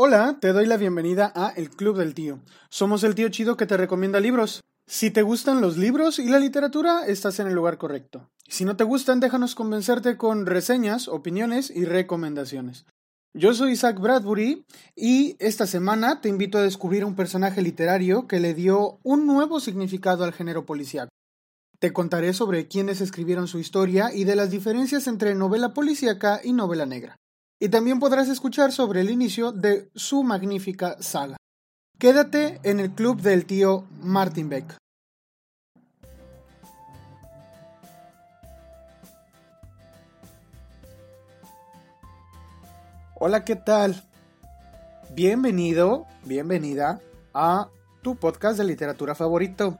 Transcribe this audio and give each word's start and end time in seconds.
Hola, 0.00 0.38
te 0.40 0.52
doy 0.52 0.64
la 0.66 0.76
bienvenida 0.76 1.32
a 1.34 1.48
El 1.56 1.70
Club 1.70 1.98
del 1.98 2.14
Tío. 2.14 2.38
Somos 2.70 3.02
el 3.02 3.16
tío 3.16 3.30
chido 3.30 3.56
que 3.56 3.66
te 3.66 3.76
recomienda 3.76 4.20
libros. 4.20 4.62
Si 4.86 5.10
te 5.10 5.22
gustan 5.22 5.60
los 5.60 5.76
libros 5.76 6.20
y 6.20 6.28
la 6.28 6.38
literatura, 6.38 7.04
estás 7.04 7.40
en 7.40 7.48
el 7.48 7.54
lugar 7.54 7.78
correcto. 7.78 8.30
Si 8.46 8.64
no 8.64 8.76
te 8.76 8.84
gustan, 8.84 9.18
déjanos 9.18 9.56
convencerte 9.56 10.16
con 10.16 10.46
reseñas, 10.46 11.08
opiniones 11.08 11.68
y 11.74 11.84
recomendaciones. 11.84 12.86
Yo 13.34 13.54
soy 13.54 13.72
Isaac 13.72 13.98
Bradbury 13.98 14.64
y 14.94 15.34
esta 15.40 15.66
semana 15.66 16.20
te 16.20 16.28
invito 16.28 16.58
a 16.58 16.62
descubrir 16.62 17.04
un 17.04 17.16
personaje 17.16 17.60
literario 17.60 18.28
que 18.28 18.38
le 18.38 18.54
dio 18.54 19.00
un 19.02 19.26
nuevo 19.26 19.58
significado 19.58 20.22
al 20.22 20.32
género 20.32 20.64
policíaco. 20.64 21.10
Te 21.80 21.92
contaré 21.92 22.34
sobre 22.34 22.68
quiénes 22.68 23.00
escribieron 23.00 23.48
su 23.48 23.58
historia 23.58 24.14
y 24.14 24.22
de 24.22 24.36
las 24.36 24.52
diferencias 24.52 25.08
entre 25.08 25.34
novela 25.34 25.74
policíaca 25.74 26.40
y 26.44 26.52
novela 26.52 26.86
negra 26.86 27.17
y 27.60 27.68
también 27.68 27.98
podrás 27.98 28.28
escuchar 28.28 28.72
sobre 28.72 29.00
el 29.00 29.10
inicio 29.10 29.52
de 29.52 29.90
su 29.94 30.22
magnífica 30.22 30.96
saga. 31.00 31.36
Quédate 31.98 32.60
en 32.62 32.78
el 32.78 32.92
club 32.92 33.20
del 33.20 33.44
tío 33.44 33.84
Martin 34.00 34.48
Beck. 34.48 34.76
Hola, 43.20 43.44
¿qué 43.44 43.56
tal? 43.56 44.04
Bienvenido, 45.12 46.06
bienvenida 46.24 47.00
a 47.34 47.68
tu 48.02 48.14
podcast 48.14 48.58
de 48.58 48.64
literatura 48.64 49.16
favorito. 49.16 49.76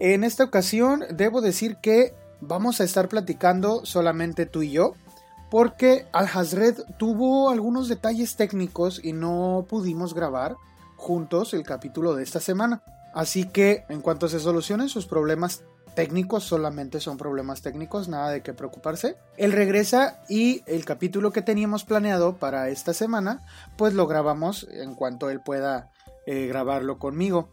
En 0.00 0.24
esta 0.24 0.42
ocasión 0.42 1.04
debo 1.10 1.40
decir 1.40 1.76
que 1.76 2.12
vamos 2.40 2.80
a 2.80 2.84
estar 2.84 3.08
platicando 3.08 3.86
solamente 3.86 4.46
tú 4.46 4.62
y 4.62 4.72
yo 4.72 4.94
porque 5.52 6.06
Al-Hazred 6.12 6.82
tuvo 6.96 7.50
algunos 7.50 7.86
detalles 7.86 8.36
técnicos 8.36 9.04
y 9.04 9.12
no 9.12 9.66
pudimos 9.68 10.14
grabar 10.14 10.56
juntos 10.96 11.52
el 11.52 11.62
capítulo 11.62 12.14
de 12.14 12.22
esta 12.22 12.40
semana. 12.40 12.82
Así 13.12 13.44
que 13.44 13.84
en 13.90 14.00
cuanto 14.00 14.30
se 14.30 14.40
solucionen 14.40 14.88
sus 14.88 15.04
problemas 15.04 15.62
técnicos, 15.94 16.44
solamente 16.44 17.00
son 17.00 17.18
problemas 17.18 17.60
técnicos, 17.60 18.08
nada 18.08 18.30
de 18.30 18.40
qué 18.40 18.54
preocuparse. 18.54 19.18
Él 19.36 19.52
regresa 19.52 20.22
y 20.26 20.62
el 20.64 20.86
capítulo 20.86 21.32
que 21.32 21.42
teníamos 21.42 21.84
planeado 21.84 22.38
para 22.38 22.70
esta 22.70 22.94
semana, 22.94 23.42
pues 23.76 23.92
lo 23.92 24.06
grabamos 24.06 24.66
en 24.70 24.94
cuanto 24.94 25.28
él 25.28 25.42
pueda 25.42 25.90
eh, 26.24 26.46
grabarlo 26.46 26.98
conmigo. 26.98 27.50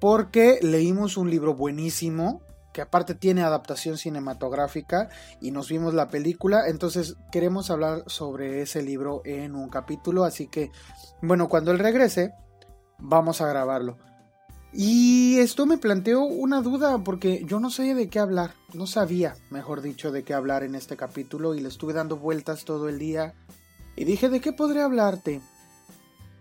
Porque 0.00 0.58
leímos 0.62 1.16
un 1.16 1.30
libro 1.30 1.54
buenísimo 1.54 2.40
que 2.74 2.82
aparte 2.82 3.14
tiene 3.14 3.42
adaptación 3.42 3.96
cinematográfica 3.96 5.08
y 5.40 5.52
nos 5.52 5.70
vimos 5.70 5.94
la 5.94 6.08
película, 6.08 6.68
entonces 6.68 7.16
queremos 7.30 7.70
hablar 7.70 8.02
sobre 8.06 8.60
ese 8.60 8.82
libro 8.82 9.22
en 9.24 9.54
un 9.54 9.70
capítulo, 9.70 10.24
así 10.24 10.48
que 10.48 10.72
bueno, 11.22 11.48
cuando 11.48 11.70
él 11.70 11.78
regrese, 11.78 12.34
vamos 12.98 13.40
a 13.40 13.48
grabarlo. 13.48 13.96
Y 14.72 15.38
esto 15.38 15.66
me 15.66 15.78
planteó 15.78 16.24
una 16.24 16.60
duda 16.60 16.98
porque 17.04 17.44
yo 17.46 17.60
no 17.60 17.70
sé 17.70 17.94
de 17.94 18.08
qué 18.08 18.18
hablar, 18.18 18.54
no 18.72 18.88
sabía, 18.88 19.36
mejor 19.50 19.80
dicho, 19.80 20.10
de 20.10 20.24
qué 20.24 20.34
hablar 20.34 20.64
en 20.64 20.74
este 20.74 20.96
capítulo 20.96 21.54
y 21.54 21.60
le 21.60 21.68
estuve 21.68 21.92
dando 21.92 22.16
vueltas 22.16 22.64
todo 22.64 22.88
el 22.88 22.98
día 22.98 23.34
y 23.94 24.04
dije, 24.04 24.28
¿de 24.28 24.40
qué 24.40 24.52
podré 24.52 24.82
hablarte? 24.82 25.40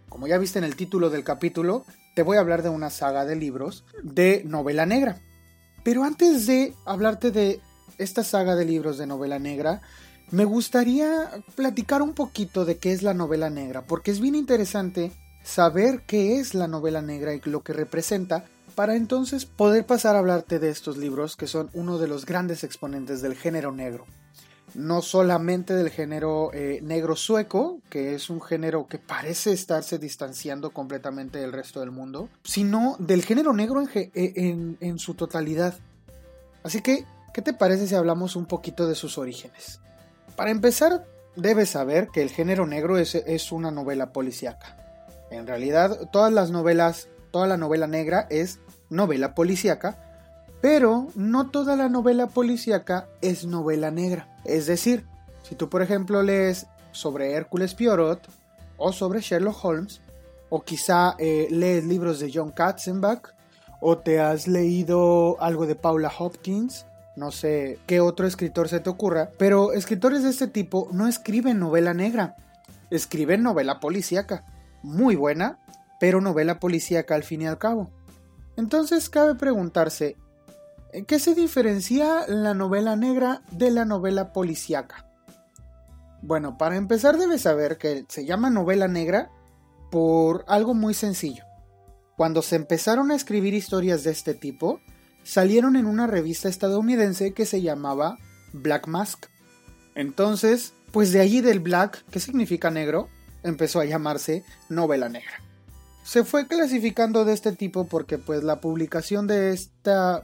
Como 0.10 0.26
ya 0.26 0.40
viste 0.40 0.58
en 0.58 0.66
el 0.66 0.76
título 0.76 1.12
del 1.12 1.24
capítulo, 1.24 1.86
te 2.16 2.24
voy 2.24 2.38
a 2.38 2.40
hablar 2.40 2.64
de 2.64 2.70
una 2.70 2.90
saga 2.90 3.24
de 3.24 3.36
libros 3.36 3.86
de 4.02 4.42
novela 4.46 4.88
negra. 4.88 5.22
Pero 5.84 6.04
antes 6.04 6.48
de 6.48 6.74
hablarte 6.86 7.32
de 7.32 7.60
esta 7.98 8.24
saga 8.24 8.56
de 8.56 8.66
libros 8.66 8.98
de 8.98 9.08
novela 9.08 9.40
negra, 9.40 9.82
me 10.32 10.46
gustaría 10.46 11.30
platicar 11.56 12.02
un 12.02 12.14
poquito 12.14 12.66
de 12.66 12.78
qué 12.78 12.92
es 12.92 13.04
la 13.04 13.14
novela 13.14 13.50
negra, 13.50 13.84
porque 13.84 14.12
es 14.12 14.20
bien 14.20 14.36
interesante 14.36 15.12
saber 15.44 16.04
qué 16.08 16.40
es 16.40 16.56
la 16.56 16.68
novela 16.68 17.02
negra 17.02 17.34
y 17.34 17.42
lo 17.44 17.62
que 17.62 17.74
representa, 17.74 18.46
para 18.76 18.96
entonces 18.96 19.46
poder 19.46 19.86
pasar 19.86 20.16
a 20.16 20.20
hablarte 20.20 20.58
de 20.58 20.70
estos 20.70 20.98
libros 20.98 21.36
que 21.36 21.48
son 21.48 21.70
uno 21.74 22.00
de 22.00 22.08
los 22.08 22.26
grandes 22.26 22.64
exponentes 22.64 23.22
del 23.22 23.36
género 23.36 23.72
negro. 23.72 24.06
No 24.76 25.02
solamente 25.02 25.74
del 25.74 25.90
género 25.90 26.52
eh, 26.54 26.80
negro 26.82 27.16
sueco, 27.16 27.80
que 27.90 28.16
es 28.16 28.30
un 28.30 28.42
género 28.42 28.88
que 28.88 28.98
parece 28.98 29.52
estarse 29.52 30.00
distanciando 30.00 30.72
completamente 30.72 31.40
del 31.40 31.52
resto 31.52 31.80
del 31.80 31.92
mundo, 31.92 32.30
sino 32.44 32.96
del 33.00 33.24
género 33.24 33.54
negro 33.54 33.82
en, 33.82 33.90
eh, 33.96 34.76
en 34.80 35.00
su 35.00 35.14
totalidad. 35.14 35.76
Así 36.64 36.82
que, 36.82 37.06
¿qué 37.34 37.42
te 37.42 37.54
parece 37.54 37.88
si 37.88 37.96
hablamos 37.96 38.36
un 38.36 38.46
poquito 38.46 38.88
de 38.88 38.96
sus 38.96 39.18
orígenes? 39.18 39.80
Para 40.36 40.52
empezar, 40.52 41.06
debes 41.36 41.70
saber 41.70 42.08
que 42.08 42.22
el 42.22 42.30
género 42.30 42.66
negro 42.66 42.98
es, 42.98 43.16
es 43.16 43.52
una 43.52 43.72
novela 43.72 44.12
policíaca. 44.12 44.78
En 45.30 45.48
realidad, 45.48 46.10
todas 46.12 46.32
las 46.32 46.52
novelas, 46.52 47.10
toda 47.32 47.48
la 47.48 47.58
novela 47.58 47.88
negra 47.88 48.28
es 48.30 48.60
novela 48.90 49.36
policíaca, 49.36 50.13
pero 50.64 51.10
no 51.16 51.50
toda 51.50 51.76
la 51.76 51.90
novela 51.90 52.28
policíaca 52.28 53.10
es 53.20 53.46
novela 53.46 53.92
negra. 53.92 54.30
Es 54.46 54.66
decir, 54.66 55.06
si 55.42 55.56
tú 55.56 55.68
por 55.68 55.82
ejemplo 55.82 56.24
lees 56.24 56.68
sobre 56.94 57.34
Hércules 57.34 57.76
Poirot 57.76 58.26
o 58.78 58.94
sobre 58.94 59.20
Sherlock 59.20 59.58
Holmes, 59.62 60.00
o 60.48 60.64
quizá 60.64 61.16
eh, 61.20 61.50
lees 61.52 61.84
libros 61.84 62.22
de 62.22 62.32
John 62.34 62.52
Katzenbach, 62.52 63.34
o 63.82 63.98
te 63.98 64.22
has 64.22 64.48
leído 64.48 65.36
algo 65.42 65.66
de 65.66 65.76
Paula 65.76 66.10
Hopkins, 66.18 66.86
no 67.18 67.32
sé 67.32 67.78
qué 67.86 68.00
otro 68.00 68.26
escritor 68.26 68.70
se 68.70 68.80
te 68.80 68.90
ocurra, 68.90 69.32
pero 69.38 69.74
escritores 69.74 70.24
de 70.24 70.30
este 70.30 70.48
tipo 70.48 70.88
no 70.94 71.10
escriben 71.10 71.60
novela 71.60 71.94
negra, 71.94 72.38
escriben 72.90 73.44
novela 73.44 73.82
policíaca, 73.82 74.46
muy 74.82 75.18
buena, 75.18 75.60
pero 76.00 76.22
novela 76.22 76.62
policíaca 76.62 77.16
al 77.16 77.24
fin 77.24 77.42
y 77.42 77.48
al 77.48 77.58
cabo. 77.58 77.92
Entonces 78.56 79.10
cabe 79.10 79.36
preguntarse, 79.36 80.16
¿qué 81.08 81.20
se 81.20 81.36
diferencia 81.36 82.26
la 82.28 82.54
novela 82.54 82.96
negra 82.96 83.42
de 83.52 83.72
la 83.72 83.86
novela 83.86 84.34
policíaca? 84.34 85.10
Bueno, 86.22 86.58
para 86.58 86.78
empezar 86.78 87.18
debes 87.18 87.42
saber 87.42 87.78
que 87.78 88.06
se 88.08 88.26
llama 88.26 88.50
novela 88.50 88.88
negra 88.88 89.30
por 89.92 90.46
algo 90.48 90.74
muy 90.74 90.94
sencillo. 90.94 91.44
Cuando 92.16 92.42
se 92.42 92.56
empezaron 92.56 93.12
a 93.12 93.16
escribir 93.16 93.54
historias 93.54 94.04
de 94.04 94.12
este 94.12 94.34
tipo, 94.34 94.80
salieron 95.24 95.76
en 95.76 95.86
una 95.86 96.08
revista 96.08 96.48
estadounidense 96.48 97.34
que 97.34 97.46
se 97.46 97.62
llamaba 97.62 98.18
Black 98.54 98.88
Mask. 98.88 99.26
Entonces, 99.96 100.74
pues 100.92 101.12
de 101.12 101.20
allí 101.20 101.42
del 101.42 101.60
black, 101.60 102.06
que 102.10 102.20
significa 102.20 102.72
negro, 102.72 103.10
empezó 103.44 103.80
a 103.80 103.86
llamarse 103.86 104.44
novela 104.70 105.10
negra. 105.10 105.42
Se 106.04 106.24
fue 106.24 106.48
clasificando 106.48 107.26
de 107.26 107.34
este 107.34 107.52
tipo 107.52 107.86
porque 107.86 108.18
pues 108.18 108.44
la 108.44 108.62
publicación 108.62 109.26
de 109.28 109.52
esta 109.52 110.24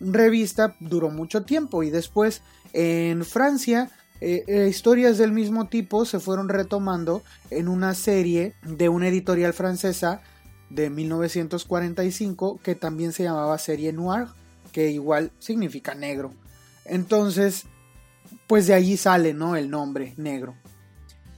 revista 0.00 0.76
duró 0.80 1.10
mucho 1.10 1.42
tiempo 1.42 1.82
y 1.82 1.90
después 1.90 2.42
en 2.72 3.24
Francia 3.24 3.90
eh, 4.20 4.44
eh, 4.48 4.66
historias 4.68 5.16
del 5.16 5.32
mismo 5.32 5.68
tipo 5.68 6.04
se 6.04 6.20
fueron 6.20 6.48
retomando 6.48 7.22
en 7.50 7.68
una 7.68 7.94
serie 7.94 8.54
de 8.62 8.88
una 8.88 9.08
editorial 9.08 9.54
francesa 9.54 10.20
de 10.68 10.90
1945 10.90 12.60
que 12.62 12.74
también 12.74 13.12
se 13.12 13.24
llamaba 13.24 13.56
serie 13.58 13.92
noir, 13.92 14.26
que 14.72 14.90
igual 14.90 15.32
significa 15.38 15.94
negro. 15.94 16.32
Entonces, 16.84 17.64
pues 18.46 18.66
de 18.66 18.74
allí 18.74 18.96
sale, 18.96 19.32
¿no? 19.32 19.56
El 19.56 19.70
nombre 19.70 20.14
negro. 20.16 20.54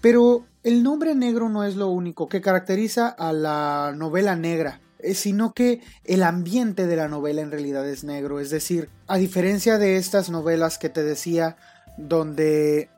Pero 0.00 0.44
el 0.64 0.82
nombre 0.82 1.14
negro 1.14 1.48
no 1.48 1.64
es 1.64 1.76
lo 1.76 1.88
único 1.88 2.28
que 2.28 2.40
caracteriza 2.40 3.08
a 3.08 3.32
la 3.32 3.94
novela 3.96 4.34
negra, 4.34 4.80
sino 5.14 5.52
que 5.52 5.80
el 6.04 6.22
ambiente 6.22 6.86
de 6.86 6.96
la 6.96 7.08
novela 7.08 7.42
en 7.42 7.50
realidad 7.50 7.88
es 7.88 8.04
negro. 8.04 8.40
Es 8.40 8.50
decir, 8.50 8.88
a 9.06 9.16
diferencia 9.16 9.78
de 9.78 9.96
estas 9.96 10.30
novelas 10.30 10.78
que 10.78 10.88
te 10.88 11.02
decía, 11.02 11.56
donde 11.96 12.88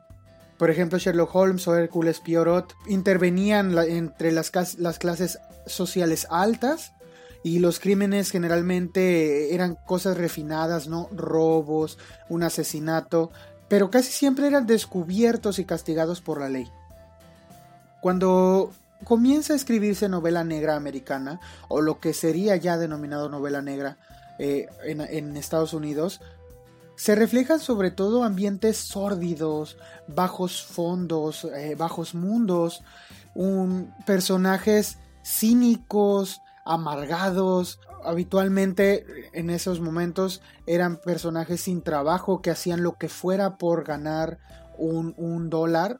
por 0.57 0.69
ejemplo, 0.69 0.97
Sherlock 0.97 1.35
Holmes 1.35 1.67
o 1.67 1.75
Hércules 1.75 2.21
Poirot 2.21 2.73
intervenían 2.87 3.77
entre 3.77 4.31
las, 4.31 4.51
las 4.77 4.99
clases 4.99 5.39
sociales 5.65 6.27
altas 6.29 6.93
y 7.43 7.59
los 7.59 7.79
crímenes 7.79 8.31
generalmente 8.31 9.53
eran 9.53 9.75
cosas 9.75 10.17
refinadas, 10.17 10.87
¿no? 10.87 11.09
Robos, 11.11 11.97
un 12.29 12.43
asesinato, 12.43 13.31
pero 13.67 13.91
casi 13.91 14.11
siempre 14.11 14.47
eran 14.47 14.65
descubiertos 14.65 15.59
y 15.59 15.65
castigados 15.65 16.21
por 16.21 16.39
la 16.39 16.49
ley. 16.49 16.67
Cuando 18.01 18.71
comienza 19.03 19.53
a 19.53 19.55
escribirse 19.55 20.09
novela 20.09 20.43
negra 20.43 20.75
americana, 20.75 21.39
o 21.67 21.81
lo 21.81 21.99
que 21.99 22.13
sería 22.13 22.55
ya 22.55 22.77
denominado 22.77 23.29
novela 23.29 23.61
negra 23.61 23.97
eh, 24.39 24.67
en 24.85 25.37
Estados 25.37 25.73
Unidos, 25.73 26.21
se 26.95 27.15
reflejan 27.15 27.59
sobre 27.59 27.91
todo 27.91 28.23
ambientes 28.23 28.77
sórdidos, 28.77 29.77
bajos 30.07 30.63
fondos, 30.63 31.43
eh, 31.43 31.75
bajos 31.75 32.15
mundos, 32.15 32.83
personajes 34.05 34.97
cínicos, 35.23 36.41
amargados. 36.63 37.79
Habitualmente 38.03 39.05
en 39.33 39.49
esos 39.49 39.81
momentos 39.81 40.41
eran 40.67 40.97
personajes 40.97 41.61
sin 41.61 41.81
trabajo 41.81 42.41
que 42.41 42.51
hacían 42.51 42.81
lo 42.81 42.93
que 42.97 43.09
fuera 43.09 43.57
por 43.57 43.83
ganar 43.83 44.39
un, 44.77 45.13
un 45.17 45.49
dólar. 45.49 45.99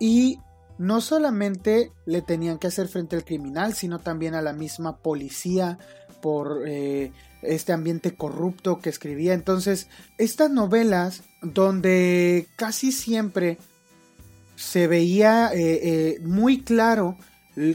Y 0.00 0.38
no 0.78 1.00
solamente 1.00 1.92
le 2.06 2.22
tenían 2.22 2.58
que 2.58 2.66
hacer 2.66 2.88
frente 2.88 3.16
al 3.16 3.24
criminal, 3.24 3.74
sino 3.74 4.00
también 4.00 4.34
a 4.34 4.42
la 4.42 4.52
misma 4.52 4.96
policía 4.98 5.78
por 6.20 6.64
eh, 6.66 7.12
este 7.42 7.72
ambiente 7.72 8.16
corrupto 8.16 8.80
que 8.80 8.90
escribía. 8.90 9.34
Entonces, 9.34 9.88
estas 10.18 10.50
novelas 10.50 11.22
donde 11.42 12.48
casi 12.56 12.92
siempre 12.92 13.58
se 14.56 14.86
veía 14.86 15.50
eh, 15.52 15.80
eh, 15.82 16.18
muy 16.22 16.62
claro 16.62 17.16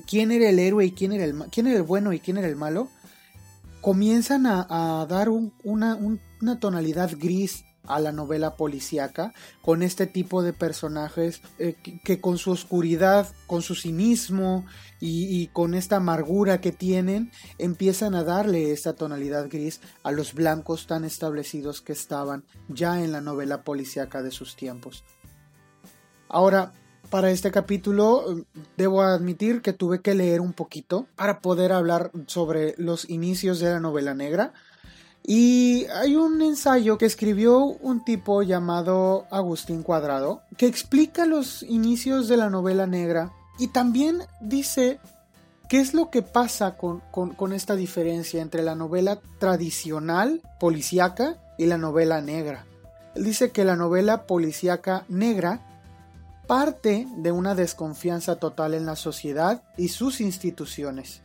quién 0.07 0.31
era 0.31 0.50
el 0.50 0.60
héroe 0.60 0.86
y 0.86 0.92
quién 0.92 1.13
era 1.13 1.24
el, 1.24 1.36
quién 1.51 1.68
era 1.68 1.78
el 1.78 1.84
bueno 1.84 2.12
y 2.12 2.19
quién 2.19 2.38
era 2.38 2.48
el 2.48 2.57
malo, 2.57 2.90
comienzan 3.80 4.46
a, 4.46 5.06
dar 5.07 5.30
una, 5.30 5.96
una 5.96 6.60
tonalidad 6.60 7.12
gris 7.18 7.63
a 7.89 8.00
la 8.00 8.12
novela 8.12 8.56
policíaca 8.56 9.33
con 9.62 9.83
este 9.83 10.07
tipo 10.07 10.41
de 10.41 10.53
personajes 10.53 11.41
eh, 11.57 11.75
que, 12.03 12.21
con 12.21 12.38
su 12.38 12.51
oscuridad, 12.51 13.27
con 13.47 13.62
su 13.62 13.75
cinismo 13.75 14.65
y, 15.01 15.47
con 15.47 15.74
esta 15.74 15.97
amargura 15.97 16.62
que 16.62 16.71
tienen 16.71 17.31
empiezan 17.57 18.15
a 18.15 18.24
darle 18.24 18.71
esta 18.71 18.94
tonalidad 18.94 19.50
gris 19.50 19.81
a 20.03 20.12
los 20.12 20.33
blancos 20.33 20.88
tan 20.88 21.03
establecidos 21.03 21.81
que 21.81 21.94
estaban 21.94 22.44
ya 22.68 23.03
en 23.03 23.12
la 23.12 23.21
novela 23.21 23.63
policíaca 23.63 24.21
de 24.21 24.31
sus 24.31 24.56
tiempos. 24.56 25.03
Ahora, 26.27 26.74
para 27.09 27.31
este 27.31 27.50
capítulo 27.50 28.45
debo 28.77 29.01
admitir 29.01 29.62
que 29.62 29.74
tuve 29.74 30.01
que 30.01 30.13
leer 30.13 30.41
un 30.41 30.53
poquito 30.53 31.07
para 31.15 31.41
poder 31.41 31.71
hablar 31.71 32.12
sobre 32.27 32.75
los 32.77 33.09
inicios 33.09 33.59
de 33.59 33.69
la 33.71 33.80
novela 33.80 34.13
negra 34.13 34.53
y 35.24 35.86
hay 35.94 36.16
un 36.16 36.42
ensayo 36.42 36.98
que 36.98 37.06
escribió 37.06 37.60
un 37.63 38.04
tipo 38.04 38.42
llamado 38.42 39.25
Agustín 39.30 39.83
Cuadrado 39.83 40.42
que 40.57 40.66
explica 40.66 41.25
los 41.25 41.63
inicios 41.63 42.27
de 42.27 42.38
la 42.38 42.50
novela 42.50 42.88
negra 42.88 43.31
y 43.60 43.68
también 43.68 44.24
dice 44.42 45.00
qué 45.68 45.80
es 45.80 45.94
lo 45.94 46.10
que 46.10 46.21
pasa 46.21 46.77
con, 46.77 47.54
esta 47.54 47.75
diferencia 47.75 48.42
entre 48.42 48.63
la 48.63 48.75
novela 48.75 49.19
tradicional 49.38 50.42
policíaca 50.60 51.38
y 51.57 51.68
la 51.68 51.77
novela 51.77 52.22
negra. 52.22 52.65
Él 53.15 53.25
dice 53.25 53.51
que 53.51 53.65
la 53.65 53.75
novela 53.75 54.25
policíaca 54.25 55.06
negra 55.10 55.62
parte 56.48 57.07
de 57.18 57.31
una 57.31 57.54
desconfianza 57.54 58.38
total 58.38 58.74
en 58.74 58.88
la 58.88 58.95
sociedad 58.95 59.62
y 59.77 59.89
sus 59.89 60.22
instituciones. 60.22 61.22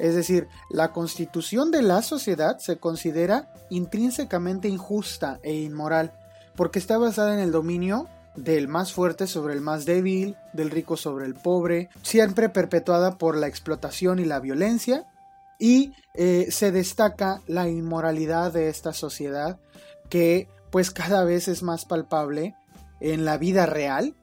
Es 0.00 0.14
decir, 0.14 0.48
la 0.70 0.92
constitución 0.92 1.70
de 1.70 1.82
la 1.82 2.02
sociedad 2.02 2.58
se 2.58 2.78
considera 2.78 3.52
intrínsecamente 3.68 4.68
injusta 4.68 5.38
e 5.42 5.54
inmoral, 5.54 6.12
porque 6.56 6.78
está 6.78 6.98
basada 6.98 7.34
en 7.34 7.40
el 7.40 7.52
dominio 7.52 8.08
del 8.34 8.66
más 8.68 8.92
fuerte 8.92 9.26
sobre 9.26 9.54
el 9.54 9.60
más 9.60 9.84
débil, 9.84 10.36
del 10.52 10.70
rico 10.70 10.96
sobre 10.96 11.26
el 11.26 11.34
pobre, 11.34 11.90
siempre 12.02 12.48
perpetuada 12.48 13.18
por 13.18 13.36
la 13.36 13.46
explotación 13.46 14.18
y 14.18 14.24
la 14.24 14.40
violencia, 14.40 15.06
y 15.58 15.92
eh, 16.14 16.46
se 16.50 16.72
destaca 16.72 17.42
la 17.46 17.68
inmoralidad 17.68 18.52
de 18.52 18.68
esta 18.70 18.94
sociedad 18.94 19.58
que 20.08 20.48
pues 20.70 20.90
cada 20.90 21.24
vez 21.24 21.48
es 21.48 21.62
más 21.62 21.84
palpable 21.84 22.54
en 23.00 23.24
la 23.24 23.36
vida 23.36 23.66
real 23.66 24.14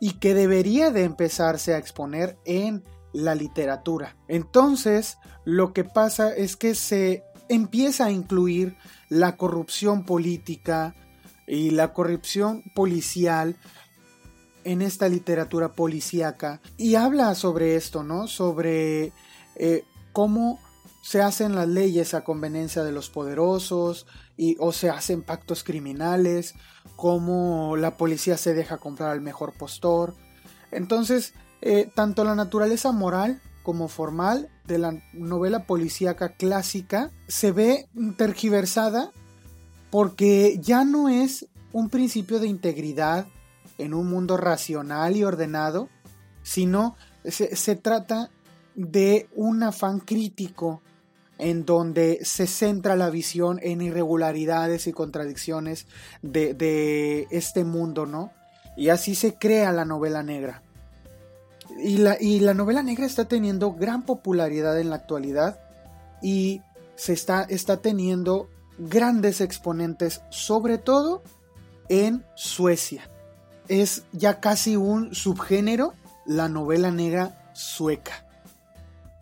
y 0.00 0.14
que 0.14 0.34
debería 0.34 0.90
de 0.90 1.04
empezarse 1.04 1.74
a 1.74 1.78
exponer 1.78 2.36
en 2.44 2.82
la 3.12 3.34
literatura. 3.34 4.16
Entonces, 4.28 5.18
lo 5.44 5.72
que 5.72 5.84
pasa 5.84 6.34
es 6.34 6.56
que 6.56 6.74
se 6.74 7.24
empieza 7.48 8.06
a 8.06 8.10
incluir 8.10 8.76
la 9.08 9.36
corrupción 9.36 10.04
política 10.04 10.94
y 11.46 11.70
la 11.70 11.92
corrupción 11.92 12.62
policial 12.74 13.56
en 14.64 14.82
esta 14.82 15.08
literatura 15.08 15.72
policíaca 15.72 16.60
y 16.76 16.94
habla 16.94 17.34
sobre 17.34 17.76
esto, 17.76 18.04
¿no? 18.04 18.28
Sobre 18.28 19.12
eh, 19.56 19.84
cómo 20.12 20.60
se 21.02 21.22
hacen 21.22 21.54
las 21.54 21.66
leyes 21.66 22.14
a 22.14 22.24
conveniencia 22.24 22.84
de 22.84 22.92
los 22.92 23.10
poderosos 23.10 24.06
y, 24.36 24.56
o 24.60 24.72
se 24.72 24.90
hacen 24.90 25.22
pactos 25.22 25.64
criminales, 25.64 26.54
cómo 26.96 27.76
la 27.76 27.96
policía 27.96 28.36
se 28.36 28.54
deja 28.54 28.78
comprar 28.78 29.10
al 29.10 29.20
mejor 29.20 29.54
postor. 29.54 30.14
Entonces, 30.70 31.34
eh, 31.62 31.90
tanto 31.94 32.24
la 32.24 32.34
naturaleza 32.34 32.92
moral 32.92 33.40
como 33.62 33.88
formal 33.88 34.48
de 34.66 34.78
la 34.78 35.02
novela 35.12 35.66
policíaca 35.66 36.30
clásica 36.30 37.10
se 37.28 37.52
ve 37.52 37.88
tergiversada 38.16 39.10
porque 39.90 40.58
ya 40.60 40.84
no 40.84 41.08
es 41.08 41.46
un 41.72 41.90
principio 41.90 42.38
de 42.38 42.48
integridad 42.48 43.26
en 43.78 43.94
un 43.94 44.08
mundo 44.08 44.36
racional 44.36 45.16
y 45.16 45.24
ordenado, 45.24 45.88
sino 46.42 46.96
se, 47.24 47.76
trata 47.76 48.30
de 48.74 49.28
un 49.34 49.62
afán 49.62 50.00
crítico 50.00 50.82
en 51.38 51.64
donde 51.64 52.20
se 52.22 52.46
centra 52.46 52.96
la 52.96 53.10
visión 53.10 53.58
en 53.62 53.80
irregularidades 53.80 54.86
y 54.86 54.92
contradicciones 54.92 55.86
de, 56.22 56.54
de 56.54 57.26
este 57.30 57.64
mundo, 57.64 58.06
¿no? 58.06 58.32
Y 58.76 58.90
así 58.90 59.14
se 59.14 59.34
crea 59.34 59.72
la 59.72 59.84
novela 59.84 60.22
negra. 60.22 60.62
Y 61.78 61.98
la, 61.98 62.54
novela 62.54 62.82
negra 62.82 63.06
está 63.06 63.26
teniendo 63.26 63.72
gran 63.72 64.04
popularidad 64.04 64.78
en 64.78 64.90
la 64.90 64.96
actualidad 64.96 65.60
y 66.22 66.62
se 66.96 67.12
está, 67.12 67.42
está 67.44 67.78
teniendo 67.78 68.48
grandes 68.78 69.40
exponentes, 69.40 70.22
sobre 70.30 70.78
todo 70.78 71.22
en 71.88 72.24
Suecia. 72.34 73.08
Es 73.68 74.04
ya 74.12 74.40
casi 74.40 74.76
un 74.76 75.14
subgénero 75.14 75.94
la 76.26 76.48
novela 76.48 76.90
negra 76.90 77.50
sueca. 77.54 78.26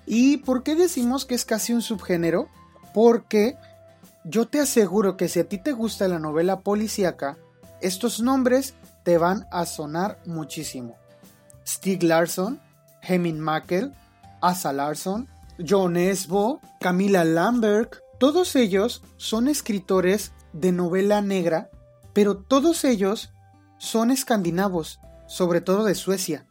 ¿Y 0.07 0.39
por 0.39 0.63
qué 0.63 0.75
decimos 0.75 1.25
que 1.25 1.35
es 1.35 1.45
casi 1.45 1.73
un 1.73 1.83
subgénero? 1.83 2.49
Porque 2.95 3.57
yo 4.25 4.49
te 4.49 4.61
aseguro 4.61 5.17
que 5.17 5.29
si 5.29 5.41
a 5.41 5.49
ti 5.49 5.59
te 5.59 5.73
gusta 5.73 6.09
la 6.09 6.19
novela 6.19 6.61
policíaca, 6.61 7.37
estos 7.81 8.21
nombres 8.21 8.75
te 9.05 9.19
van 9.19 9.47
a 9.51 9.67
sonar 9.67 10.19
muchísimo. 10.27 10.97
Stig 11.69 12.03
Larsson, 12.03 12.61
Heming 13.03 13.39
Mackel, 13.39 13.93
Asa 14.41 14.73
Larsson, 14.73 15.29
John 15.59 15.97
Esbo, 15.97 16.61
Camila 16.81 17.25
Lamberg, 17.25 18.01
todos 18.19 18.57
ellos 18.57 19.03
son 19.19 19.49
escritores 19.49 20.33
de 20.53 20.73
novela 20.73 21.21
negra, 21.21 21.71
pero 22.15 22.39
todos 22.39 22.85
ellos 22.85 23.31
son 23.79 24.11
escandinavos, 24.11 24.99
sobre 25.27 25.61
todo 25.61 25.85
de 25.85 25.95
Suecia. 25.95 26.47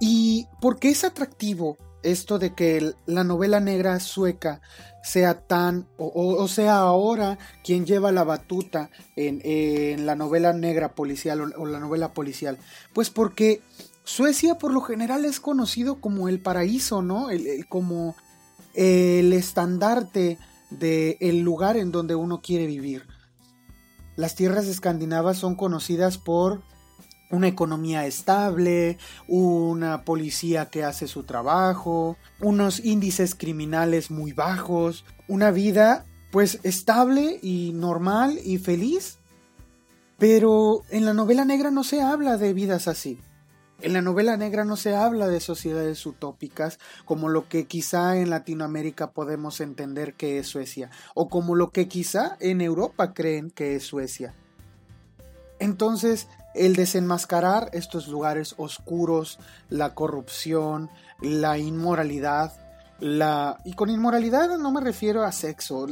¿Y 0.00 0.48
por 0.60 0.78
qué 0.78 0.88
es 0.88 1.04
atractivo 1.04 1.76
esto 2.02 2.38
de 2.38 2.54
que 2.54 2.94
la 3.06 3.24
novela 3.24 3.60
negra 3.60 4.00
sueca 4.00 4.60
sea 5.02 5.46
tan, 5.46 5.86
o, 5.96 6.48
sea 6.48 6.78
ahora 6.78 7.38
quien 7.62 7.86
lleva 7.86 8.10
la 8.10 8.24
batuta 8.24 8.90
en, 9.16 10.06
la 10.06 10.16
novela 10.16 10.52
negra 10.52 10.94
policial 10.94 11.52
o 11.56 11.66
la 11.66 11.78
novela 11.78 12.12
policial? 12.12 12.58
Pues 12.92 13.10
porque 13.10 13.62
Suecia 14.04 14.58
por 14.58 14.72
lo 14.72 14.82
general 14.82 15.24
es 15.24 15.40
conocido 15.40 16.00
como 16.00 16.28
el 16.28 16.40
paraíso, 16.40 17.00
¿no? 17.00 17.28
como 17.68 18.14
el 18.74 19.32
estandarte 19.32 20.38
del 20.70 21.40
lugar 21.40 21.76
en 21.76 21.90
donde 21.90 22.14
uno 22.14 22.42
quiere 22.42 22.66
vivir. 22.66 23.06
Las 24.16 24.34
tierras 24.34 24.66
escandinavas 24.66 25.38
son 25.38 25.56
conocidas 25.56 26.18
por 26.18 26.62
una 27.30 27.48
economía 27.48 28.06
estable, 28.06 28.98
una 29.26 30.04
policía 30.04 30.66
que 30.66 30.84
hace 30.84 31.08
su 31.08 31.24
trabajo, 31.24 32.16
unos 32.40 32.84
índices 32.84 33.34
criminales 33.34 34.10
muy 34.10 34.32
bajos, 34.32 35.04
una 35.28 35.50
vida 35.50 36.04
pues 36.30 36.60
estable 36.62 37.38
y 37.42 37.72
normal 37.74 38.38
y 38.44 38.58
feliz. 38.58 39.18
Pero 40.18 40.82
en 40.90 41.06
la 41.06 41.14
novela 41.14 41.44
negra 41.44 41.70
no 41.70 41.84
se 41.84 42.02
habla 42.02 42.36
de 42.36 42.52
vidas 42.52 42.86
así. 42.86 43.18
En 43.80 43.92
la 43.92 44.02
novela 44.02 44.36
negra 44.36 44.64
no 44.64 44.76
se 44.76 44.94
habla 44.94 45.28
de 45.28 45.40
sociedades 45.40 46.06
utópicas 46.06 46.78
como 47.04 47.28
lo 47.28 47.48
que 47.48 47.66
quizá 47.66 48.16
en 48.16 48.30
Latinoamérica 48.30 49.10
podemos 49.10 49.60
entender 49.60 50.14
que 50.14 50.38
es 50.38 50.46
Suecia 50.46 50.90
o 51.14 51.28
como 51.28 51.54
lo 51.54 51.70
que 51.70 51.88
quizá 51.88 52.36
en 52.40 52.60
Europa 52.60 53.12
creen 53.12 53.50
que 53.50 53.76
es 53.76 53.82
Suecia. 53.84 54.34
Entonces, 55.58 56.28
el 56.54 56.76
desenmascarar 56.76 57.68
estos 57.72 58.08
lugares 58.08 58.54
oscuros, 58.58 59.38
la 59.68 59.94
corrupción, 59.94 60.90
la 61.20 61.58
inmoralidad, 61.58 62.52
la... 63.00 63.58
Y 63.64 63.74
con 63.74 63.90
inmoralidad 63.90 64.56
no 64.56 64.70
me 64.70 64.80
refiero 64.80 65.24
a 65.24 65.32
sexo. 65.32 65.86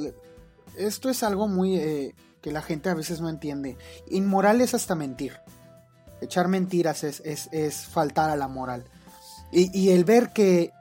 Esto 0.77 1.11
es 1.11 1.23
algo 1.23 1.49
muy... 1.49 1.77
Eh, 1.77 2.15
que 2.41 2.53
la 2.53 2.61
gente 2.61 2.91
a 2.91 2.95
veces 2.95 3.21
no 3.21 3.29
entiende. 3.29 3.79
Inmoral 4.09 4.61
es 4.61 4.75
hasta 4.75 4.95
mentir. 4.95 5.35
Echar 6.23 6.49
mentiras 6.49 7.05
es, 7.05 7.21
es, 7.21 7.77
faltar 7.87 8.31
a 8.31 8.37
la 8.37 8.49
moral. 8.49 8.85
Y, 9.51 9.91
el 9.91 10.05
ver 10.05 10.33
que 10.33 10.73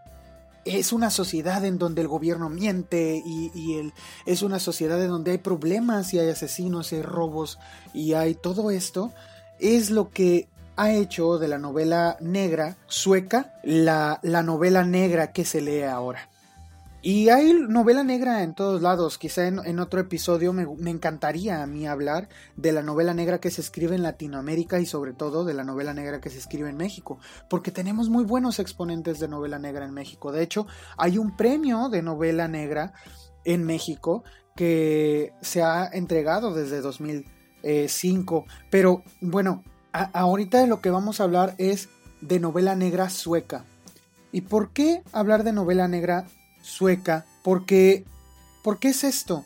es 0.64 0.94
una 0.94 1.10
sociedad 1.10 1.66
en 1.66 1.78
donde 1.78 2.02
el 2.02 2.08
gobierno 2.08 2.50
miente 2.50 3.22
y, 3.26 3.78
el, 3.78 3.94
es 4.26 4.44
una 4.44 4.60
sociedad 4.60 5.02
en 5.04 5.10
donde 5.10 5.32
hay 5.32 5.38
problemas 5.40 6.14
y 6.14 6.20
hay 6.20 6.30
asesinos 6.30 6.94
y 6.94 6.96
hay 6.96 7.02
robos 7.02 7.60
y 7.94 8.14
hay 8.14 8.34
todo 8.34 8.72
esto, 8.72 9.12
es 9.60 9.90
lo 9.90 10.10
que 10.10 10.48
ha 10.78 10.94
hecho 10.94 11.38
de 11.38 11.50
la 11.50 11.58
novela 11.58 12.18
negra 12.22 12.78
sueca 12.88 13.54
la, 13.64 14.20
la 14.24 14.42
novela 14.42 14.86
negra 14.86 15.34
que 15.34 15.44
se 15.44 15.60
lee 15.60 15.84
ahora. 15.84 16.31
Y 17.04 17.30
hay 17.30 17.54
novela 17.54 18.04
negra 18.04 18.44
en 18.44 18.54
todos 18.54 18.84
lados. 18.84 19.18
Quizá 19.18 19.48
en, 19.48 19.80
otro 19.80 20.00
episodio 20.00 20.54
me, 20.54 20.68
me, 20.68 20.92
encantaría 20.92 21.64
a 21.64 21.66
mí 21.66 21.88
hablar 21.88 22.30
de 22.56 22.72
la 22.72 22.84
novela 22.84 23.16
negra 23.16 23.40
que 23.40 23.50
se 23.50 23.62
escribe 23.62 23.96
en 23.96 24.04
Latinoamérica 24.04 24.80
y 24.80 24.86
sobre 24.86 25.14
todo 25.14 25.44
de 25.44 25.56
la 25.56 25.64
novela 25.64 25.96
negra 25.96 26.22
que 26.22 26.30
se 26.30 26.38
escribe 26.38 26.70
en 26.70 26.78
México. 26.78 27.18
Porque 27.50 27.72
tenemos 27.72 28.10
muy 28.10 28.24
buenos 28.24 28.60
exponentes 28.60 29.20
de 29.20 29.28
novela 29.28 29.58
negra 29.58 29.86
en 29.86 29.96
México. 29.96 30.32
De 30.32 30.44
hecho, 30.44 30.68
hay 30.96 31.18
un 31.18 31.36
premio 31.36 31.90
de 31.90 32.04
novela 32.04 32.48
negra 32.48 32.94
en 33.46 33.64
México 33.64 34.24
que 34.56 35.34
se 35.42 35.64
ha 35.64 35.90
entregado 35.92 36.54
desde 36.54 36.82
2005. 36.82 38.46
Pero 38.70 39.02
bueno, 39.22 39.64
ahorita 39.92 40.60
de 40.60 40.68
lo 40.68 40.82
que 40.82 40.92
vamos 40.92 41.20
a 41.20 41.24
hablar 41.24 41.56
es 41.58 41.90
de 42.22 42.40
novela 42.40 42.76
negra 42.76 43.10
sueca. 43.10 43.66
¿Y 44.32 44.42
por 44.42 44.72
qué 44.72 45.02
hablar 45.12 45.44
de 45.44 45.52
novela 45.52 45.88
negra 45.88 46.28
sueca, 46.62 47.26
porque, 47.44 48.06
qué 48.80 48.90
es 48.90 49.04
esto. 49.04 49.46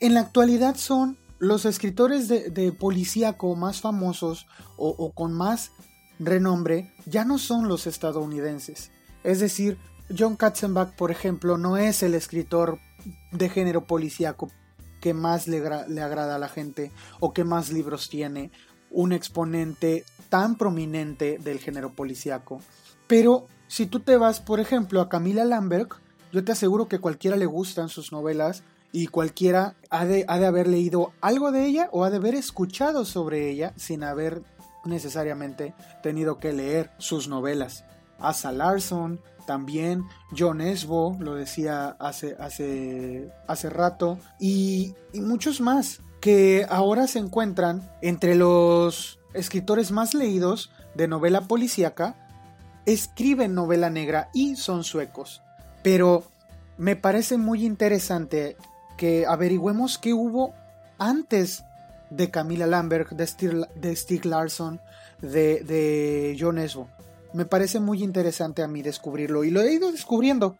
En 0.00 0.14
la 0.14 0.20
actualidad 0.20 0.76
son 0.76 1.18
los 1.38 1.64
escritores 1.64 2.28
de, 2.28 2.50
de 2.50 2.72
policíaco 2.72 3.54
más 3.56 3.80
famosos 3.80 4.46
o, 4.76 5.12
con 5.12 5.32
más 5.32 5.72
renombre, 6.18 6.92
ya 7.06 7.24
no 7.24 7.38
son 7.38 7.68
los 7.68 7.86
estadounidenses. 7.86 8.90
Es 9.22 9.40
decir, 9.40 9.78
John 10.16 10.36
Katzenbach, 10.36 10.94
por 10.94 11.10
ejemplo, 11.10 11.58
no 11.58 11.76
es 11.76 12.02
el 12.02 12.14
escritor 12.14 12.78
de 13.32 13.48
género 13.48 13.84
policíaco 13.84 14.50
que 15.00 15.14
más 15.14 15.48
le, 15.48 15.62
le, 15.88 16.00
agrada 16.00 16.36
a 16.36 16.38
la 16.38 16.48
gente 16.48 16.90
o 17.20 17.32
que 17.32 17.44
más 17.44 17.70
libros 17.70 18.08
tiene, 18.08 18.50
un 18.90 19.12
exponente 19.12 20.04
tan 20.28 20.56
prominente 20.56 21.38
del 21.38 21.58
género 21.58 21.92
policíaco. 21.92 22.60
Pero 23.06 23.46
si 23.68 23.86
tú 23.86 24.00
te 24.00 24.16
vas, 24.16 24.40
por 24.40 24.60
ejemplo, 24.60 25.00
a 25.00 25.08
Camila 25.08 25.44
Lambert, 25.44 25.92
yo 26.34 26.42
te 26.42 26.50
aseguro 26.50 26.88
que 26.88 26.98
cualquiera 26.98 27.36
le 27.36 27.46
gustan 27.46 27.88
sus 27.88 28.10
novelas 28.10 28.64
y 28.90 29.06
cualquiera 29.06 29.76
ha 29.88 30.04
de, 30.04 30.24
ha 30.26 30.40
de 30.40 30.46
haber 30.46 30.66
leído 30.66 31.12
algo 31.20 31.52
de 31.52 31.64
ella 31.64 31.88
o 31.92 32.02
ha 32.02 32.10
de 32.10 32.16
haber 32.16 32.34
escuchado 32.34 33.04
sobre 33.04 33.48
ella 33.50 33.72
sin 33.76 34.02
haber 34.02 34.42
necesariamente 34.84 35.74
tenido 36.02 36.38
que 36.38 36.52
leer 36.52 36.90
sus 36.98 37.28
novelas. 37.28 37.84
Asa 38.18 38.50
Larson, 38.50 39.20
también 39.46 40.02
John 40.36 40.60
Esbo, 40.60 41.16
lo 41.20 41.36
decía 41.36 41.90
hace, 42.00 42.34
hace, 42.40 43.30
hace 43.46 43.70
rato, 43.70 44.18
y, 44.40 44.92
y, 45.12 45.20
muchos 45.20 45.60
más 45.60 46.00
que 46.20 46.66
ahora 46.68 47.06
se 47.06 47.20
encuentran 47.20 47.88
entre 48.02 48.34
los 48.34 49.20
escritores 49.34 49.92
más 49.92 50.14
leídos 50.14 50.72
de 50.96 51.06
novela 51.06 51.42
policíaca, 51.42 52.16
escriben 52.86 53.54
novela 53.54 53.88
negra 53.88 54.30
y 54.34 54.56
son 54.56 54.82
suecos. 54.82 55.43
Pero 55.84 56.24
me 56.78 56.96
parece 56.96 57.36
muy 57.36 57.64
interesante 57.64 58.56
que 58.96 59.26
averigüemos 59.26 59.98
qué 59.98 60.14
hubo 60.14 60.54
antes 60.98 61.62
de 62.08 62.30
Camila 62.30 62.66
Lambert, 62.66 63.10
de, 63.10 64.20
Larsson, 64.24 64.80
de, 65.20 65.62
de 65.62 66.36
John 66.40 66.58
Esbo. 66.58 66.88
Me 67.34 67.44
parece 67.44 67.80
muy 67.80 68.02
interesante 68.02 68.62
a 68.62 68.68
mí 68.68 68.80
descubrirlo 68.80 69.44
y 69.44 69.50
lo 69.50 69.60
he 69.60 69.74
ido 69.74 69.92
descubriendo. 69.92 70.56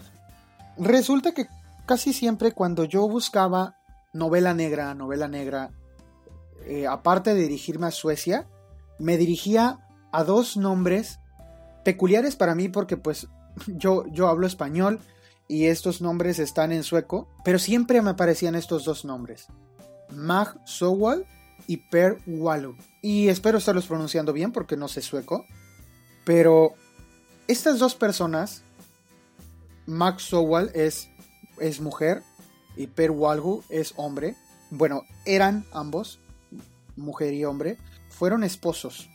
Resulta 0.76 1.32
que 1.32 1.46
casi 1.86 2.12
siempre 2.12 2.52
cuando 2.52 2.84
yo 2.84 3.08
buscaba 3.08 3.76
novela 4.12 4.52
negra, 4.52 4.94
novela 4.94 5.26
negra, 5.26 5.70
eh, 6.66 6.86
aparte 6.86 7.32
de 7.34 7.40
dirigirme 7.40 7.86
a 7.86 7.92
Suecia, 7.92 8.46
me 8.98 9.16
dirigía 9.16 9.78
a 10.12 10.22
dos 10.22 10.58
nombres 10.58 11.18
peculiares 11.82 12.36
para 12.36 12.54
mí 12.54 12.68
porque 12.68 12.98
pues 12.98 13.28
yo, 13.66 14.06
yo 14.08 14.28
hablo 14.28 14.46
español 14.46 15.00
y 15.48 15.66
estos 15.66 16.00
nombres 16.00 16.38
están 16.38 16.72
en 16.72 16.82
sueco, 16.82 17.28
pero 17.44 17.58
siempre 17.58 18.00
me 18.02 18.10
aparecían 18.10 18.54
estos 18.54 18.84
dos 18.84 19.04
nombres, 19.04 19.46
Mag 20.10 20.60
Sowal 20.64 21.26
y 21.66 21.76
Per 21.76 22.18
Walu. 22.26 22.76
Y 23.02 23.28
espero 23.28 23.58
estarlos 23.58 23.86
pronunciando 23.86 24.32
bien 24.32 24.52
porque 24.52 24.76
no 24.76 24.88
sé 24.88 25.02
sueco, 25.02 25.44
pero 26.24 26.74
estas 27.48 27.78
dos 27.78 27.94
personas, 27.94 28.62
Mag 29.86 30.20
Sowal 30.20 30.70
es, 30.74 31.10
es 31.58 31.80
mujer 31.80 32.22
y 32.76 32.86
Per 32.86 33.10
Walu 33.10 33.62
es 33.68 33.92
hombre, 33.96 34.36
bueno, 34.70 35.02
eran 35.26 35.66
ambos, 35.72 36.18
mujer 36.96 37.34
y 37.34 37.44
hombre, 37.44 37.78
fueron 38.08 38.44
esposos. 38.44 39.08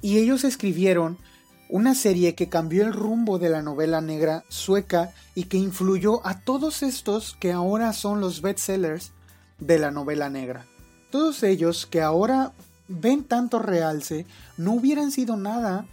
Y 0.00 0.18
ellos 0.18 0.44
escribieron 0.44 1.18
una 1.68 1.94
serie 1.94 2.34
que 2.34 2.48
cambió 2.48 2.84
el 2.84 2.92
rumbo 2.92 3.38
de 3.38 3.50
la 3.50 3.62
novela 3.62 4.00
negra 4.00 4.44
sueca 4.48 5.12
y 5.34 5.44
que 5.44 5.56
influyó 5.56 6.24
a 6.26 6.40
todos 6.40 6.82
estos 6.82 7.36
que 7.40 7.52
ahora 7.52 7.92
son 7.92 8.20
los 8.20 8.42
bestsellers 8.42 9.12
de 9.58 9.78
la 9.78 9.90
novela 9.90 10.30
negra. 10.30 10.66
Todos 11.10 11.42
ellos 11.42 11.86
que 11.86 12.02
ahora 12.02 12.52
ven 12.88 13.24
tanto 13.24 13.58
realce 13.58 14.26
no 14.56 14.72
hubieran 14.72 15.10
sido 15.10 15.36
nada 15.36 15.86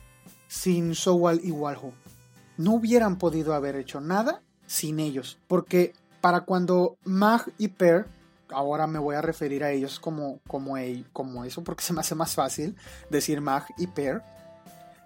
sin 0.48 0.96
Sowal 0.96 1.40
y 1.44 1.52
Walho. 1.52 1.94
No 2.58 2.74
hubieran 2.74 3.18
podido 3.18 3.54
haber 3.54 3.76
hecho 3.76 4.02
nada 4.02 4.42
sin 4.68 5.00
ellos, 5.00 5.38
porque 5.48 5.94
para 6.20 6.42
cuando 6.42 6.98
Mag 7.04 7.52
y 7.58 7.70
Per, 7.70 8.06
ahora 8.50 8.88
me 8.88 9.00
voy 9.00 9.16
a 9.16 9.22
referir 9.22 9.64
a 9.64 9.72
ellos 9.72 10.00
como, 10.00 10.40
como, 10.48 10.76
como 11.14 11.46
eso, 11.46 11.64
porque 11.64 11.84
se 11.84 11.94
me 11.94 12.02
hace 12.02 12.16
más 12.16 12.36
fácil 12.36 12.76
decir 13.10 13.42
Mag 13.42 13.66
y 13.78 13.88
Per, 13.88 14.22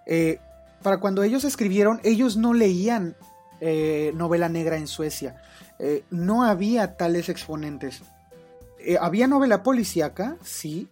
eh, 0.06 0.40
para 0.86 0.98
cuando 0.98 1.24
ellos 1.24 1.42
escribieron, 1.42 2.00
ellos 2.04 2.36
no 2.36 2.54
leían 2.54 3.16
eh, 3.60 4.12
novela 4.14 4.48
negra 4.48 4.76
en 4.76 4.86
Suecia. 4.86 5.42
Eh, 5.80 6.04
no 6.10 6.44
había 6.44 6.96
tales 6.96 7.28
exponentes. 7.28 8.02
Eh, 8.78 8.96
había 9.00 9.26
novela 9.26 9.64
policíaca, 9.64 10.36
sí, 10.44 10.88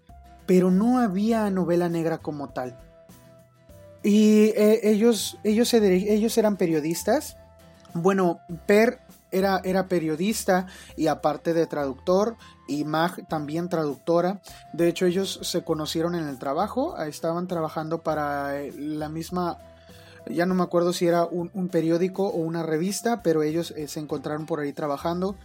pero 0.47 0.73
no 0.73 0.99
había 0.99 1.49
novela 1.49 1.89
negra 1.89 2.19
como 2.19 2.49
tal. 2.49 2.77
Y 4.03 4.53
ellos, 4.57 5.39
ellos, 5.45 5.73
eran 6.39 6.57
periodistas. 6.57 7.37
Bueno, 7.93 8.41
Per 8.67 8.99
era, 9.31 9.87
periodista 9.87 10.67
y 10.97 11.07
aparte 11.07 11.55
de 11.55 11.69
traductor, 11.69 12.37
y 12.67 12.83
Mag 12.83 13.29
también 13.29 13.69
traductora. 13.69 14.43
De 14.73 14.89
hecho, 14.89 15.07
ellos 15.07 15.39
se 15.45 15.63
conocieron 15.63 16.17
en 16.17 16.27
el 16.27 16.41
trabajo, 16.41 17.01
estaban 17.01 17.47
trabajando 17.47 18.03
para 18.03 18.55
la 18.77 19.09
misma 19.09 19.61
ya 20.31 20.47
no 20.47 20.55
me 20.55 20.63
acuerdo 20.63 20.93
si 20.93 21.07
era 21.07 21.25
un, 21.25 21.69
periódico 21.69 22.27
o 22.27 22.39
una 22.39 22.63
revista, 22.63 23.23
pero 23.23 23.43
ellos 23.43 23.73
eh, 23.77 23.89
se 23.89 24.01
encontraron 24.01 24.47
por 24.47 24.61
ahí 24.61 24.73
trabajando. 24.73 25.37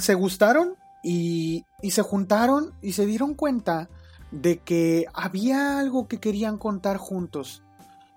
Se 0.00 0.14
gustaron 0.14 0.74
y, 1.02 1.64
y 1.82 1.92
se 1.92 2.02
juntaron 2.02 2.72
y 2.82 2.92
se 2.92 3.06
dieron 3.06 3.34
cuenta 3.34 3.88
de 4.30 4.58
que 4.58 5.06
había 5.12 5.78
algo 5.78 6.08
que 6.08 6.18
querían 6.18 6.58
contar 6.58 6.96
juntos. 6.96 7.62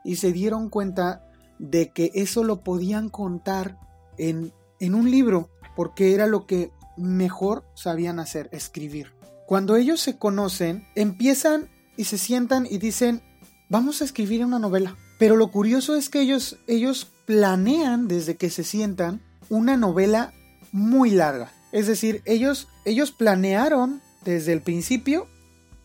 Y 0.03 0.15
se 0.15 0.31
dieron 0.31 0.69
cuenta 0.69 1.23
de 1.59 1.89
que 1.89 2.11
eso 2.13 2.43
lo 2.43 2.61
podían 2.63 3.09
contar 3.09 3.77
en, 4.17 4.53
en 4.79 4.95
un 4.95 5.11
libro, 5.11 5.49
porque 5.75 6.13
era 6.13 6.27
lo 6.27 6.45
que 6.45 6.71
mejor 6.97 7.65
sabían 7.75 8.19
hacer, 8.19 8.49
escribir. 8.51 9.13
Cuando 9.45 9.75
ellos 9.75 10.01
se 10.01 10.17
conocen, 10.17 10.87
empiezan 10.95 11.69
y 11.95 12.05
se 12.05 12.17
sientan 12.17 12.67
y 12.69 12.79
dicen, 12.79 13.21
vamos 13.69 14.01
a 14.01 14.05
escribir 14.05 14.43
una 14.43 14.59
novela. 14.59 14.95
Pero 15.17 15.35
lo 15.35 15.51
curioso 15.51 15.95
es 15.95 16.09
que 16.09 16.21
ellos, 16.21 16.57
ellos 16.67 17.07
planean 17.25 18.07
desde 18.07 18.35
que 18.35 18.49
se 18.49 18.63
sientan 18.63 19.21
una 19.49 19.77
novela 19.77 20.33
muy 20.71 21.11
larga. 21.11 21.51
Es 21.71 21.87
decir, 21.87 22.21
ellos, 22.25 22.67
ellos 22.85 23.11
planearon 23.11 24.01
desde 24.23 24.53
el 24.53 24.61
principio 24.61 25.27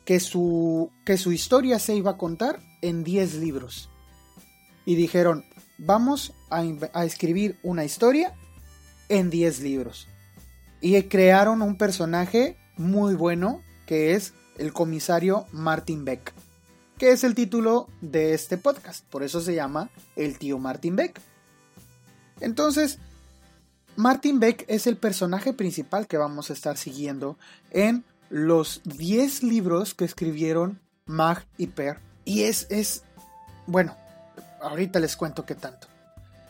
que 0.05 0.21
su, 0.21 0.91
que 1.05 1.17
su 1.17 1.33
historia 1.33 1.79
se 1.79 1.95
iba 1.95 2.13
a 2.13 2.19
contar 2.19 2.61
en 2.83 3.05
10 3.05 3.35
libros. 3.37 3.89
Y 4.85 4.97
dijeron, 4.97 5.45
vamos 5.79 6.35
a, 6.51 6.65
a 6.93 7.05
escribir 7.05 7.59
una 7.63 7.85
historia 7.85 8.35
en 9.09 9.31
10 9.31 9.61
libros. 9.61 10.09
Y 10.81 11.01
crearon 11.05 11.63
un 11.63 11.77
personaje 11.79 12.57
muy 12.77 13.15
bueno 13.15 13.63
que 13.87 14.15
es 14.15 14.35
el 14.59 14.73
comisario 14.73 15.47
Martin 15.53 16.05
Beck 16.05 16.35
que 17.03 17.11
es 17.11 17.25
el 17.25 17.35
título 17.35 17.89
de 18.01 18.33
este 18.33 18.57
podcast. 18.59 19.05
Por 19.07 19.25
eso 19.25 19.41
se 19.41 19.57
llama 19.57 19.91
El 20.15 20.39
tío 20.39 20.61
Martin 20.61 20.95
Beck. 20.95 21.21
Entonces, 22.39 23.01
Martin 23.97 24.39
Beck 24.39 24.65
es 24.69 24.87
el 24.87 24.97
personaje 24.97 25.53
principal 25.53 26.07
que 26.07 26.17
vamos 26.17 26.49
a 26.49 26.53
estar 26.53 26.77
siguiendo 26.77 27.37
en 27.73 28.05
los 28.31 28.83
10 28.85 29.43
libros 29.43 29.95
que 29.95 30.05
escribieron 30.05 30.79
Mag 31.05 31.45
y 31.59 31.67
Per. 31.67 31.99
Y 32.25 32.45
es, 32.45 32.69
es, 32.71 33.03
bueno, 33.67 33.97
ahorita 34.61 35.01
les 35.01 35.17
cuento 35.17 35.45
qué 35.45 35.57
tanto. 35.57 35.89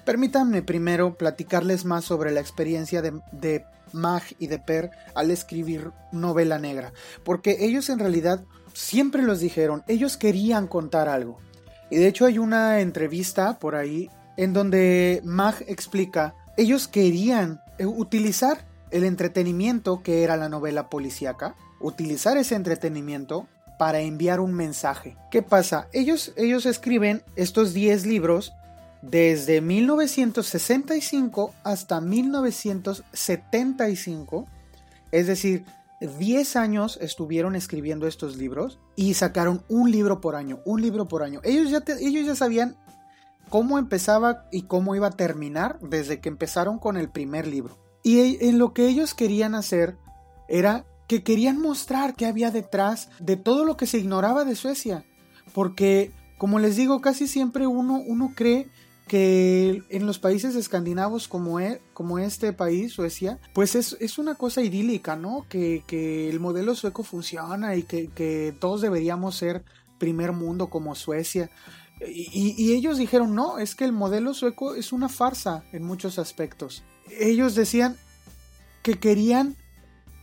Permítanme 0.05 0.61
primero 0.61 1.17
platicarles 1.17 1.87
más 1.87 2.05
sobre 2.05 2.31
la 2.31 2.41
experiencia 2.41 3.01
de, 3.01 3.19
de 3.33 3.65
Mag 3.95 4.23
y 4.39 4.49
de 4.49 4.59
Per 4.59 4.91
al 5.15 5.31
escribir 5.31 5.93
novela 6.13 6.59
negra, 6.59 6.93
porque 7.25 7.65
ellos 7.65 7.89
en 7.89 8.01
realidad 8.01 8.45
siempre 8.73 9.23
los 9.23 9.41
dijeron, 9.41 9.83
ellos 9.89 10.17
querían 10.17 10.67
contar 10.67 11.09
algo. 11.09 11.39
Y 11.91 11.97
de 11.97 12.09
hecho 12.09 12.27
hay 12.27 12.39
una 12.39 12.81
entrevista 12.81 13.59
por 13.59 13.75
ahí 13.75 14.11
en 14.37 14.53
donde 14.53 15.21
Mag 15.25 15.57
explica, 15.67 16.35
ellos 16.57 16.89
querían 16.89 17.61
eh, 17.79 17.87
utilizar 17.87 18.65
el 18.91 19.05
entretenimiento 19.05 20.03
que 20.03 20.23
era 20.23 20.37
la 20.37 20.49
novela 20.49 20.89
policíaca, 20.89 21.55
utilizar 21.81 22.37
ese 22.37 22.55
entretenimiento 22.55 23.49
para 23.79 24.01
enviar 24.01 24.41
un 24.41 24.55
mensaje. 24.55 25.17
¿Qué 25.31 25.43
pasa? 25.43 25.89
Ellos, 25.93 26.33
ellos 26.37 26.67
escriben 26.67 27.23
estos 27.37 27.75
10 27.75 28.07
libros 28.07 28.53
desde 29.03 29.61
1965 29.61 31.55
hasta 31.65 32.01
1975, 32.01 34.47
es 35.11 35.27
decir, 35.27 35.67
10 36.07 36.57
años 36.57 36.99
estuvieron 37.01 37.55
escribiendo 37.55 38.07
estos 38.07 38.37
libros 38.37 38.79
y 38.97 39.15
sacaron 39.15 39.63
un 39.69 39.91
libro 39.91 40.21
por 40.21 40.35
año, 40.35 40.61
un 40.65 40.83
libro 40.83 41.09
por 41.09 41.23
año. 41.23 41.41
Ellos 41.45 41.71
ya, 41.71 41.83
ellos 42.01 42.27
ya 42.27 42.35
sabían 42.35 42.77
cómo 43.49 43.79
empezaba 43.79 44.49
y 44.51 44.63
cómo 44.63 44.95
iba 44.95 45.09
a 45.09 45.17
terminar 45.17 45.79
desde 45.81 46.21
que 46.21 46.29
empezaron 46.29 46.79
con 46.79 46.97
el 46.97 47.11
primer 47.11 47.47
libro. 47.47 47.79
Y 48.03 48.45
en 48.47 48.59
lo 48.59 48.73
que 48.73 48.89
ellos 48.89 49.15
querían 49.15 49.55
hacer 49.55 49.97
era 50.49 50.85
que 51.07 51.23
querían 51.23 51.61
mostrar 51.61 52.15
qué 52.15 52.27
había 52.27 52.51
detrás 52.51 53.11
de 53.21 53.37
todo 53.37 53.65
lo 53.65 53.77
que 53.77 53.87
se 53.87 53.99
ignoraba 53.99 54.45
de 54.45 54.57
Suecia. 54.57 55.05
Porque, 55.53 56.13
como 56.39 56.59
les 56.59 56.77
digo, 56.77 57.01
casi 57.01 57.29
siempre 57.29 57.67
uno, 57.67 58.01
uno 58.05 58.33
cree 58.35 58.69
que 59.13 59.83
en 59.91 60.07
los 60.07 60.19
países 60.19 60.57
escandinavos 60.57 61.29
como, 61.29 61.61
e, 61.61 61.83
como 61.93 62.19
este 62.19 62.55
país, 62.55 62.95
Suecia, 62.95 63.39
pues 63.53 63.75
es, 63.75 64.17
una 64.17 64.37
cosa 64.37 64.63
idílica, 64.63 65.17
¿no? 65.17 65.45
Que, 65.51 65.85
el 66.31 66.41
modelo 66.41 66.75
sueco 66.75 67.03
funciona 67.03 67.77
y 67.77 67.83
que, 67.83 68.55
todos 68.59 68.81
deberíamos 68.81 69.37
ser 69.37 69.67
primer 69.99 70.33
mundo 70.33 70.71
como 70.71 70.95
Suecia. 70.95 71.51
Y, 72.01 72.55
y, 72.57 72.73
ellos 72.73 72.97
dijeron, 72.97 73.35
no, 73.35 73.59
es 73.59 73.75
que 73.75 73.85
el 73.85 73.93
modelo 73.93 74.33
sueco 74.33 74.75
es 74.75 74.95
una 74.95 75.11
farsa 75.11 75.63
en 75.73 75.85
muchos 75.85 76.19
aspectos. 76.19 76.83
Ellos 77.21 77.55
decían 77.55 77.99
que 78.83 78.95
querían, 78.95 79.57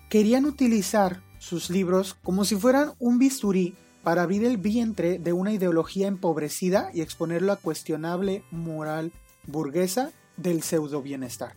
querían 0.09 0.45
utilizar 0.45 1.21
sus 1.37 1.69
libros 1.69 2.15
como 2.23 2.43
si 2.43 2.55
fueran 2.55 2.93
un 2.97 3.19
bisturí 3.19 3.75
para 4.03 4.23
abrir 4.23 4.43
el 4.45 4.57
vientre 4.57 5.19
de 5.19 5.33
una 5.33 5.51
ideología 5.51 6.07
empobrecida 6.07 6.89
y 6.93 7.01
exponer 7.01 7.41
la 7.41 7.55
cuestionable 7.55 8.43
moral 8.51 9.11
burguesa 9.45 10.11
del 10.37 10.63
pseudo 10.63 11.01
bienestar. 11.01 11.53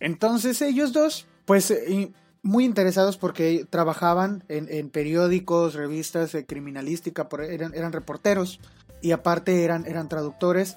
Entonces 0.00 0.60
ellos 0.62 0.92
dos, 0.92 1.26
pues 1.44 1.70
eh, 1.70 2.12
muy 2.42 2.64
interesados 2.64 3.16
porque 3.16 3.66
trabajaban 3.68 4.44
en, 4.48 4.90
periódicos, 4.90 5.74
revistas 5.74 6.32
de 6.32 6.44
criminalística, 6.44 7.26
eran, 7.48 7.74
eran, 7.74 7.92
reporteros 7.92 8.60
y 9.00 9.12
aparte 9.12 9.64
eran, 9.64 9.86
eran 9.86 10.08
traductores, 10.08 10.76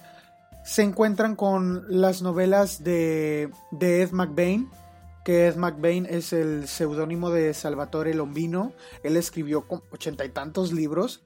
se 0.63 0.83
encuentran 0.83 1.35
con 1.35 1.85
las 1.89 2.21
novelas 2.21 2.83
de, 2.83 3.49
de 3.71 4.01
Ed 4.01 4.11
McBain, 4.11 4.69
que 5.27 5.47
Ed 5.47 5.57
McBain 5.57 6.05
es 6.09 6.31
el 6.31 6.69
seudónimo 6.69 7.31
de 7.31 7.53
Salvatore 7.53 8.13
Lombino. 8.13 8.71
Él 9.03 9.17
escribió 9.17 9.65
ochenta 9.91 10.23
y 10.23 10.29
tantos 10.29 10.71
libros 10.71 11.19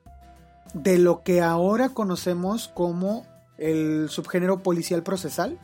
de 0.74 0.98
lo 0.98 1.22
que 1.22 1.42
ahora 1.42 1.90
conocemos 1.90 2.68
como 2.68 3.28
el 3.60 4.08
subgénero 4.10 4.64
policial 4.64 5.04
procesal. 5.04 5.60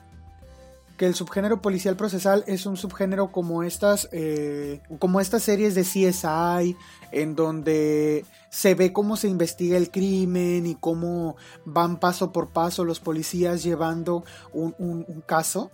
Que 0.98 1.08
el 1.08 1.16
subgénero 1.16 1.64
policial 1.64 1.96
procesal 1.96 2.44
es 2.46 2.68
un 2.68 2.78
subgénero 2.78 3.32
como 3.32 3.64
estas, 3.64 4.08
eh, 4.12 4.82
como 5.00 5.20
estas 5.20 5.42
series 5.42 5.74
de 5.74 5.82
CSI, 5.82 6.78
en 7.12 7.36
donde 7.36 8.24
se 8.52 8.76
ve 8.76 8.94
cómo 8.94 9.18
se 9.18 9.30
investiga 9.30 9.78
el 9.78 9.90
crimen 9.90 10.68
y 10.68 10.76
cómo 10.76 11.38
van 11.66 12.00
paso 12.00 12.32
por 12.32 12.50
paso 12.50 12.86
los 12.86 13.00
policías 13.00 13.64
llevando 13.64 14.24
un 14.54 15.24
caso 15.26 15.72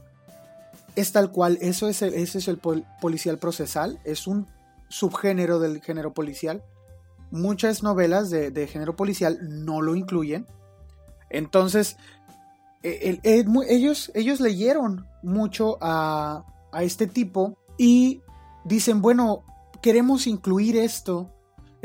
es 0.96 1.12
tal 1.12 1.32
cual, 1.32 1.58
eso 1.62 1.88
es 1.88 2.02
el, 2.02 2.14
ese 2.14 2.38
es 2.38 2.48
el 2.48 2.58
policial 2.58 3.38
procesal, 3.40 4.00
es 4.04 4.28
un 4.28 4.48
subgénero 4.90 5.60
del 5.60 5.82
género 5.82 6.14
policial. 6.14 6.64
Muchas 7.32 7.82
novelas 7.82 8.30
de, 8.30 8.68
género 8.68 8.96
policial 8.96 9.40
no 9.42 9.82
lo 9.82 9.96
incluyen. 9.96 10.46
Entonces, 11.30 11.98
e, 12.84 13.20
ellos, 13.24 14.12
ellos 14.14 14.40
leyeron 14.40 15.08
mucho 15.24 15.78
a, 15.82 16.46
a 16.72 16.84
este 16.84 17.08
tipo 17.08 17.58
y 17.78 18.22
dicen, 18.66 19.02
bueno, 19.02 19.44
queremos 19.82 20.28
incluir 20.28 20.78
esto 20.78 21.34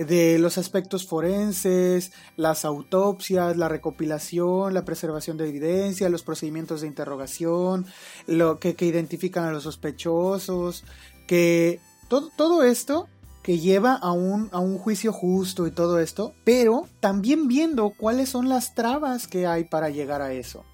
de 0.06 0.38
los 0.38 0.58
aspectos 0.58 1.06
forenses, 1.06 2.12
las 2.36 2.64
autopsias, 2.64 3.56
la 3.56 3.68
recopilación, 3.68 4.72
la 4.72 4.84
preservación 4.84 5.36
de 5.36 5.48
evidencia, 5.48 6.08
los 6.08 6.22
procedimientos 6.22 6.80
de 6.80 6.86
interrogación, 6.86 7.84
lo 8.26 8.60
que, 8.60 8.76
identifican 8.78 9.44
a 9.44 9.52
los 9.52 9.64
sospechosos, 9.64 10.84
que 11.26 11.80
todo, 12.08 12.30
todo 12.36 12.62
esto 12.62 13.08
que 13.42 13.58
lleva 13.58 13.94
a 13.94 14.12
un, 14.12 14.50
a 14.52 14.60
un 14.60 14.78
juicio 14.78 15.12
justo 15.12 15.66
y 15.66 15.72
todo 15.72 15.98
esto, 15.98 16.32
pero 16.44 16.86
también 17.00 17.48
viendo 17.48 17.90
cuáles 17.90 18.28
son 18.28 18.48
las 18.48 18.74
trabas 18.74 19.26
que 19.26 19.46
hay 19.46 19.64
para 19.64 19.90
llegar 19.90 20.22
a 20.22 20.32
eso. 20.32 20.64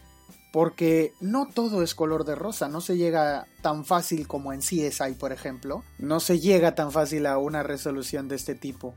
Porque 0.52 1.12
no 1.20 1.48
todo 1.52 1.82
es 1.82 1.94
color 1.94 2.24
de 2.24 2.34
rosa, 2.34 2.68
no 2.68 2.80
se 2.80 2.96
llega 2.96 3.46
tan 3.62 3.84
fácil 3.84 4.28
como 4.28 4.52
en 4.52 4.60
CSI, 4.60 5.14
por 5.18 5.32
ejemplo, 5.32 5.82
no 5.98 6.20
se 6.20 6.38
llega 6.38 6.74
tan 6.74 6.92
fácil 6.92 7.26
a 7.26 7.38
una 7.38 7.62
resolución 7.62 8.28
de 8.28 8.36
este 8.36 8.54
tipo. 8.54 8.94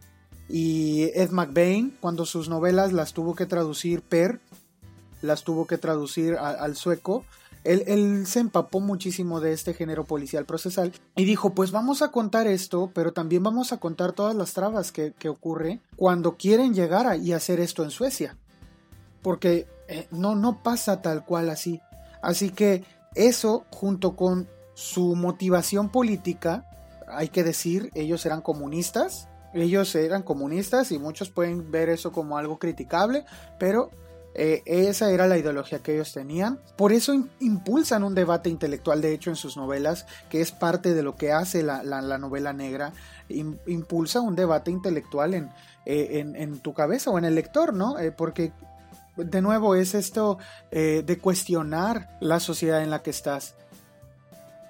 Y 0.50 1.12
Ed 1.14 1.32
McBain, 1.32 1.98
cuando 2.00 2.26
sus 2.26 2.50
novelas 2.50 2.94
las 2.94 3.14
tuvo 3.14 3.36
que 3.36 3.46
traducir 3.46 4.02
Per, 4.02 4.40
las 5.22 5.44
tuvo 5.44 5.68
que 5.68 5.78
traducir 5.78 6.36
al 6.36 6.76
sueco, 6.76 7.26
él, 7.68 8.26
se 8.28 8.40
empapó 8.40 8.80
muchísimo 8.80 9.42
de 9.42 9.52
este 9.52 9.74
género 9.74 10.06
policial 10.06 10.46
procesal 10.46 10.94
y 11.16 11.26
dijo, 11.26 11.54
pues 11.54 11.72
vamos 11.72 12.02
a 12.02 12.12
contar 12.12 12.48
esto, 12.48 12.92
pero 12.94 13.12
también 13.12 13.44
vamos 13.44 13.74
a 13.74 13.78
contar 13.78 14.14
todas 14.14 14.36
las 14.36 14.54
trabas 14.54 14.92
que, 14.92 15.14
ocurre 15.28 15.82
cuando 15.98 16.38
quieren 16.38 16.74
llegar 16.74 17.08
a, 17.08 17.18
y 17.18 17.34
hacer 17.34 17.60
esto 17.60 17.84
en 17.84 17.92
Suecia. 17.92 18.38
Porque 19.22 19.68
eh, 19.90 20.08
no, 20.12 20.36
no 20.36 20.64
pasa 20.64 21.02
tal 21.02 21.26
cual 21.26 21.50
así. 21.50 21.82
Así 22.22 22.52
que 22.52 22.86
eso, 23.16 23.66
junto 23.72 24.16
con 24.16 24.48
su 24.74 25.16
motivación 25.16 25.90
política, 25.90 26.66
hay 27.08 27.30
que 27.30 27.44
decir, 27.44 27.92
ellos 27.96 28.26
eran 28.26 28.42
comunistas, 28.42 29.28
ellos 29.54 29.94
eran 29.96 30.24
comunistas 30.24 30.92
y 30.92 31.00
muchos 31.00 31.30
pueden 31.30 31.72
ver 31.72 31.90
eso 31.90 32.12
como 32.12 32.38
algo 32.38 32.60
criticable, 32.60 33.26
pero 33.60 33.90
eh, 34.40 34.62
esa 34.66 35.10
era 35.10 35.28
la 35.28 35.38
ideología 35.38 35.80
que 35.80 35.96
ellos 35.96 36.14
tenían. 36.14 36.60
Por 36.76 36.94
eso 36.94 37.14
impulsan 37.40 38.04
un 38.04 38.14
debate 38.14 38.50
intelectual, 38.50 39.02
de 39.02 39.14
hecho, 39.14 39.32
en 39.32 39.36
sus 39.36 39.58
novelas, 39.58 40.06
que 40.30 40.42
es 40.42 40.52
parte 40.52 40.94
de 40.94 41.02
lo 41.02 41.16
que 41.16 41.32
hace 41.32 41.64
la, 41.64 41.82
novela 42.20 42.54
negra. 42.54 42.94
impulsa 43.30 44.22
un 44.22 44.36
debate 44.36 44.70
intelectual 44.70 45.34
eh, 45.34 45.50
en, 45.86 46.36
en, 46.36 46.60
tu 46.60 46.74
cabeza 46.74 47.10
o 47.10 47.18
en 47.18 47.26
el 47.26 47.34
lector, 47.34 47.74
¿no? 47.74 47.98
Eh, 47.98 48.12
porque, 48.12 48.52
de 49.16 49.42
nuevo, 49.42 49.74
es 49.74 49.96
esto 49.96 50.38
de 50.70 51.20
cuestionar 51.20 52.16
la 52.20 52.40
sociedad 52.40 52.84
en 52.84 52.92
la 52.92 53.02
que 53.02 53.10
estás. 53.10 53.56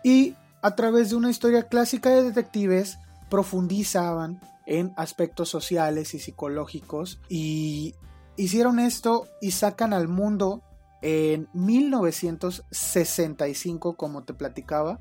Y 0.01 0.35
a 0.61 0.75
través 0.75 1.09
de 1.09 1.17
una 1.17 1.29
historia 1.29 1.63
clásica 1.63 2.09
de 2.09 2.23
detectives, 2.23 2.97
profundizaban 3.29 4.39
en 4.67 4.93
aspectos 4.97 5.49
sociales 5.49 6.13
y 6.13 6.19
psicológicos 6.19 7.19
y 7.29 7.95
hicieron 8.35 8.77
esto 8.79 9.27
y 9.41 9.49
sacan 9.51 9.93
al 9.93 10.07
mundo 10.07 10.61
en 11.01 11.49
1965 11.53 13.95
como 13.95 14.23
te 14.23 14.35
platicaba. 14.35 14.99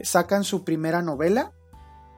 Sacan 0.00 0.44
su 0.44 0.64
primera 0.64 1.02
novela 1.02 1.52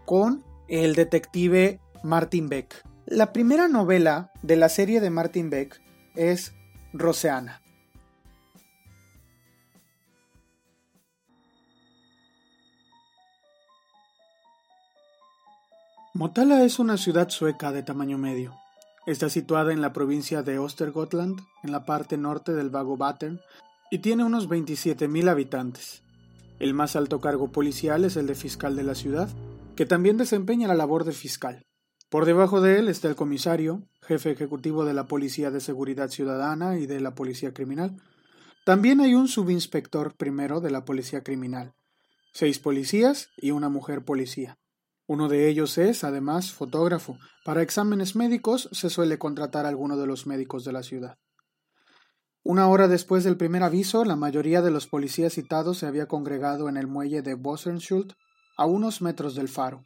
con 0.05 0.45
el 0.69 0.95
detective 0.95 1.81
Martin 2.05 2.49
Beck. 2.49 2.85
La 3.07 3.33
primera 3.33 3.67
novela 3.67 4.31
de 4.43 4.55
la 4.57 4.69
serie 4.69 5.01
de 5.01 5.11
Martin 5.11 5.51
Beck 5.51 5.83
es 6.15 6.53
Roseana 6.93 7.60
Motala 16.13 16.65
es 16.65 16.81
una 16.81 16.97
ciudad 16.97 17.29
sueca 17.29 17.71
de 17.71 17.85
tamaño 17.85 18.19
medio. 18.19 18.57
Está 19.07 19.29
situada 19.29 19.73
en 19.73 19.81
la 19.81 19.93
provincia 19.93 20.43
de 20.43 20.59
Östergötland, 20.59 21.41
en 21.63 21.71
la 21.71 21.85
parte 21.85 22.19
norte 22.19 22.53
del 22.53 22.69
vago 22.69 22.97
Batten, 22.97 23.41
y 23.93 23.99
tiene 23.99 24.25
unos 24.25 24.49
27.000 24.49 25.31
habitantes. 25.31 26.03
El 26.59 26.75
más 26.75 26.97
alto 26.97 27.21
cargo 27.21 27.53
policial 27.53 28.05
es 28.05 28.17
el 28.17 28.27
de 28.27 28.35
fiscal 28.35 28.75
de 28.75 28.83
la 28.83 28.97
ciudad, 28.97 29.29
que 29.77 29.87
también 29.87 30.17
desempeña 30.17 30.67
la 30.67 30.75
labor 30.75 31.05
de 31.05 31.13
fiscal. 31.13 31.63
Por 32.09 32.27
debajo 32.27 32.61
de 32.61 32.81
él 32.81 32.89
está 32.89 33.07
el 33.07 33.15
comisario, 33.15 33.85
jefe 34.03 34.33
ejecutivo 34.33 34.85
de 34.85 34.95
la 34.95 35.07
Policía 35.07 35.53
de 35.53 35.61
Seguridad 35.61 36.11
Ciudadana 36.11 36.77
y 36.77 36.87
de 36.87 36.99
la 36.99 37.15
Policía 37.15 37.55
Criminal. 37.55 38.03
También 38.65 39.01
hay 39.01 39.15
un 39.15 39.29
subinspector 39.29 40.17
primero 40.17 40.61
de 40.61 40.73
la 40.73 40.85
policía 40.85 41.23
criminal, 41.23 41.73
seis 42.33 42.59
policías 42.59 43.29
y 43.37 43.53
una 43.53 43.69
mujer 43.69 44.05
policía. 44.05 44.60
Uno 45.11 45.29
de 45.29 45.49
ellos 45.49 45.77
es, 45.77 46.05
además, 46.05 46.53
fotógrafo. 46.53 47.19
Para 47.45 47.63
exámenes 47.63 48.15
médicos 48.15 48.69
se 48.71 48.91
suele 48.91 49.19
contratar 49.19 49.67
a 49.67 49.69
alguno 49.69 49.97
de 49.97 50.07
los 50.07 50.25
médicos 50.29 50.65
de 50.65 50.71
la 50.71 50.85
ciudad. 50.85 51.19
Una 52.45 52.69
hora 52.69 52.87
después 52.87 53.25
del 53.25 53.37
primer 53.37 53.65
aviso, 53.65 54.05
la 54.05 54.15
mayoría 54.15 54.63
de 54.63 54.71
los 54.71 54.87
policías 54.87 55.33
citados 55.33 55.79
se 55.79 55.87
había 55.87 56.07
congregado 56.07 56.69
en 56.69 56.77
el 56.77 56.87
muelle 56.87 57.23
de 57.23 57.35
Bossenschuld, 57.35 58.13
a 58.57 58.67
unos 58.67 59.03
metros 59.03 59.35
del 59.35 59.49
faro. 59.49 59.85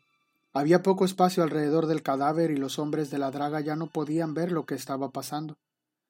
Había 0.53 0.83
poco 0.83 1.07
espacio 1.07 1.43
alrededor 1.43 1.87
del 1.87 2.03
cadáver 2.03 2.51
y 2.51 2.59
los 2.59 2.79
hombres 2.79 3.11
de 3.11 3.17
la 3.17 3.31
draga 3.31 3.63
ya 3.63 3.77
no 3.77 3.87
podían 3.87 4.35
ver 4.35 4.53
lo 4.53 4.67
que 4.67 4.75
estaba 4.75 5.09
pasando. 5.09 5.57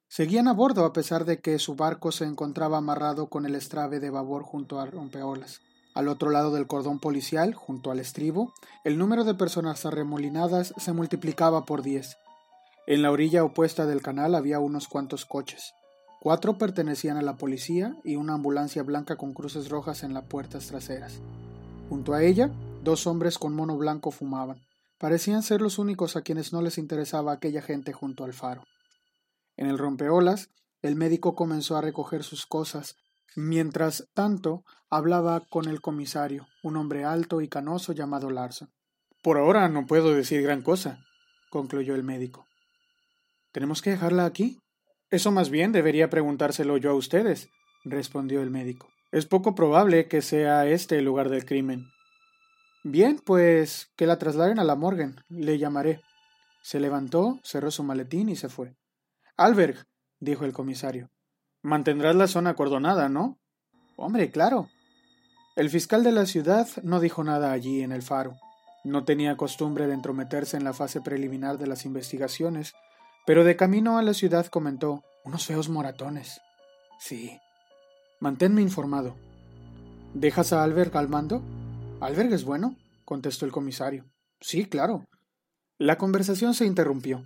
Seguían 0.09 0.49
a 0.49 0.53
bordo 0.53 0.85
a 0.85 0.93
pesar 0.93 1.25
de 1.25 1.39
que 1.39 1.61
su 1.61 1.77
barco 1.77 2.11
se 2.11 2.25
encontraba 2.25 2.79
amarrado 2.79 3.29
con 3.29 3.47
el 3.47 3.55
estrave 3.55 4.01
de 4.01 4.11
babor 4.11 4.43
junto 4.43 4.81
a 4.81 4.87
rompeolas. 4.87 5.61
Al 5.95 6.09
otro 6.09 6.31
lado 6.31 6.51
del 6.51 6.67
cordón 6.67 6.99
policial, 6.99 7.55
junto 7.55 7.93
al 7.93 8.01
estribo, 8.01 8.53
el 8.83 8.99
número 8.99 9.23
de 9.23 9.35
personas 9.35 9.87
arremolinadas 9.87 10.75
se 10.77 10.93
multiplicaba 10.93 11.65
por 11.65 11.83
diez. 11.83 12.17
En 12.87 13.01
la 13.01 13.13
orilla 13.13 13.45
opuesta 13.45 13.87
del 13.87 14.03
canal 14.03 14.35
había 14.35 14.59
unos 14.59 14.89
cuantos 14.89 15.25
coches. 15.25 15.73
Cuatro 16.21 16.59
pertenecían 16.59 17.17
a 17.17 17.23
la 17.23 17.37
policía 17.37 17.97
y 18.03 18.17
una 18.17 18.35
ambulancia 18.35 18.83
blanca 18.83 19.17
con 19.17 19.35
cruces 19.35 19.69
rojas 19.69 20.03
en 20.03 20.15
las 20.15 20.25
puertas 20.25 20.67
traseras. 20.67 21.21
Junto 21.89 22.13
a 22.13 22.23
ella, 22.23 22.51
dos 22.83 23.07
hombres 23.07 23.39
con 23.39 23.55
mono 23.55 23.77
blanco 23.77 24.11
fumaban. 24.11 24.67
Parecían 24.99 25.43
ser 25.43 25.61
los 25.61 25.79
únicos 25.79 26.17
a 26.17 26.23
quienes 26.23 26.53
no 26.53 26.61
les 26.61 26.79
interesaba 26.79 27.33
aquella 27.33 27.63
gente 27.63 27.93
junto 27.93 28.25
al 28.25 28.33
faro. 28.33 28.65
En 29.57 29.67
el 29.69 29.79
rompeolas, 29.79 30.51
el 30.83 30.97
médico 30.97 31.35
comenzó 31.35 31.77
a 31.77 31.83
recoger 31.83 32.25
sus 32.25 32.47
cosas 32.47 32.97
Mientras 33.37 34.09
tanto, 34.15 34.65
hablaba 34.91 35.41
con 35.41 35.69
el 35.69 35.81
comisario, 35.81 36.47
un 36.63 36.77
hombre 36.77 37.05
alto 37.05 37.41
y 37.41 37.49
canoso 37.49 37.93
llamado 37.93 38.31
Larson. 38.31 38.71
Por 39.23 39.39
ahora 39.39 39.69
no 39.69 39.87
puedo 39.87 40.15
decir 40.15 40.43
gran 40.43 40.63
cosa, 40.63 41.05
concluyó 41.51 41.95
el 41.95 42.05
médico. 42.05 42.47
¿Tenemos 43.53 43.83
que 43.83 43.91
dejarla 43.91 44.25
aquí? 44.25 44.61
Eso 45.11 45.31
más 45.31 45.51
bien 45.51 45.73
debería 45.73 46.11
preguntárselo 46.11 46.77
yo 46.77 46.91
a 46.91 46.95
ustedes, 46.95 47.49
respondió 47.85 48.43
el 48.43 48.51
médico. 48.51 48.89
Es 49.13 49.27
poco 49.27 49.55
probable 49.55 50.09
que 50.09 50.23
sea 50.23 50.67
este 50.67 50.99
el 50.99 51.05
lugar 51.05 51.29
del 51.29 51.45
crimen. 51.45 51.87
Bien, 52.83 53.21
pues 53.25 53.93
que 53.97 54.07
la 54.07 54.19
trasladen 54.19 54.59
a 54.59 54.65
la 54.65 54.75
morgue, 54.75 55.15
le 55.29 55.59
llamaré. 55.59 56.01
Se 56.63 56.81
levantó, 56.81 57.41
cerró 57.45 57.71
su 57.71 57.83
maletín 57.83 58.29
y 58.29 58.37
se 58.37 58.49
fue. 58.49 58.75
Alberg, 59.37 59.87
dijo 60.19 60.45
el 60.45 60.53
comisario, 60.53 61.11
Mantendrás 61.65 62.15
la 62.15 62.27
zona 62.27 62.51
acordonada, 62.51 63.09
¿no? 63.09 63.39
Hombre, 63.97 64.31
claro. 64.31 64.69
El 65.57 65.71
fiscal 65.71 66.05
de 66.05 66.13
la 66.13 66.27
ciudad 66.27 66.69
no 66.83 67.01
dijo 67.01 67.25
nada 67.25 67.53
allí 67.53 67.81
en 67.81 67.91
el 67.91 68.03
faro. 68.03 68.37
No 68.85 69.05
tenía 69.05 69.39
costumbre 69.39 69.87
de 69.87 69.95
entrometerse 69.95 70.59
en 70.59 70.65
la 70.65 70.75
fase 70.75 71.01
preliminar 71.01 71.57
de 71.57 71.67
las 71.67 71.87
investigaciones, 71.87 72.75
pero 73.25 73.45
de 73.45 73.57
camino 73.57 73.97
a 73.97 74.03
la 74.03 74.13
ciudad 74.13 74.45
comentó 74.49 75.03
unos 75.25 75.47
feos 75.47 75.71
moratones. 75.71 76.39
Sí. 77.01 77.41
Manténme 78.21 78.61
informado. 78.61 79.17
¿Dejas 80.13 80.53
a 80.53 80.65
Alberg 80.65 80.95
al 80.99 81.09
mando? 81.09 81.43
Alberg 82.03 82.31
es 82.35 82.45
bueno, 82.45 82.77
contestó 83.07 83.47
el 83.47 83.53
comisario. 83.53 84.05
Sí, 84.39 84.67
claro. 84.67 85.07
La 85.79 85.97
conversación 85.97 86.53
se 86.53 86.67
interrumpió. 86.67 87.25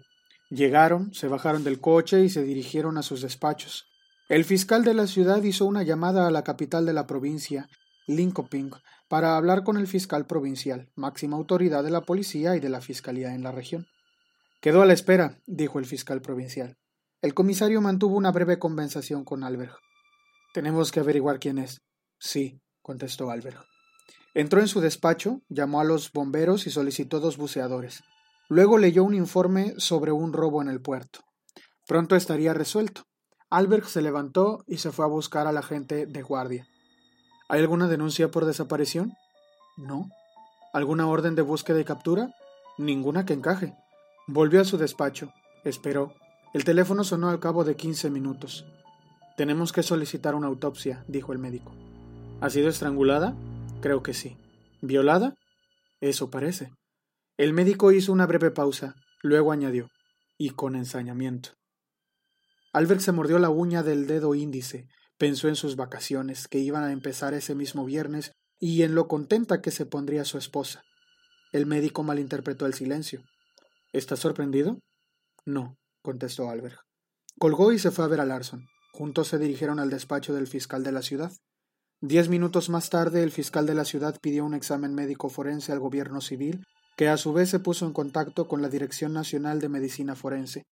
Llegaron, 0.49 1.13
se 1.13 1.27
bajaron 1.27 1.65
del 1.65 1.81
coche 1.81 2.23
y 2.23 2.31
se 2.31 2.45
dirigieron 2.45 2.99
a 2.99 3.03
sus 3.03 3.21
despachos. 3.21 3.88
El 4.29 4.45
fiscal 4.45 4.85
de 4.85 4.93
la 4.93 5.07
ciudad 5.07 5.43
hizo 5.43 5.65
una 5.65 5.83
llamada 5.83 6.27
a 6.27 6.31
la 6.31 6.45
capital 6.45 6.85
de 6.85 6.93
la 6.93 7.07
provincia, 7.07 7.71
Linkoping, 8.07 8.73
para 9.09 9.39
hablar 9.39 9.65
con 9.65 9.79
el 9.79 9.87
fiscal 9.87 10.27
provincial, 10.27 10.91
máxima 10.95 11.39
autoridad 11.39 11.83
de 11.83 11.91
la 11.91 12.03
policía 12.03 12.55
y 12.55 12.61
de 12.61 12.69
la 12.69 12.83
fiscalía 12.83 13.35
en 13.35 13.43
la 13.43 13.53
región. 13.53 13.87
Quedó 14.61 14.83
a 14.83 14.87
la 14.87 14.93
espera, 14.93 15.39
dijo 15.47 15.79
el 15.79 15.87
fiscal 15.87 16.21
provincial. 16.21 16.77
El 17.23 17.33
comisario 17.33 17.81
mantuvo 17.81 18.17
una 18.17 18.31
breve 18.31 18.59
conversación 18.59 19.25
con 19.25 19.45
Alberg. 19.45 19.75
Tenemos 20.53 20.93
que 20.93 21.01
averiguar 21.01 21.39
quién 21.39 21.57
es. 21.57 21.81
Sí, 22.19 22.61
contestó 22.83 23.31
Alberg. 23.31 23.65
Entró 24.35 24.61
en 24.61 24.69
su 24.69 24.83
despacho, 24.83 25.41
llamó 25.49 25.81
a 25.81 25.85
los 25.85 26.13
bomberos 26.13 26.67
y 26.67 26.71
solicitó 26.71 27.19
dos 27.19 27.39
buceadores. 27.39 28.05
Luego 28.51 28.77
leyó 28.77 29.05
un 29.05 29.15
informe 29.15 29.73
sobre 29.79 30.13
un 30.13 30.35
robo 30.35 30.61
en 30.61 30.69
el 30.69 30.83
puerto. 30.83 31.21
Pronto 31.87 32.15
estaría 32.15 32.53
resuelto. 32.53 33.08
Albert 33.51 33.87
se 33.87 34.03
levantó 34.03 34.63
y 34.67 34.77
se 34.77 34.93
fue 34.93 35.07
a 35.07 35.09
buscar 35.09 35.47
a 35.47 35.53
la 35.53 35.63
gente 35.63 36.05
de 36.07 36.23
guardia. 36.23 36.67
¿Hay 37.49 37.61
alguna 37.61 37.89
denuncia 37.89 38.31
por 38.31 38.45
desaparición? 38.45 39.15
No. 39.79 40.11
¿Alguna 40.75 41.07
orden 41.07 41.35
de 41.35 41.41
búsqueda 41.41 41.81
y 41.81 41.85
captura? 41.85 42.35
Ninguna 42.77 43.25
que 43.25 43.33
encaje. 43.33 43.75
Volvió 44.27 44.61
a 44.61 44.67
su 44.67 44.77
despacho. 44.77 45.33
Esperó. 45.65 46.13
El 46.53 46.65
teléfono 46.65 47.05
sonó 47.05 47.31
al 47.31 47.41
cabo 47.41 47.65
de 47.65 47.75
quince 47.75 48.11
minutos. 48.11 48.67
Tenemos 49.39 49.73
que 49.73 49.83
solicitar 49.83 50.35
una 50.35 50.49
autopsia, 50.49 51.05
dijo 51.09 51.33
el 51.33 51.39
médico. 51.39 51.73
¿Ha 52.43 52.51
sido 52.51 52.69
estrangulada? 52.69 53.35
Creo 53.81 54.03
que 54.03 54.13
sí. 54.13 54.37
¿Violada? 54.83 55.35
Eso 56.01 56.31
parece. 56.31 56.71
El 57.39 57.55
médico 57.55 57.93
hizo 57.93 58.13
una 58.13 58.27
breve 58.27 58.51
pausa, 58.51 58.95
luego 59.23 59.53
añadió, 59.53 59.89
y 60.37 60.51
con 60.51 60.77
ensañamiento. 60.77 61.58
Albert 62.73 63.01
se 63.01 63.13
mordió 63.13 63.39
la 63.39 63.51
uña 63.51 63.83
del 63.83 64.07
dedo 64.07 64.35
índice, 64.35 64.87
pensó 65.17 65.49
en 65.49 65.57
sus 65.57 65.77
vacaciones, 65.77 66.49
que 66.49 66.59
iban 66.59 66.85
a 66.85 66.93
empezar 66.93 67.35
ese 67.35 67.55
mismo 67.55 67.85
viernes, 67.85 68.33
y 68.59 68.83
en 68.83 68.95
lo 68.95 69.09
contenta 69.09 69.61
que 69.61 69.71
se 69.71 69.87
pondría 69.87 70.25
su 70.25 70.39
esposa. 70.39 70.83
El 71.53 71.67
médico 71.67 72.03
malinterpretó 72.03 72.67
el 72.67 72.75
silencio. 72.75 73.23
¿Estás 73.93 74.19
sorprendido? 74.19 74.79
No, 75.47 75.77
contestó 76.03 76.51
Albert. 76.51 76.77
Colgó 77.39 77.73
y 77.73 77.79
se 77.79 77.91
fue 77.91 78.05
a 78.05 78.09
ver 78.09 78.21
a 78.21 78.27
Larson. 78.27 78.67
Juntos 78.93 79.29
se 79.29 79.39
dirigieron 79.39 79.79
al 79.79 79.91
despacho 79.91 80.35
del 80.35 80.47
fiscal 80.47 80.83
de 80.83 80.93
la 80.93 81.03
ciudad. 81.03 81.33
Diez 82.01 82.29
minutos 82.29 82.69
más 82.69 82.91
tarde, 82.91 83.23
el 83.23 83.31
fiscal 83.31 83.67
de 83.67 83.75
la 83.75 83.85
ciudad 83.85 84.17
pidió 84.21 84.45
un 84.45 84.55
examen 84.55 84.95
médico 84.95 85.31
forense 85.31 85.73
al 85.73 85.81
gobierno 85.81 86.21
civil, 86.21 86.65
que 86.97 87.09
a 87.09 87.17
su 87.17 87.33
vez 87.33 87.49
se 87.49 87.61
puso 87.61 87.87
en 87.87 87.93
contacto 87.93 88.47
con 88.47 88.61
la 88.61 88.69
Dirección 88.69 89.13
Nacional 89.13 89.61
de 89.61 89.69
Medicina 89.69 90.17
Forense, 90.17 90.65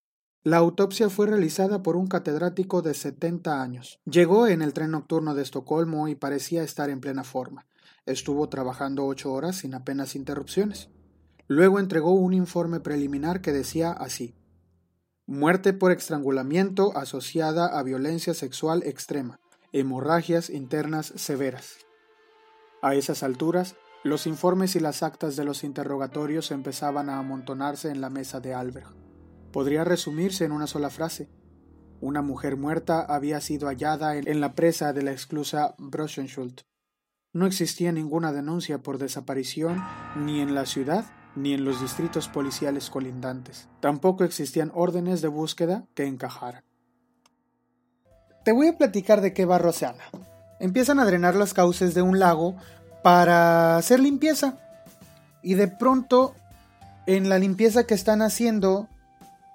la 0.47 0.59
autopsia 0.59 1.11
fue 1.11 1.27
realizada 1.27 1.83
por 1.83 1.97
un 1.97 2.07
catedrático 2.07 2.81
de 2.81 2.95
70 2.95 3.61
años. 3.61 3.99
Llegó 4.05 4.47
en 4.47 4.63
el 4.63 4.75
tren 4.75 4.93
nocturno 4.93 5.35
de 5.35 5.43
Estocolmo 5.43 6.07
y 6.07 6.15
parecía 6.15 6.63
estar 6.63 6.89
en 6.89 7.01
plena 7.01 7.25
forma. 7.25 7.67
Estuvo 8.05 8.49
trabajando 8.49 9.07
ocho 9.07 9.33
horas 9.33 9.57
sin 9.57 9.75
apenas 9.75 10.15
interrupciones. 10.15 10.89
Luego 11.49 11.81
entregó 11.81 12.13
un 12.13 12.33
informe 12.33 12.79
preliminar 12.79 13.41
que 13.41 13.51
decía 13.51 13.91
así 13.91 14.37
Muerte 15.27 15.73
por 15.73 15.91
estrangulamiento 15.91 16.97
asociada 16.97 17.77
a 17.77 17.83
violencia 17.83 18.33
sexual 18.33 18.85
extrema, 18.85 19.41
hemorragias 19.73 20.49
internas 20.49 21.13
severas. 21.17 21.79
A 22.83 22.95
esas 22.95 23.25
alturas, 23.25 23.75
los 24.05 24.29
informes 24.29 24.77
y 24.77 24.79
las 24.79 25.03
actas 25.03 25.35
de 25.35 25.43
los 25.43 25.65
interrogatorios 25.65 26.53
empezaban 26.53 27.11
a 27.11 27.19
amontonarse 27.19 27.91
en 27.91 28.01
la 28.01 28.11
mesa 28.11 28.39
de 28.39 28.55
Albert 28.55 29.06
podría 29.57 29.85
resumirse 29.85 30.45
en 30.45 30.53
una 30.53 30.67
sola 30.67 30.91
frase. 30.91 31.31
Una 32.03 32.21
mujer 32.21 32.59
muerta 32.59 33.01
había 33.01 33.41
sido 33.41 33.69
hallada 33.69 34.15
en 34.15 34.39
la 34.43 34.53
presa 34.53 34.93
de 34.93 35.03
la 35.03 35.13
exclusa 35.13 35.75
Broschenschuld. 35.79 36.61
No 37.33 37.47
existía 37.47 37.91
ninguna 37.91 38.35
denuncia 38.35 38.83
por 38.83 38.99
desaparición 38.99 39.83
ni 40.15 40.43
en 40.43 40.55
la 40.55 40.67
ciudad 40.67 41.07
ni 41.37 41.55
en 41.55 41.65
los 41.65 41.81
distritos 41.81 42.29
policiales 42.29 42.91
colindantes. 42.91 43.71
Tampoco 43.81 44.25
existían 44.25 44.71
órdenes 44.75 45.23
de 45.23 45.29
búsqueda 45.29 45.87
que 45.95 46.05
encajaran. 46.05 46.63
Te 48.45 48.53
voy 48.53 48.67
a 48.67 48.77
platicar 48.77 49.23
de 49.23 49.33
qué 49.33 49.47
barro 49.47 49.73
se 49.73 49.87
habla. 49.87 50.05
Empiezan 50.61 51.01
a 51.01 51.07
drenar 51.07 51.35
las 51.35 51.55
cauces 51.55 51.95
de 51.95 52.03
un 52.03 52.19
lago 52.19 52.57
para 53.03 53.79
hacer 53.79 54.01
limpieza. 54.01 54.59
Y 55.43 55.55
de 55.55 55.69
pronto, 55.69 56.35
en 57.07 57.31
la 57.31 57.39
limpieza 57.39 57.87
que 57.87 57.95
están 57.95 58.21
haciendo, 58.21 58.91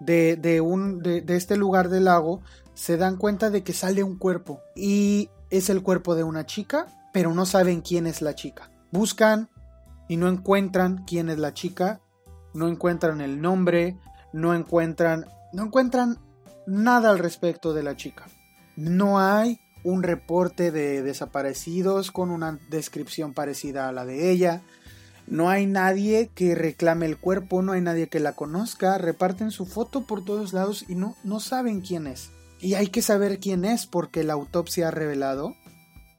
de, 0.01 0.61
un, 0.61 0.99
de, 0.99 1.23
este 1.27 1.57
lugar 1.57 1.89
del 1.89 2.05
lago, 2.05 2.41
se 2.73 2.97
dan 2.97 3.17
cuenta 3.17 3.49
de 3.49 3.63
que 3.63 3.73
sale 3.73 4.03
un 4.03 4.17
cuerpo 4.17 4.61
y 4.75 5.29
es 5.49 5.69
el 5.69 5.83
cuerpo 5.83 6.15
de 6.15 6.23
una 6.23 6.45
chica, 6.45 6.87
pero 7.13 7.33
no 7.33 7.45
saben 7.45 7.81
quién 7.81 8.07
es 8.07 8.21
la 8.21 8.35
chica. 8.35 8.71
Buscan 8.91 9.49
y 10.07 10.17
no 10.17 10.27
encuentran 10.27 11.03
quién 11.05 11.29
es 11.29 11.37
la 11.37 11.53
chica, 11.53 12.01
no 12.53 12.67
encuentran 12.67 13.21
el 13.21 13.41
nombre, 13.41 13.97
no 14.33 14.53
encuentran, 14.53 15.25
no 15.53 15.63
encuentran 15.63 16.17
nada 16.65 17.09
al 17.09 17.19
respecto 17.19 17.73
de 17.73 17.83
la 17.83 17.95
chica. 17.95 18.25
No 18.75 19.19
hay 19.19 19.59
un 19.83 20.03
reporte 20.03 20.71
de 20.71 21.01
desaparecidos 21.01 22.11
con 22.11 22.31
una 22.31 22.59
descripción 22.69 23.33
parecida 23.33 23.87
a 23.87 23.91
la 23.91 24.05
de 24.05 24.31
ella. 24.31 24.61
No 25.31 25.49
hay 25.49 25.65
nadie 25.65 26.29
que 26.35 26.55
reclame 26.55 27.05
el 27.05 27.17
cuerpo, 27.17 27.61
no 27.61 27.71
hay 27.71 27.79
nadie 27.79 28.09
que 28.09 28.19
la 28.19 28.33
conozca, 28.33 28.97
reparten 28.97 29.49
su 29.51 29.65
foto 29.65 30.05
por 30.05 30.25
todos 30.25 30.51
lados 30.51 30.83
y 30.89 30.95
no, 30.95 31.15
no 31.23 31.39
saben 31.39 31.79
quién 31.79 32.05
es. 32.05 32.31
y 32.59 32.73
hay 32.73 32.87
que 32.87 33.01
saber 33.01 33.39
quién 33.39 33.63
es 33.63 33.87
porque 33.87 34.25
la 34.25 34.33
autopsia 34.33 34.89
ha 34.89 34.91
revelado 34.91 35.55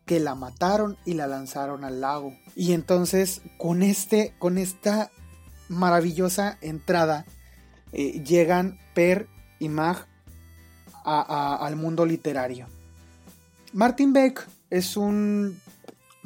que 0.06 0.18
la 0.18 0.34
mataron 0.34 0.96
y 1.04 1.12
la 1.12 1.26
lanzaron 1.26 1.84
al 1.84 2.00
lago. 2.00 2.34
Y 2.56 2.72
entonces 2.72 3.42
con 3.58 3.82
este, 3.82 4.34
con 4.38 4.56
esta 4.56 5.10
maravillosa 5.68 6.56
entrada 6.62 7.26
eh, 7.92 8.24
llegan 8.24 8.78
Per 8.94 9.28
y 9.58 9.68
Mag 9.68 10.06
al 11.04 11.76
mundo 11.76 12.06
literario. 12.06 12.66
Martin 13.74 14.14
Beck 14.14 14.48
es 14.70 14.96
un 14.96 15.60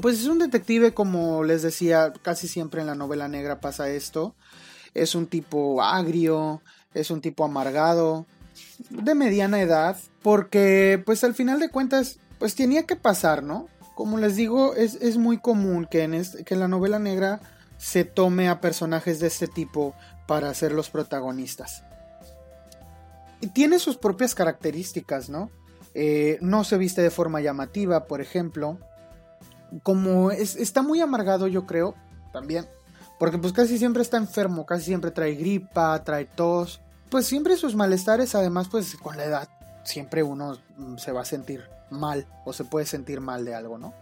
pues 0.01 0.21
es 0.21 0.27
un 0.27 0.39
detective 0.39 0.93
como 0.95 1.45
les 1.45 1.63
decía, 1.63 2.13
casi 2.23 2.49
siempre 2.49 2.81
en 2.81 2.87
la 2.87 2.95
novela 2.95 3.29
negra 3.29 3.61
pasa 3.61 3.89
esto. 3.89 4.35
Es 4.95 5.15
un 5.15 5.27
tipo 5.27 5.83
agrio, 5.83 6.63
es 6.95 7.11
un 7.11 7.21
tipo 7.21 7.45
amargado, 7.45 8.27
de 8.91 9.15
mediana 9.15 9.61
edad, 9.61 9.97
porque 10.23 11.03
pues 11.05 11.25
al 11.25 11.35
final 11.35 11.61
de 11.61 11.69
cuentas 11.69 12.19
pues 12.39 12.55
tenía 12.55 12.85
que 12.85 12.97
pasar, 12.97 13.43
¿no? 13.43 13.69
Como 13.95 14.19
les 14.19 14.37
digo, 14.37 14.75
es, 14.75 15.17
muy 15.17 15.39
común 15.39 15.87
que 15.91 16.03
en, 16.03 16.23
que 16.45 16.57
la 16.57 16.69
novela 16.69 16.99
negra 16.99 17.41
se 17.79 18.05
tome 18.05 18.49
a 18.49 18.61
personajes 18.61 19.21
de 19.21 19.27
este 19.27 19.47
tipo 19.47 19.95
para 20.27 20.53
ser 20.53 20.73
los 20.73 20.91
protagonistas. 20.91 21.83
Y 23.41 23.49
tiene 23.49 23.79
sus 23.79 23.97
propias 23.97 24.35
características, 24.35 25.29
¿no? 25.29 25.51
Eh, 25.95 26.39
no 26.43 26.65
se 26.65 26.77
viste 26.77 27.01
de 27.01 27.11
forma 27.11 27.41
llamativa, 27.41 28.07
por 28.07 28.21
ejemplo. 28.21 28.79
Como 29.83 30.31
es, 30.31 30.57
está 30.57 30.83
muy 30.83 31.01
amargado, 31.01 31.47
yo 31.47 31.67
creo, 31.67 31.95
también. 32.33 32.67
Porque 33.19 33.39
pues 33.39 33.53
casi 33.53 33.79
siempre 33.79 34.03
está 34.03 34.17
enfermo, 34.17 34.67
casi 34.67 34.85
siempre 34.87 35.11
trae 35.11 35.35
gripa, 35.35 36.03
trae 36.05 36.27
tos. 36.27 36.81
Pues 37.11 37.27
siempre 37.27 37.57
sus 37.57 37.75
malestares, 37.75 38.35
además, 38.35 38.69
pues 38.69 38.97
con 38.97 39.17
la 39.17 39.25
edad, 39.25 39.49
siempre 39.85 40.23
uno 40.23 40.59
mm, 40.77 40.97
se 40.97 41.13
va 41.13 41.23
a 41.23 41.25
sentir 41.25 41.65
mal 41.91 42.27
o 42.45 42.53
se 42.53 42.65
puede 42.65 42.87
sentir 42.87 43.21
mal 43.21 43.45
de 43.45 43.55
algo, 43.55 43.79
¿no? 43.79 43.95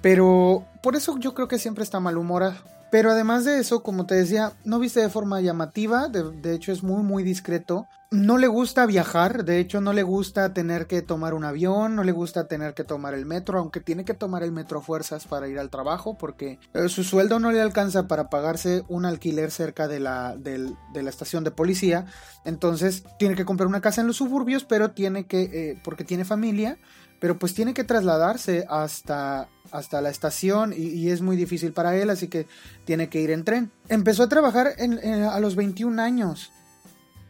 Pero 0.00 0.64
por 0.82 0.96
eso 0.96 1.18
yo 1.18 1.34
creo 1.34 1.48
que 1.48 1.58
siempre 1.58 1.84
está 1.84 2.00
malhumorado. 2.00 2.56
Pero 2.90 3.12
además 3.12 3.44
de 3.44 3.60
eso, 3.60 3.82
como 3.84 4.04
te 4.04 4.16
decía, 4.16 4.52
no 4.64 4.80
viste 4.80 5.00
de 5.00 5.08
forma 5.08 5.40
llamativa, 5.40 6.08
de, 6.08 6.54
hecho 6.54 6.72
es 6.72 6.82
muy 6.82 7.04
muy 7.04 7.22
discreto. 7.22 7.86
No 8.10 8.38
le 8.38 8.48
gusta 8.48 8.86
viajar, 8.86 9.44
de 9.44 9.60
hecho 9.60 9.80
no 9.80 9.92
le 9.92 10.02
gusta 10.02 10.52
tener 10.52 10.88
que 10.88 11.00
tomar 11.00 11.32
un 11.32 11.44
avión, 11.44 11.94
no 11.94 12.02
le 12.02 12.10
gusta 12.10 12.48
tener 12.48 12.74
que 12.74 12.82
tomar 12.82 13.14
el 13.14 13.24
metro, 13.24 13.60
aunque 13.60 13.78
tiene 13.78 14.04
que 14.04 14.14
tomar 14.14 14.42
el 14.42 14.50
metro 14.50 14.80
a 14.80 14.82
fuerzas 14.82 15.28
para 15.28 15.46
ir 15.46 15.60
al 15.60 15.70
trabajo 15.70 16.18
porque 16.18 16.58
eh, 16.74 16.88
su 16.88 17.04
sueldo 17.04 17.38
no 17.38 17.52
le 17.52 17.60
alcanza 17.60 18.08
para 18.08 18.28
pagarse 18.28 18.82
un 18.88 19.04
alquiler 19.04 19.52
cerca 19.52 19.86
de 19.86 20.00
la, 20.00 20.34
de 20.36 20.74
la 20.92 21.10
estación 21.10 21.44
de 21.44 21.52
policía. 21.52 22.06
Entonces 22.44 23.04
tiene 23.16 23.36
que 23.36 23.44
comprar 23.44 23.68
una 23.68 23.80
casa 23.80 24.00
en 24.00 24.08
los 24.08 24.16
suburbios, 24.16 24.64
pero 24.64 24.90
tiene 24.90 25.26
que, 25.26 25.42
eh, 25.42 25.80
porque 25.84 26.02
tiene 26.02 26.24
familia, 26.24 26.78
pero 27.20 27.38
pues 27.38 27.54
tiene 27.54 27.74
que 27.74 27.84
trasladarse 27.84 28.66
hasta, 28.68 29.48
hasta 29.70 30.00
la 30.00 30.10
estación 30.10 30.72
y, 30.76 31.10
es 31.10 31.20
muy 31.20 31.36
difícil 31.36 31.72
para 31.72 31.94
él, 31.96 32.10
así 32.10 32.28
que 32.28 32.46
tiene 32.84 33.08
que 33.08 33.20
ir 33.20 33.30
en 33.30 33.44
tren. 33.44 33.70
Empezó 33.88 34.24
a 34.24 34.28
trabajar 34.28 34.74
a 34.78 35.40
los 35.40 35.54
21 35.54 36.00
años, 36.00 36.50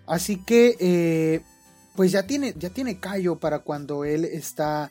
así 0.07 0.43
que 0.45 0.77
eh, 0.79 1.43
pues 1.97 2.13
ya 2.13 2.27
tiene, 2.27 2.55
ya 2.57 2.71
tiene 2.71 3.01
callo 3.01 3.39
para 3.39 3.59
cuando 3.59 4.05
él 4.05 4.25
está 4.25 4.91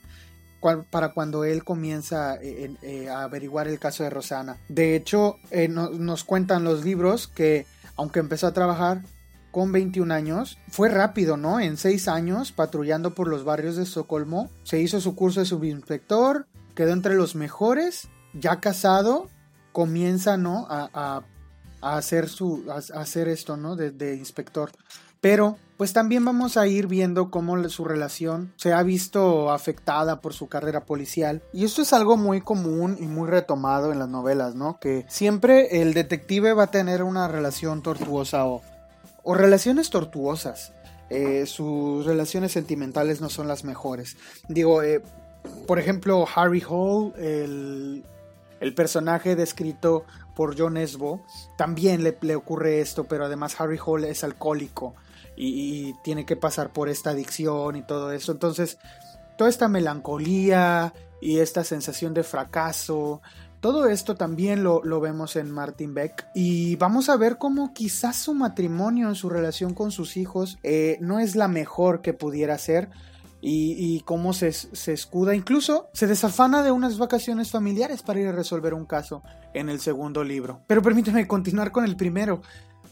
para 0.92 1.14
cuando 1.14 1.46
él 1.46 1.64
comienza 1.64 2.36
eh, 2.36 2.76
eh, 2.82 3.08
a 3.08 3.24
averiguar 3.24 3.70
el 3.70 3.80
caso 3.80 4.04
de 4.04 4.10
Rosana. 4.10 4.58
De 4.68 4.94
hecho, 4.94 5.38
nos 5.70 6.26
cuentan 6.26 6.66
los 6.66 6.84
libros 6.84 7.30
que 7.30 7.66
aunque 7.96 8.20
empezó 8.20 8.48
a 8.48 8.54
trabajar, 8.54 9.04
con 9.52 9.72
21 9.72 10.14
años. 10.14 10.58
Fue 10.70 10.90
rápido, 10.90 11.38
¿no? 11.38 11.60
En 11.60 11.78
6 11.78 12.08
años, 12.08 12.52
patrullando 12.52 13.16
por 13.16 13.28
los 13.28 13.44
barrios 13.44 13.76
de 13.76 13.84
Estocolmo, 13.84 14.50
se 14.64 14.80
hizo 14.80 15.02
su 15.02 15.16
curso 15.16 15.40
de 15.40 15.46
subinspector, 15.46 16.48
quedó 16.76 16.94
entre 16.94 17.16
los 17.16 17.36
mejores, 17.36 18.10
ya 18.34 18.60
casado, 18.60 19.30
comienza, 19.72 20.38
¿no? 20.38 20.68
A, 20.70 21.24
hacer, 21.82 22.28
su, 22.28 22.66
hacer 22.94 23.30
esto, 23.30 23.56
¿no? 23.56 23.76
De, 23.76 24.16
inspector. 24.16 24.72
Pero, 25.22 25.58
pues 25.78 25.94
también 25.94 26.24
vamos 26.24 26.58
a 26.58 26.68
ir 26.68 26.88
viendo 26.88 27.30
cómo 27.30 27.68
su 27.70 27.86
relación 27.86 28.54
se 28.58 28.74
ha 28.74 28.84
visto 28.84 29.52
afectada 29.52 30.22
por 30.22 30.34
su 30.34 30.48
carrera 30.48 30.86
policial. 30.86 31.42
Y 31.54 31.66
esto 31.66 31.82
es 31.82 31.94
algo 31.94 32.18
muy 32.18 32.42
común 32.42 32.98
y 33.00 33.08
muy 33.08 33.30
retomado 33.30 33.92
en 33.92 34.00
las 34.00 34.10
novelas, 34.10 34.56
¿no? 34.56 34.80
Que 34.80 35.06
siempre 35.10 35.82
el 35.82 35.94
detective 35.94 36.54
va 36.54 36.64
a 36.64 36.72
tener 36.72 37.04
una 37.04 37.28
relación 37.28 37.82
tortuosa 37.82 38.46
o 38.46 38.62
o 39.30 39.36
relaciones 39.36 39.92
tortuosas. 39.92 40.74
Eh, 41.12 41.46
sus 41.46 42.04
relaciones 42.04 42.52
sentimentales 42.52 43.22
no 43.22 43.30
son 43.30 43.48
las 43.48 43.64
mejores. 43.64 44.18
Digo, 44.48 44.82
eh, 44.82 45.04
por 45.68 45.78
ejemplo, 45.78 46.26
Harry 46.36 46.64
Hall, 46.68 47.14
el, 47.16 48.04
personaje 48.76 49.36
descrito 49.36 50.04
por 50.36 50.58
John 50.58 50.78
Esbo, 50.78 51.24
también 51.60 52.04
le, 52.04 52.36
ocurre 52.36 52.82
esto, 52.82 53.04
pero 53.04 53.26
además 53.26 53.62
Harry 53.62 53.78
Hall 53.78 54.04
es 54.04 54.24
alcohólico 54.24 54.96
y, 55.38 55.94
tiene 56.04 56.26
que 56.26 56.36
pasar 56.36 56.74
por 56.74 56.90
esta 56.90 57.12
adicción 57.12 57.76
y 57.76 57.84
todo 57.84 58.12
eso. 58.12 58.32
Entonces, 58.32 58.80
toda 59.38 59.52
esta 59.52 59.68
melancolía 59.68 60.92
y 61.22 61.38
esta 61.38 61.64
sensación 61.64 62.16
de 62.16 62.24
fracaso 62.24 63.22
todo 63.60 63.88
esto 63.88 64.16
también 64.16 64.64
lo, 64.64 64.82
vemos 65.02 65.36
en 65.36 65.52
Martin 65.52 65.94
Beck 65.94 66.28
y 66.34 66.76
vamos 66.78 67.10
a 67.10 67.18
ver 67.18 67.38
cómo 67.38 67.74
quizás 67.74 68.16
su 68.16 68.34
matrimonio, 68.34 69.14
su 69.16 69.30
relación 69.30 69.74
con 69.74 69.92
sus 69.92 70.18
hijos, 70.18 70.58
eh, 70.64 70.98
no 71.02 71.20
es 71.20 71.36
la 71.36 71.48
mejor 71.48 72.02
que 72.02 72.14
pudiera 72.14 72.58
ser. 72.58 72.90
Y, 73.42 74.02
cómo 74.02 74.34
se, 74.34 74.50
escuda, 74.50 75.34
incluso 75.34 75.88
se 75.94 76.08
desafana 76.08 76.62
de 76.62 76.72
unas 76.72 76.98
vacaciones 76.98 77.52
familiares 77.52 78.04
para 78.04 78.20
ir 78.20 78.28
a 78.28 78.34
resolver 78.34 78.74
un 78.74 78.86
caso 78.86 79.24
en 79.54 79.70
el 79.70 79.80
segundo 79.80 80.26
libro. 80.26 80.60
Pero 80.68 80.82
permíteme 80.82 81.26
continuar 81.26 81.72
con 81.72 81.86
el 81.86 81.96
primero, 81.96 82.42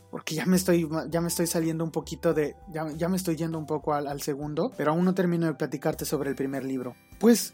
porque 0.10 0.36
ya 0.36 0.46
me 0.46 0.56
estoy, 0.56 0.88
ya 1.10 1.20
me 1.20 1.28
estoy 1.28 1.48
saliendo 1.48 1.84
un 1.84 1.92
poquito 1.92 2.34
de, 2.34 2.56
ya, 2.72 2.90
ya 2.96 3.10
me 3.10 3.18
estoy 3.18 3.36
yendo 3.36 3.58
un 3.58 3.66
poco 3.66 3.94
al, 3.94 4.08
al 4.08 4.22
segundo, 4.22 4.72
pero 4.78 4.92
aún 4.92 5.04
no 5.04 5.14
termino 5.14 5.48
de 5.48 5.54
platicarte 5.54 6.06
sobre 6.06 6.30
el 6.30 6.38
primer 6.38 6.64
libro. 6.64 6.96
Pues 7.20 7.54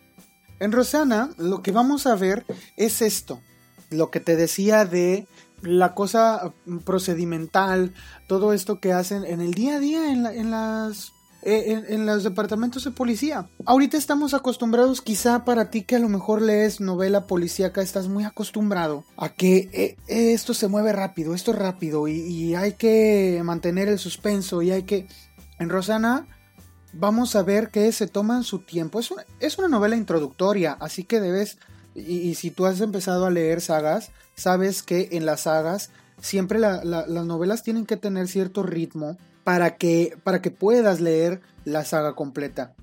en 0.63 0.71
Rosana 0.71 1.30
lo 1.38 1.62
que 1.62 1.71
vamos 1.71 2.08
a 2.08 2.15
ver 2.15 2.45
es 2.78 3.02
esto, 3.02 3.41
lo 3.89 4.10
que 4.12 4.19
te 4.19 4.36
decía 4.36 4.86
de 4.86 5.28
la 5.62 5.93
cosa 5.93 6.54
procedimental, 6.86 7.93
todo 8.28 8.54
esto 8.54 8.80
que 8.80 8.93
hacen 8.93 9.26
en 9.26 9.41
el 9.41 9.54
día 9.54 9.76
a 9.76 9.80
día 9.80 10.12
en, 10.12 10.52
las 10.52 11.13
eh, 11.41 11.84
en, 11.89 12.06
los 12.06 12.23
departamentos 12.23 12.86
de 12.86 12.91
policía. 12.91 13.47
Ahorita 13.65 13.97
estamos 13.97 14.34
acostumbrados, 14.34 15.02
quizá 15.02 15.43
para 15.43 15.69
ti 15.69 15.84
que 15.84 15.97
a 15.97 15.99
lo 15.99 16.08
mejor 16.08 16.41
lees 16.41 16.80
novela 16.80 17.28
policíaca, 17.28 17.82
estás 17.82 18.08
muy 18.08 18.23
acostumbrado 18.23 19.04
a 19.17 19.30
que 19.30 19.69
eh, 19.73 19.97
esto 20.08 20.54
se 20.54 20.69
mueve 20.69 20.93
rápido, 20.93 21.34
esto 21.34 21.52
es 21.52 21.58
rápido 21.58 22.08
y, 22.08 22.56
hay 22.56 22.73
que 22.73 23.41
mantener 23.43 23.89
el 23.89 23.99
suspenso 23.99 24.62
y 24.62 24.71
hay 24.71 24.84
que... 24.84 25.08
En 25.60 25.69
Rosana 25.69 26.26
vamos 26.93 27.36
a 27.36 27.43
ver 27.43 27.69
que 27.69 27.91
se 27.91 28.08
toman 28.08 28.43
su 28.43 28.60
tiempo. 28.60 28.99
Es 28.99 29.12
una, 29.12 29.25
es 29.39 29.58
una 29.58 29.67
novela 29.67 29.95
introductoria, 29.95 30.77
así 30.79 31.03
que 31.03 31.19
debes, 31.19 31.58
y, 31.95 32.36
si 32.36 32.51
tú 32.51 32.65
has 32.65 32.79
empezado 32.82 33.25
a 33.25 33.32
leer 33.32 33.62
sagas, 33.62 34.12
sabes 34.36 34.84
que 34.84 35.10
en 35.12 35.25
las 35.25 35.41
sagas 35.41 35.89
siempre 36.21 36.60
las 36.60 37.08
novelas 37.08 37.63
tienen 37.63 37.86
que 37.86 37.97
tener 37.97 38.27
cierto 38.27 38.63
ritmo 38.63 39.17
para 39.43 39.77
que, 39.77 40.17
para 40.23 40.41
que 40.41 40.51
puedas 40.51 41.01
leer 41.01 41.41
la 41.65 41.84
saga 41.84 42.15
completa. 42.15 42.73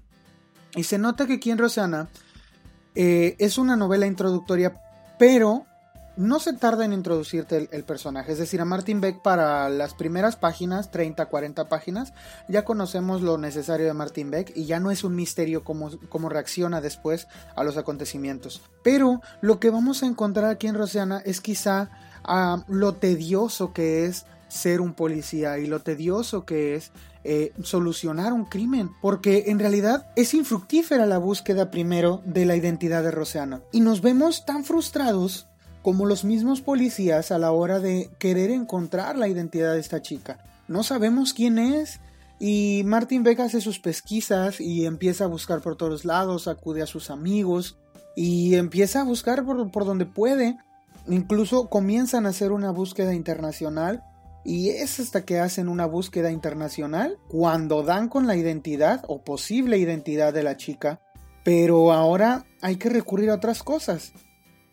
Y 0.76 0.84
se 0.84 0.98
nota 0.98 1.26
que 1.26 1.34
aquí 1.34 1.50
en 1.50 1.58
Rosana 1.58 2.08
eh, 2.94 3.34
es 3.38 3.58
una 3.58 3.76
novela 3.76 4.06
introductoria, 4.06 4.80
pero 5.18 5.66
no 6.16 6.38
se 6.40 6.52
tarda 6.52 6.84
en 6.84 6.92
introducirte 6.92 7.68
el, 7.70 7.84
personaje. 7.84 8.32
Es 8.32 8.38
decir, 8.38 8.60
a 8.60 8.64
Martin 8.64 9.00
Beck 9.00 9.22
para 9.22 9.68
las 9.68 9.94
primeras 9.94 10.36
páginas, 10.36 10.90
30, 10.90 11.26
40 11.26 11.68
páginas, 11.68 12.12
ya 12.48 12.64
conocemos 12.64 13.22
lo 13.22 13.38
necesario 13.38 13.86
de 13.86 13.94
Martin 13.94 14.30
Beck 14.30 14.52
y 14.54 14.66
ya 14.66 14.80
no 14.80 14.90
es 14.90 15.04
un 15.04 15.14
misterio 15.14 15.64
cómo, 15.64 15.90
cómo 16.08 16.28
reacciona 16.28 16.80
después 16.80 17.26
a 17.56 17.64
los 17.64 17.76
acontecimientos. 17.76 18.62
Pero 18.82 19.20
lo 19.40 19.60
que 19.60 19.70
vamos 19.70 20.02
a 20.02 20.06
encontrar 20.06 20.50
aquí 20.50 20.66
en 20.66 20.74
Rosiana 20.74 21.22
es 21.24 21.40
quizá 21.40 21.90
ah, 22.24 22.64
lo 22.68 22.94
tedioso 22.94 23.72
que 23.72 24.06
es 24.06 24.26
ser 24.48 24.80
un 24.80 24.94
policía 24.94 25.58
y 25.58 25.66
lo 25.66 25.80
tedioso 25.80 26.44
que 26.44 26.74
es 26.74 26.92
eh, 27.22 27.52
solucionar 27.62 28.32
un 28.32 28.46
crimen, 28.46 28.90
porque 29.02 29.44
en 29.48 29.58
realidad 29.58 30.10
es 30.16 30.32
infructífera 30.34 31.04
la 31.06 31.18
búsqueda 31.18 31.70
primero 31.70 32.22
de 32.24 32.46
la 32.46 32.56
identidad 32.56 33.02
de 33.02 33.10
Rosiana. 33.10 33.62
Y 33.72 33.80
nos 33.80 34.00
vemos 34.00 34.46
tan 34.46 34.64
frustrados 34.64 35.49
como 35.82 36.06
los 36.06 36.24
mismos 36.24 36.60
policías 36.60 37.30
a 37.30 37.38
la 37.38 37.52
hora 37.52 37.80
de 37.80 38.10
querer 38.18 38.50
encontrar 38.50 39.16
la 39.16 39.28
identidad 39.28 39.74
de 39.74 39.80
esta 39.80 40.02
chica. 40.02 40.38
No 40.68 40.82
sabemos 40.82 41.32
quién 41.32 41.58
es 41.58 42.00
y 42.42 42.82
Martin 42.86 43.22
Beck 43.22 43.40
hace 43.40 43.60
sus 43.60 43.80
pesquisas 43.80 44.60
y 44.60 44.86
empieza 44.86 45.24
a 45.24 45.28
buscar 45.28 45.60
por 45.60 45.76
todos 45.76 46.06
lados, 46.06 46.48
acude 46.48 46.82
a 46.82 46.86
sus 46.86 47.10
amigos 47.10 47.78
y 48.16 48.54
empieza 48.54 49.02
a 49.02 49.04
buscar 49.04 49.44
por, 49.44 49.84
donde 49.84 50.06
puede. 50.06 50.56
Incluso 51.06 51.68
comienzan 51.68 52.24
a 52.24 52.30
hacer 52.30 52.52
una 52.52 52.70
búsqueda 52.70 53.14
internacional 53.14 54.04
Y 54.42 54.70
es 54.70 55.00
hasta 55.00 55.24
que 55.24 55.38
hacen 55.38 55.68
una 55.68 55.84
búsqueda 55.84 56.30
internacional 56.30 57.18
cuando 57.28 57.82
dan 57.82 58.08
con 58.08 58.26
la 58.26 58.36
identidad 58.36 59.04
o 59.06 59.22
posible 59.22 59.76
identidad 59.76 60.32
de 60.32 60.42
la 60.42 60.56
chica. 60.56 61.00
Pero 61.44 61.92
ahora 61.92 62.46
hay 62.62 62.76
que 62.76 62.88
recurrir 62.88 63.28
a 63.30 63.34
otras 63.34 63.62
cosas. 63.62 64.14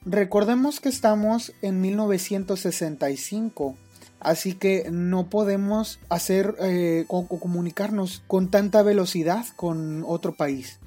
Recordemos 0.10 0.80
que 0.80 0.88
estamos 0.88 1.52
en 1.62 1.82
1965, 1.82 3.76
así 4.22 4.54
que 4.54 4.88
no 4.90 5.30
podemos 5.30 6.00
hacer 6.08 6.56
eh, 6.62 7.04
comunicarnos 7.10 8.24
con 8.26 8.50
tanta 8.50 8.84
velocidad 8.84 9.46
con 9.58 10.06
otro 10.08 10.34
país. 10.34 10.80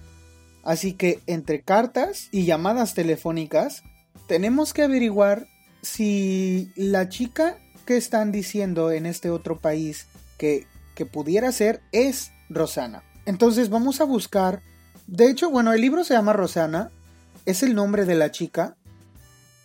Así 0.63 0.95
que 0.95 1.21
entre 1.27 1.61
cartas 1.61 2.29
y 2.33 2.47
llamadas 2.47 2.95
telefónicas, 2.95 3.83
tenemos 4.27 4.73
que 4.73 4.85
averiguar 4.85 5.47
si 5.83 6.73
la 6.75 7.11
chica 7.11 7.59
que 7.85 7.99
están 7.99 8.33
diciendo 8.33 8.91
en 8.91 9.05
este 9.05 9.29
otro 9.29 9.59
país 9.59 10.07
que, 10.39 10.67
que 10.95 11.05
pudiera 11.05 11.53
ser 11.53 11.83
es 11.93 12.33
Rosana. 12.49 13.03
Entonces 13.27 13.69
vamos 13.69 14.01
a 14.01 14.05
buscar. 14.05 14.63
De 15.07 15.29
hecho, 15.29 15.51
bueno, 15.51 15.75
el 15.75 15.83
libro 15.83 16.05
se 16.05 16.15
llama 16.15 16.33
Rosana. 16.33 16.91
Es 17.45 17.63
el 17.63 17.75
nombre 17.75 18.07
de 18.07 18.15
la 18.15 18.31
chica. 18.31 18.77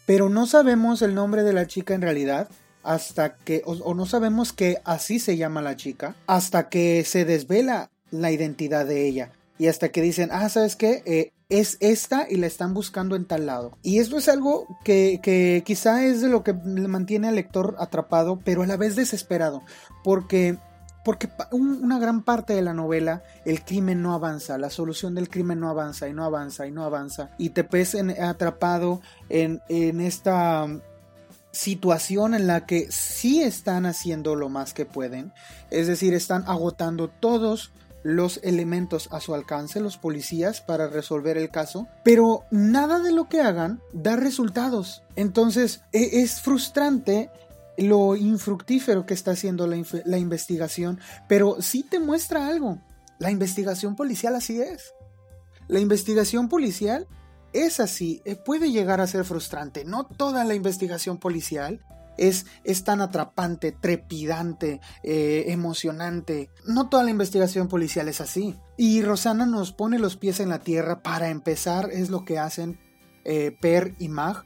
Pero 0.06 0.30
no 0.30 0.46
sabemos 0.46 1.02
el 1.02 1.16
nombre 1.16 1.44
de 1.44 1.54
la 1.54 1.68
chica 1.68 1.94
en 1.94 2.02
realidad 2.02 2.50
hasta 2.84 3.36
que, 3.36 3.64
o, 3.66 3.94
no 3.96 4.06
sabemos 4.06 4.54
que 4.54 4.78
así 4.86 5.20
se 5.20 5.38
llama 5.38 5.62
la 5.62 5.76
chica, 5.76 6.16
hasta 6.28 6.70
que 6.70 7.04
se 7.04 7.26
desvela 7.26 7.90
la 8.12 8.32
identidad 8.32 8.86
de 8.86 9.08
ella. 9.08 9.32
Y 9.58 9.68
hasta 9.68 9.90
que 9.90 10.02
dicen, 10.02 10.30
ah, 10.32 10.48
¿sabes 10.50 10.76
qué? 10.76 11.02
Eh, 11.06 11.32
es 11.50 11.78
esta 11.80 12.28
y 12.30 12.36
la 12.36 12.48
están 12.48 12.74
buscando 12.74 13.16
en 13.16 13.26
tal 13.26 13.48
lado. 13.48 13.78
Y 13.82 14.00
esto 14.00 14.18
es 14.18 14.30
algo 14.30 14.68
que, 14.84 15.20
que 15.24 15.64
quizá 15.66 16.06
es 16.06 16.22
de 16.22 16.30
lo 16.30 16.44
que 16.44 16.54
mantiene 16.54 17.28
al 17.28 17.36
lector 17.36 17.76
atrapado, 17.80 18.40
pero 18.44 18.64
a 18.64 18.68
la 18.68 18.78
vez 18.78 18.96
desesperado. 18.96 19.64
Porque 20.04 20.58
porque 21.06 21.30
una 21.52 22.00
gran 22.00 22.24
parte 22.24 22.54
de 22.54 22.64
la 22.64 22.74
novela 22.74 23.24
el 23.46 23.64
crimen 23.64 24.02
no 24.02 24.16
avanza, 24.16 24.58
la 24.58 24.72
solución 24.72 25.14
del 25.14 25.30
crimen 25.30 25.60
no 25.60 25.70
avanza 25.70 26.10
y 26.10 26.14
no 26.14 26.26
avanza 26.26 26.66
y 26.66 26.72
no 26.72 26.84
avanza. 26.84 27.30
Y 27.38 27.52
te 27.52 27.62
ves 27.62 27.96
atrapado 28.20 29.02
en, 29.30 29.62
en 29.70 30.02
esta 30.02 30.68
situación 31.52 32.34
en 32.34 32.48
la 32.48 32.66
que 32.66 32.92
sí 32.92 33.44
están 33.44 33.86
haciendo 33.86 34.36
lo 34.36 34.50
más 34.50 34.74
que 34.74 34.86
pueden, 34.86 35.32
es 35.70 35.86
decir, 35.86 36.16
están 36.16 36.44
agotando 36.48 37.08
todos 37.08 37.72
los 38.02 38.40
elementos 38.44 39.08
a 39.12 39.20
su 39.20 39.34
alcance, 39.34 39.80
los 39.80 39.98
policías, 39.98 40.62
para 40.62 40.88
resolver 40.88 41.38
el 41.38 41.50
caso, 41.50 41.88
pero 42.04 42.46
nada 42.52 43.00
de 43.00 43.12
lo 43.12 43.30
que 43.30 43.42
hagan 43.42 43.80
da 43.94 44.16
resultados. 44.16 45.04
Entonces 45.16 45.82
e, 45.92 46.22
es 46.22 46.42
frustrante 46.42 47.32
lo 47.78 48.16
infructífero 48.16 49.06
que 49.06 49.14
está 49.14 49.32
haciendo 49.32 49.68
la, 49.68 50.18
investigación, 50.18 51.00
pero 51.28 51.62
sí 51.62 51.84
te 51.84 52.00
muestra 52.00 52.48
algo. 52.48 52.80
La 53.20 53.32
investigación 53.32 53.96
policial 53.96 54.36
así 54.36 54.62
es. 54.62 54.94
La 55.68 55.80
investigación 55.80 56.50
policial 56.50 57.08
es 57.54 57.80
así, 57.80 58.22
eh, 58.26 58.36
puede 58.36 58.72
llegar 58.72 59.02
a 59.02 59.08
ser 59.08 59.26
frustrante. 59.26 59.86
No 59.86 60.06
toda 60.06 60.44
la 60.44 60.56
investigación 60.56 61.18
policial 61.18 61.82
es, 62.18 62.46
es 62.64 62.84
tan 62.84 63.02
atrapante, 63.02 63.72
trepidante, 63.72 64.82
eh, 65.04 65.46
emocionante. 65.48 66.50
No 66.66 66.90
toda 66.90 67.04
la 67.04 67.12
investigación 67.12 67.68
policial 67.68 68.08
es 68.08 68.22
así. 68.22 68.56
Y 68.78 69.02
Rosana 69.02 69.46
nos 69.46 69.72
pone 69.72 70.00
los 70.00 70.18
pies 70.18 70.40
en 70.40 70.50
la 70.50 70.60
tierra 70.60 71.02
para 71.02 71.30
empezar, 71.30 71.90
es 71.92 72.10
lo 72.10 72.26
que 72.26 72.40
hacen 72.40 72.80
eh, 73.24 73.56
Per 73.60 73.96
y 74.00 74.10
Mag 74.10 74.46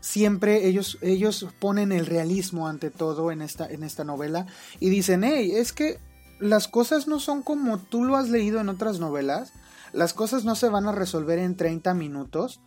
siempre 0.00 0.66
ellos, 0.66 0.98
ellos 1.02 1.46
ponen 1.58 1.92
el 1.92 2.06
realismo 2.06 2.68
ante 2.68 2.90
todo 2.90 3.30
en 3.30 3.42
esta, 3.42 3.66
en 3.66 3.82
esta 3.82 4.04
novela 4.04 4.46
y 4.80 4.90
dicen, 4.90 5.24
hey, 5.24 5.52
es 5.54 5.72
que 5.72 5.98
las 6.38 6.68
cosas 6.68 7.06
no 7.06 7.20
son 7.20 7.42
como 7.42 7.78
tú 7.78 8.04
lo 8.04 8.16
has 8.16 8.28
leído 8.30 8.60
en 8.60 8.68
otras 8.68 8.98
novelas, 8.98 9.52
las 9.92 10.14
cosas 10.14 10.44
no 10.44 10.54
se 10.54 10.68
van 10.68 10.86
a 10.86 10.92
resolver 10.92 11.38
en 11.38 11.56
30 11.56 11.94
minutos, 11.94 12.60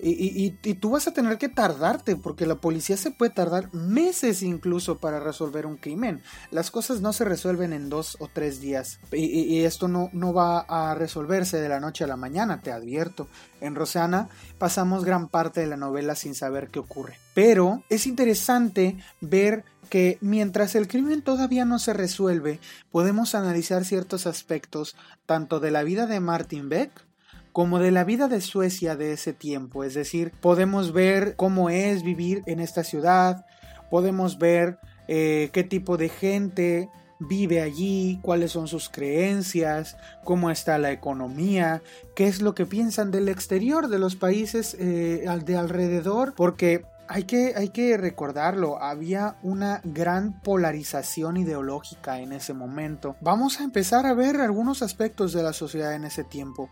y, 0.00 0.50
tú 0.74 0.90
vas 0.90 1.08
a 1.08 1.12
tener 1.12 1.38
que 1.38 1.48
tardarte, 1.48 2.16
porque 2.16 2.46
la 2.46 2.56
policía 2.56 2.96
se 2.96 3.10
puede 3.10 3.32
tardar 3.32 3.72
meses 3.74 4.42
incluso 4.42 4.98
para 4.98 5.18
resolver 5.18 5.66
un 5.66 5.76
crimen. 5.76 6.22
Las 6.50 6.70
cosas 6.70 7.00
no 7.00 7.12
se 7.12 7.24
resuelven 7.24 7.72
en 7.72 7.88
dos 7.88 8.16
o 8.20 8.28
tres 8.32 8.60
días. 8.60 9.00
Y, 9.12 9.62
esto 9.62 9.88
no, 9.88 10.10
no 10.12 10.32
va 10.32 10.60
a 10.60 10.94
resolverse 10.94 11.60
de 11.60 11.68
la 11.68 11.80
noche 11.80 12.04
a 12.04 12.08
la 12.08 12.16
mañana, 12.16 12.60
te 12.62 12.70
advierto. 12.70 13.28
En 13.60 13.74
Rosana 13.74 14.28
pasamos 14.58 15.04
gran 15.04 15.28
parte 15.28 15.60
de 15.60 15.66
la 15.66 15.76
novela 15.76 16.14
sin 16.14 16.34
saber 16.34 16.68
qué 16.68 16.78
ocurre. 16.78 17.18
Pero 17.34 17.82
es 17.88 18.06
interesante 18.06 18.96
ver 19.20 19.64
que 19.88 20.18
mientras 20.20 20.74
el 20.74 20.86
crimen 20.86 21.22
todavía 21.22 21.64
no 21.64 21.78
se 21.78 21.92
resuelve, 21.92 22.60
podemos 22.92 23.34
analizar 23.34 23.84
ciertos 23.84 24.26
aspectos 24.26 24.96
tanto 25.26 25.60
de 25.60 25.70
la 25.70 25.82
vida 25.82 26.06
de 26.06 26.20
Martin 26.20 26.68
Beck 26.68 27.07
como 27.52 27.78
de 27.78 27.90
la 27.90 28.04
vida 28.04 28.28
de 28.28 28.40
Suecia 28.40 28.96
de 28.96 29.12
ese 29.12 29.32
tiempo. 29.32 29.84
Es 29.84 29.94
decir, 29.94 30.32
podemos 30.40 30.92
ver 30.92 31.34
cómo 31.36 31.70
es 31.70 32.02
vivir 32.02 32.42
en 32.46 32.60
esta 32.60 32.84
ciudad, 32.84 33.46
podemos 33.90 34.38
ver 34.38 34.78
eh, 35.08 35.50
qué 35.52 35.64
tipo 35.64 35.96
de 35.96 36.08
gente 36.08 36.90
vive 37.20 37.60
allí, 37.60 38.20
cuáles 38.22 38.52
son 38.52 38.68
sus 38.68 38.88
creencias, 38.88 39.96
cómo 40.24 40.50
está 40.50 40.78
la 40.78 40.92
economía, 40.92 41.82
qué 42.14 42.28
es 42.28 42.42
lo 42.42 42.54
que 42.54 42.66
piensan 42.66 43.10
del 43.10 43.28
exterior, 43.28 43.88
de 43.88 43.98
los 43.98 44.16
países 44.16 44.76
eh, 44.78 45.26
de 45.44 45.56
alrededor, 45.56 46.34
porque 46.36 46.84
hay 47.08 47.24
que, 47.24 47.54
hay 47.56 47.70
que 47.70 47.96
recordarlo, 47.96 48.80
había 48.82 49.36
una 49.42 49.80
gran 49.82 50.40
polarización 50.42 51.38
ideológica 51.38 52.20
en 52.20 52.32
ese 52.32 52.52
momento. 52.52 53.16
Vamos 53.20 53.60
a 53.60 53.64
empezar 53.64 54.06
a 54.06 54.14
ver 54.14 54.40
algunos 54.40 54.82
aspectos 54.82 55.32
de 55.32 55.42
la 55.42 55.54
sociedad 55.54 55.94
en 55.94 56.04
ese 56.04 56.22
tiempo. 56.22 56.68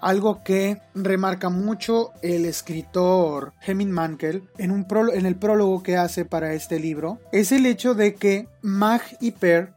Algo 0.00 0.42
que 0.42 0.80
remarca 0.94 1.50
mucho 1.50 2.12
el 2.22 2.46
escritor 2.46 3.52
Heming 3.60 3.90
Mankel 3.90 4.48
en, 4.58 4.70
un 4.70 4.86
en 5.12 5.26
el 5.26 5.36
prólogo 5.36 5.82
que 5.82 5.96
hace 5.96 6.24
para 6.24 6.54
este 6.54 6.80
libro 6.80 7.18
es 7.32 7.52
el 7.52 7.66
hecho 7.66 7.94
de 7.94 8.14
que 8.14 8.48
Mag 8.62 9.02
y 9.20 9.32
Per 9.32 9.74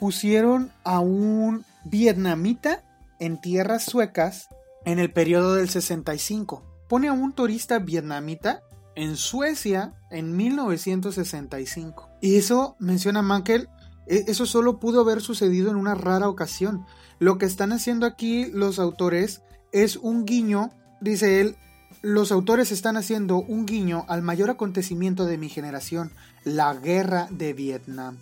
pusieron 0.00 0.72
a 0.84 1.00
un 1.00 1.64
vietnamita 1.84 2.82
en 3.18 3.40
tierras 3.40 3.84
suecas 3.84 4.48
en 4.84 4.98
el 4.98 5.12
periodo 5.12 5.54
del 5.54 5.68
65. 5.68 6.62
Pone 6.88 7.08
a 7.08 7.12
un 7.12 7.32
turista 7.32 7.78
vietnamita 7.78 8.62
en 8.94 9.16
Suecia 9.16 9.94
en 10.10 10.36
1965. 10.36 12.08
Y 12.20 12.36
eso, 12.36 12.76
menciona 12.78 13.22
Mankel, 13.22 13.68
e-, 14.06 14.24
eso 14.28 14.46
solo 14.46 14.78
pudo 14.78 15.00
haber 15.00 15.20
sucedido 15.20 15.70
en 15.70 15.76
una 15.76 15.94
rara 15.94 16.28
ocasión. 16.28 16.86
Lo 17.18 17.38
que 17.38 17.46
están 17.46 17.72
haciendo 17.72 18.06
aquí 18.06 18.46
los 18.46 18.78
autores 18.78 19.42
es 19.82 19.96
un 19.96 20.24
guiño, 20.24 20.70
dice 21.02 21.40
él, 21.40 21.56
los 22.00 22.32
autores 22.32 22.72
están 22.72 22.96
haciendo 22.96 23.36
un 23.36 23.66
guiño 23.66 24.06
al 24.08 24.22
mayor 24.22 24.48
acontecimiento 24.48 25.26
de 25.26 25.36
mi 25.36 25.50
generación, 25.50 26.12
la 26.44 26.72
guerra 26.72 27.28
de 27.30 27.52
Vietnam. 27.52 28.16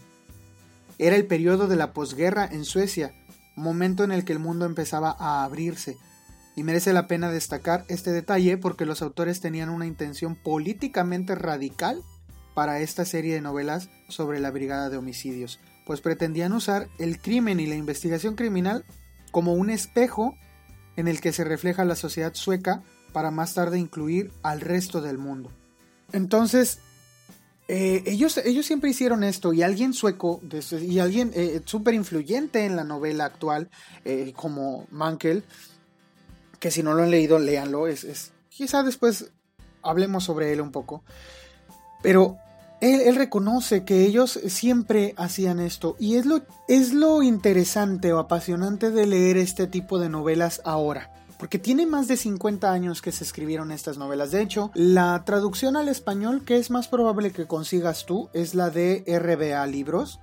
Era 0.99 1.15
el 1.15 1.27
periodo 1.27 1.69
de 1.69 1.77
la 1.77 1.93
posguerra 1.93 2.45
en 2.51 2.65
Suecia, 2.65 3.15
momento 3.55 4.03
en 4.03 4.11
el 4.11 4.25
que 4.25 4.33
el 4.33 4.41
mundo 4.41 4.65
empezaba 4.67 5.15
a 5.17 5.45
abrirse. 5.45 5.97
Y 6.57 6.65
merece 6.65 6.93
la 6.93 7.07
pena 7.07 7.31
destacar 7.31 7.85
este 7.89 8.11
detalle 8.11 8.57
porque 8.57 8.85
los 8.85 9.01
autores 9.01 9.41
tenían 9.41 9.69
una 9.69 9.87
intención 9.87 10.35
políticamente 10.35 11.37
radical 11.37 12.03
para 12.55 12.81
esta 12.81 13.05
serie 13.05 13.35
de 13.35 13.41
novelas 13.41 13.91
sobre 14.09 14.41
la 14.41 14.51
brigada 14.51 14.91
de 14.91 14.97
homicidios, 14.97 15.61
pues 15.87 16.01
pretendían 16.01 16.53
usar 16.53 16.89
el 16.99 17.21
crimen 17.21 17.61
y 17.61 17.67
la 17.67 17.77
investigación 17.77 18.35
criminal 18.35 18.85
como 19.31 19.55
un 19.55 19.71
espejo 19.71 20.37
en 20.97 21.09
el 21.09 21.21
que 21.21 21.33
se 21.33 21.45
refleja 21.45 21.85
la 21.85 21.97
sociedad 21.97 22.35
sueca 22.35 22.83
para 23.13 23.31
más 23.31 23.55
tarde 23.55 23.79
incluir 23.79 24.33
al 24.43 24.61
resto 24.61 25.01
del 25.01 25.19
mundo. 25.19 25.51
Entonces, 26.13 26.79
eh, 27.67 28.03
ellos, 28.07 28.37
ellos 28.39 28.67
siempre 28.67 28.91
hicieron 28.91 29.25
esto 29.25 29.53
y 29.53 29.63
alguien 29.63 29.95
sueco 29.95 30.41
y 30.81 30.99
alguien 30.99 31.31
eh, 31.35 31.63
súper 31.65 31.95
influyente 31.95 32.67
en 32.67 32.77
la 32.77 32.85
novela 32.85 33.25
actual, 33.25 33.71
eh, 34.05 34.33
como 34.37 34.87
Mankel, 34.91 35.45
que 36.61 36.71
si 36.71 36.83
no 36.83 36.93
lo 36.95 37.03
han 37.03 37.11
leído, 37.11 37.39
léanlo, 37.39 37.87
es, 37.87 38.05
es, 38.05 38.33
quizá 38.51 38.83
después 38.83 39.33
hablemos 39.83 40.25
sobre 40.25 40.53
él 40.53 40.61
un 40.61 40.73
poco, 40.73 41.05
pero 42.03 42.37
él, 42.81 43.15
reconoce 43.17 43.85
que 43.85 44.05
ellos 44.05 44.39
siempre 44.49 45.15
hacían 45.17 45.61
esto 45.61 45.97
y 45.99 46.17
es 46.17 46.27
lo, 46.27 46.43
es 46.69 46.93
lo 46.93 47.23
interesante 47.23 48.13
o 48.13 48.19
apasionante 48.19 48.91
de 48.91 49.07
leer 49.07 49.37
este 49.37 49.67
tipo 49.67 49.99
de 49.99 50.09
novelas 50.09 50.61
ahora. 50.65 51.11
Porque 51.39 51.59
tiene 51.59 51.85
más 51.87 52.09
de 52.09 52.17
50 52.17 52.71
años 52.71 53.03
que 53.03 53.13
se 53.13 53.25
escribieron 53.25 53.73
estas 53.73 53.99
novelas. 53.99 54.31
De 54.31 54.41
hecho, 54.41 54.71
la 54.75 55.23
traducción 55.25 55.77
al 55.77 55.89
español 55.89 56.45
que 56.45 56.59
es 56.59 56.71
más 56.71 56.89
probable 56.89 57.33
que 57.33 57.47
consigas 57.47 58.07
tú 58.07 58.31
es 58.33 58.55
la 58.55 58.71
de 58.71 59.05
RBA 59.07 59.67
Libros 59.67 60.21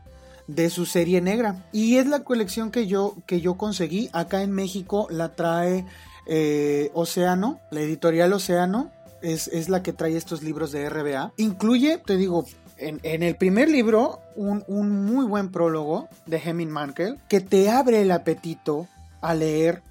de 0.48 0.70
su 0.70 0.86
serie 0.86 1.22
negra. 1.22 1.66
Y 1.72 1.98
es 1.98 2.08
la 2.08 2.24
colección 2.24 2.72
que 2.72 2.88
yo, 2.88 3.16
que 3.26 3.42
yo 3.42 3.56
conseguí. 3.56 4.10
Acá 4.14 4.42
en 4.42 4.52
México 4.52 5.08
la 5.10 5.36
trae 5.36 5.86
eh, 6.28 6.92
Océano, 6.94 7.60
la 7.72 7.82
editorial 7.82 8.34
Océano 8.34 8.92
es, 9.22 9.70
la 9.70 9.84
que 9.84 9.94
trae 9.94 10.18
estos 10.18 10.44
libros 10.44 10.72
de 10.72 10.90
RBA. 10.90 11.34
Incluye, 11.38 11.98
te 11.98 12.18
digo, 12.18 12.46
en, 12.78 13.00
el 13.04 13.36
primer 13.36 13.70
libro 13.70 14.20
un, 14.36 14.64
un, 14.68 15.06
muy 15.06 15.26
buen 15.26 15.52
prólogo 15.52 16.08
de 16.26 16.40
Heming 16.40 16.70
Mankel 16.70 17.20
que 17.30 17.42
te 17.42 17.70
abre 17.70 18.02
el 18.02 18.12
apetito 18.12 18.88
a 19.22 19.34
leer 19.34 19.84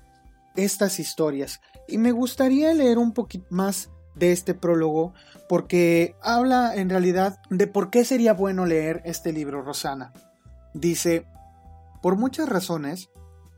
estas 0.57 0.99
historias. 0.99 1.61
Y 1.89 1.99
me 1.99 2.13
gustaría 2.13 2.75
leer 2.75 2.99
un 2.99 3.13
poquito 3.13 3.47
más 3.51 3.91
de 4.15 4.33
este 4.33 4.55
prólogo 4.55 5.15
porque 5.49 6.15
habla 6.23 6.75
en 6.77 6.91
realidad 6.91 7.41
de 7.49 7.67
por 7.67 7.91
qué 7.91 8.05
sería 8.05 8.33
bueno 8.33 8.67
leer 8.67 9.03
este 9.05 9.33
libro, 9.33 9.63
Rosana. 9.63 10.13
Dice, 10.75 11.27
por 12.03 12.17
muchas 12.17 12.49
razones, 12.49 13.11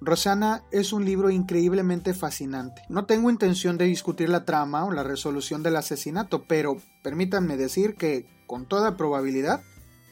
Rosana 0.04 0.64
es 0.72 0.92
un 0.92 1.04
libro 1.04 1.30
increíblemente 1.30 2.12
fascinante. 2.12 2.82
No 2.88 3.06
tengo 3.06 3.30
intención 3.30 3.78
de 3.78 3.84
discutir 3.84 4.28
la 4.28 4.44
trama 4.44 4.84
o 4.84 4.90
la 4.90 5.04
resolución 5.04 5.62
del 5.62 5.76
asesinato, 5.76 6.42
pero 6.48 6.78
permítanme 7.04 7.56
decir 7.56 7.94
que, 7.94 8.26
con 8.48 8.66
toda 8.66 8.96
probabilidad, 8.96 9.62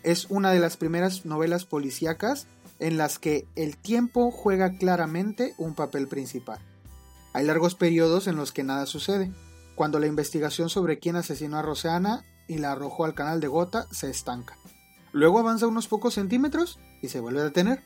es 0.04 0.26
una 0.30 0.52
de 0.52 0.60
las 0.60 0.76
primeras 0.76 1.26
novelas 1.26 1.64
policíacas 1.64 2.46
en 2.78 2.98
las 2.98 3.18
que 3.18 3.48
el 3.56 3.76
tiempo 3.76 4.30
juega 4.30 4.78
claramente 4.78 5.54
un 5.58 5.74
papel 5.74 6.06
principal. 6.06 6.60
Hay 7.32 7.44
largos 7.44 7.74
periodos 7.74 8.28
en 8.28 8.36
los 8.36 8.52
que 8.52 8.62
nada 8.62 8.86
sucede, 8.86 9.32
cuando 9.74 9.98
la 9.98 10.06
investigación 10.06 10.70
sobre 10.70 11.00
quién 11.00 11.16
asesinó 11.16 11.58
a 11.58 11.62
Rosana 11.62 12.24
y 12.46 12.58
la 12.58 12.72
arrojó 12.72 13.04
al 13.04 13.14
canal 13.14 13.40
de 13.40 13.48
Gota 13.48 13.86
se 13.90 14.08
estanca. 14.08 14.56
Luego 15.12 15.40
avanza 15.40 15.66
unos 15.66 15.88
pocos 15.88 16.14
centímetros 16.14 16.78
y 17.02 17.08
se 17.08 17.18
vuelve 17.18 17.40
a 17.40 17.44
detener. 17.44 17.82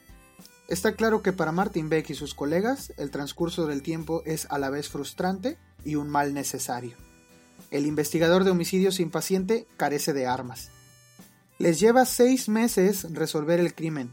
Está 0.67 0.93
claro 0.93 1.21
que 1.23 1.33
para 1.33 1.53
Martin 1.53 1.91
Beck 1.91 2.09
y 2.09 2.15
sus 2.15 2.35
colegas 2.35 2.93
el 2.97 3.11
transcurso 3.11 3.67
del 3.67 3.83
tiempo 3.83 4.23
es 4.25 4.47
a 4.51 4.59
la 4.59 4.71
vez 4.71 4.89
frustrante 4.89 5.59
y 5.85 5.97
un 5.97 6.09
mal 6.09 6.33
necesario. 6.33 6.97
El 7.71 7.85
investigador 7.87 8.45
de 8.45 8.51
homicidios 8.51 8.99
impaciente 8.99 9.67
carece 9.77 10.15
de 10.15 10.27
armas. 10.27 10.71
Les 11.59 11.81
lleva 11.81 12.07
seis 12.07 12.49
meses 12.49 13.07
resolver 13.13 13.61
el 13.61 13.75
crimen. 13.75 14.11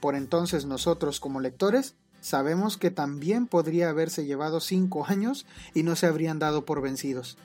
Por 0.00 0.16
entonces 0.16 0.64
nosotros 0.66 1.20
como 1.20 1.40
lectores 1.40 1.94
sabemos 2.20 2.76
que 2.76 2.90
también 2.90 3.46
podría 3.46 3.88
haberse 3.88 4.24
llevado 4.24 4.58
cinco 4.58 5.06
años 5.06 5.46
y 5.72 5.84
no 5.84 5.94
se 5.94 6.06
habrían 6.06 6.40
dado 6.40 6.64
por 6.64 6.82
vencidos. 6.82 7.38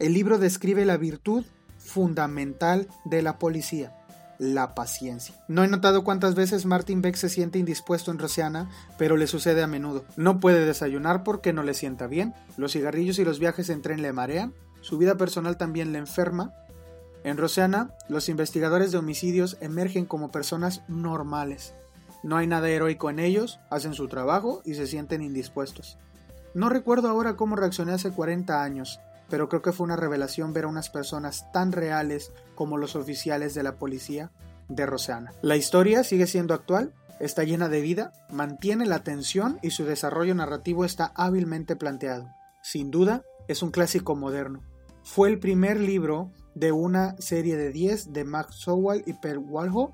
El 0.00 0.14
libro 0.14 0.38
describe 0.38 0.84
la 0.84 0.96
virtud 0.96 1.44
fundamental 1.78 2.88
de 3.04 3.22
la 3.22 3.38
policía 3.38 3.94
la 4.38 4.74
paciencia. 4.74 5.34
No 5.48 5.64
he 5.64 5.68
notado 5.68 6.04
cuántas 6.04 6.34
veces 6.34 6.66
Martin 6.66 7.02
Beck 7.02 7.16
se 7.16 7.28
siente 7.28 7.58
indispuesto 7.58 8.10
en 8.10 8.18
Rosiana, 8.18 8.70
pero 8.98 9.16
le 9.16 9.26
sucede 9.26 9.62
a 9.62 9.66
menudo. 9.66 10.04
No 10.16 10.40
puede 10.40 10.66
desayunar 10.66 11.22
porque 11.22 11.52
no 11.52 11.62
le 11.62 11.74
sienta 11.74 12.06
bien, 12.06 12.34
los 12.56 12.72
cigarrillos 12.72 13.18
y 13.18 13.24
los 13.24 13.38
viajes 13.38 13.68
en 13.70 13.82
tren 13.82 14.02
le 14.02 14.12
marean, 14.12 14.54
su 14.80 14.98
vida 14.98 15.16
personal 15.16 15.56
también 15.56 15.92
le 15.92 15.98
enferma. 15.98 16.52
En 17.24 17.38
Rosiana, 17.38 17.90
los 18.08 18.28
investigadores 18.28 18.92
de 18.92 18.98
homicidios 18.98 19.56
emergen 19.60 20.04
como 20.04 20.30
personas 20.30 20.82
normales. 20.88 21.74
No 22.22 22.36
hay 22.36 22.46
nada 22.46 22.68
heroico 22.68 23.10
en 23.10 23.18
ellos, 23.18 23.60
hacen 23.70 23.94
su 23.94 24.08
trabajo 24.08 24.62
y 24.64 24.74
se 24.74 24.86
sienten 24.86 25.22
indispuestos. 25.22 25.98
No 26.54 26.68
recuerdo 26.68 27.08
ahora 27.08 27.36
cómo 27.36 27.56
reaccioné 27.56 27.92
hace 27.92 28.10
40 28.10 28.62
años, 28.62 29.00
pero 29.28 29.48
creo 29.48 29.62
que 29.62 29.72
fue 29.72 29.84
una 29.84 29.96
revelación 29.96 30.52
ver 30.52 30.64
a 30.64 30.68
unas 30.68 30.90
personas 30.90 31.50
tan 31.52 31.72
reales 31.72 32.32
como 32.54 32.78
los 32.78 32.96
oficiales 32.96 33.54
de 33.54 33.62
la 33.62 33.76
policía 33.76 34.30
de 34.68 34.86
Rosana. 34.86 35.32
La 35.42 35.56
historia 35.56 36.04
sigue 36.04 36.26
siendo 36.26 36.54
actual, 36.54 36.92
está 37.20 37.44
llena 37.44 37.68
de 37.68 37.80
vida, 37.80 38.12
mantiene 38.30 38.86
la 38.86 39.02
tensión 39.02 39.58
y 39.62 39.70
su 39.70 39.84
desarrollo 39.84 40.34
narrativo 40.34 40.84
está 40.84 41.12
hábilmente 41.14 41.76
planteado. 41.76 42.28
Sin 42.62 42.90
duda, 42.90 43.22
es 43.48 43.62
un 43.62 43.70
clásico 43.70 44.16
moderno. 44.16 44.62
Fue 45.02 45.28
el 45.28 45.38
primer 45.38 45.78
libro 45.78 46.32
de 46.54 46.72
una 46.72 47.16
serie 47.18 47.56
de 47.56 47.70
10 47.70 48.12
de 48.12 48.24
Max 48.24 48.56
Sowell 48.56 49.02
y 49.06 49.12
Per 49.14 49.38
Walho 49.38 49.92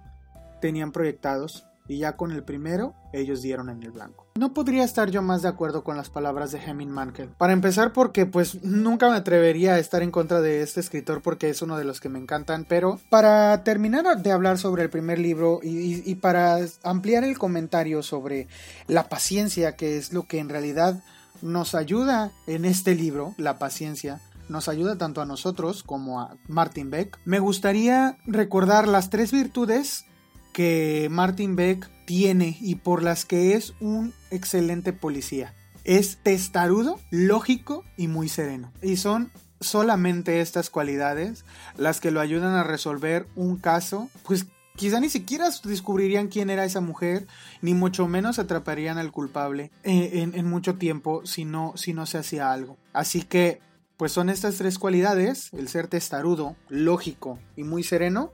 tenían 0.61 0.93
proyectados 0.93 1.67
y 1.89 1.99
ya 1.99 2.17
con 2.17 2.31
el 2.31 2.45
primero 2.45 2.95
ellos 3.13 3.43
dieron 3.43 3.71
en 3.71 3.83
el 3.83 3.91
blanco. 3.91 4.30
No 4.41 4.55
podría 4.55 4.85
estar 4.85 5.11
yo 5.11 5.21
más 5.21 5.43
de 5.43 5.49
acuerdo 5.49 5.85
con 5.85 5.99
las 5.99 6.09
palabras 6.09 6.51
de 6.51 6.61
Heming 6.61 6.89
Mankel. 6.89 7.29
Para 7.29 7.53
empezar 7.53 7.93
porque 7.93 8.25
pues 8.25 8.65
nunca 8.65 9.11
me 9.11 9.17
atrevería 9.17 9.75
a 9.75 9.79
estar 9.79 10.03
en 10.03 10.11
contra 10.11 10.41
de 10.41 10.63
este 10.63 10.81
escritor 10.81 11.21
porque 11.21 11.51
es 11.51 11.61
uno 11.61 11.77
de 11.77 11.85
los 11.85 12.01
que 12.01 12.09
me 12.09 12.19
encantan, 12.19 12.65
pero 12.67 12.99
para 13.11 13.63
terminar 13.65 14.23
de 14.23 14.33
hablar 14.33 14.57
sobre 14.57 14.83
el 14.83 14.89
primer 14.89 15.19
libro 15.19 15.61
y 15.63 16.15
para 16.15 16.57
ampliar 16.83 17.23
el 17.23 17.37
comentario 17.37 18.03
sobre 18.03 18.49
la 18.87 19.11
paciencia, 19.11 19.77
que 19.77 19.99
es 19.99 20.15
lo 20.15 20.23
que 20.23 20.39
en 20.39 20.49
realidad 20.49 21.05
nos 21.43 21.75
ayuda 21.75 22.33
en 22.47 22.65
este 22.65 22.95
libro, 22.95 23.35
la 23.37 23.59
paciencia, 23.59 24.23
nos 24.49 24.71
ayuda 24.71 24.97
tanto 24.97 25.21
a 25.21 25.27
nosotros 25.27 25.83
como 25.83 26.19
a 26.19 26.35
Martin 26.49 26.89
Beck, 26.89 27.19
me 27.27 27.41
gustaría 27.41 28.17
recordar 28.25 28.89
las 28.89 29.11
tres 29.11 29.33
virtudes 29.33 30.07
que 30.55 31.09
Martin 31.11 31.57
Beck 31.57 31.91
tiene 32.11 32.57
y 32.61 32.75
por 32.75 33.05
las 33.05 33.25
que 33.25 33.55
es 33.55 33.73
un 33.79 34.13
excelente 34.33 34.93
policía. 34.93 35.55
Es 35.85 36.17
testarudo, 36.17 36.99
lógico 37.13 37.85
y 37.97 38.09
muy 38.09 38.29
sereno. 38.29 38.73
Y 38.83 38.97
son 38.97 39.31
solamente 39.61 40.41
estas 40.41 40.71
cualidades 40.71 41.45
las 41.77 42.01
que 42.01 42.11
lo 42.11 42.19
ayudan 42.19 42.57
a 42.57 42.65
resolver 42.65 43.29
un 43.37 43.59
caso, 43.59 44.11
pues 44.25 44.47
quizá 44.75 44.99
ni 44.99 45.09
siquiera 45.09 45.51
descubrirían 45.63 46.27
quién 46.27 46.51
era 46.51 46.65
esa 46.65 46.81
mujer, 46.81 47.29
ni 47.63 47.75
mucho 47.75 48.09
menos 48.09 48.41
atraparían 48.41 48.99
al 48.99 49.13
culpable 49.13 49.71
eh, 49.85 50.29
en, 50.35 50.51
mucho 50.51 50.75
tiempo 50.79 51.25
si 51.25 51.45
no, 51.45 51.75
si 51.77 51.95
no 51.95 52.07
se 52.07 52.19
hacía 52.19 52.51
algo. 52.51 52.77
Así 52.93 53.23
que, 53.23 53.61
pues 53.97 54.11
son 54.11 54.31
estas 54.31 54.57
tres 54.57 54.81
cualidades, 54.81 55.53
el 55.53 55.69
ser 55.69 55.87
testarudo, 55.87 56.57
lógico 56.69 57.39
y 57.55 57.63
muy 57.63 57.85
sereno, 57.85 58.33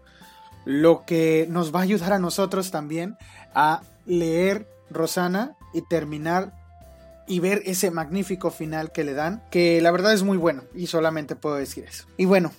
lo 0.66 1.04
que 1.06 1.46
nos 1.48 1.72
va 1.72 1.78
a 1.78 1.84
ayudar 1.84 2.12
a 2.12 2.18
nosotros 2.18 2.72
también 2.72 3.16
a 3.56 3.80
leer 4.04 4.68
Rosana 4.90 5.56
y 5.72 5.82
terminar 5.82 6.52
y 7.26 7.40
ver 7.40 7.62
ese 7.64 7.90
magnífico 7.90 8.52
final 8.52 8.92
que 8.92 9.02
le 9.02 9.14
dan, 9.14 9.42
que 9.50 9.80
la 9.80 9.90
verdad 9.90 10.12
es 10.12 10.22
muy 10.22 10.36
bueno 10.36 10.62
y 10.74 10.86
solamente 10.86 11.34
puedo 11.34 11.56
decir 11.56 11.84
eso. 11.84 12.06
Y 12.16 12.26
bueno, 12.26 12.52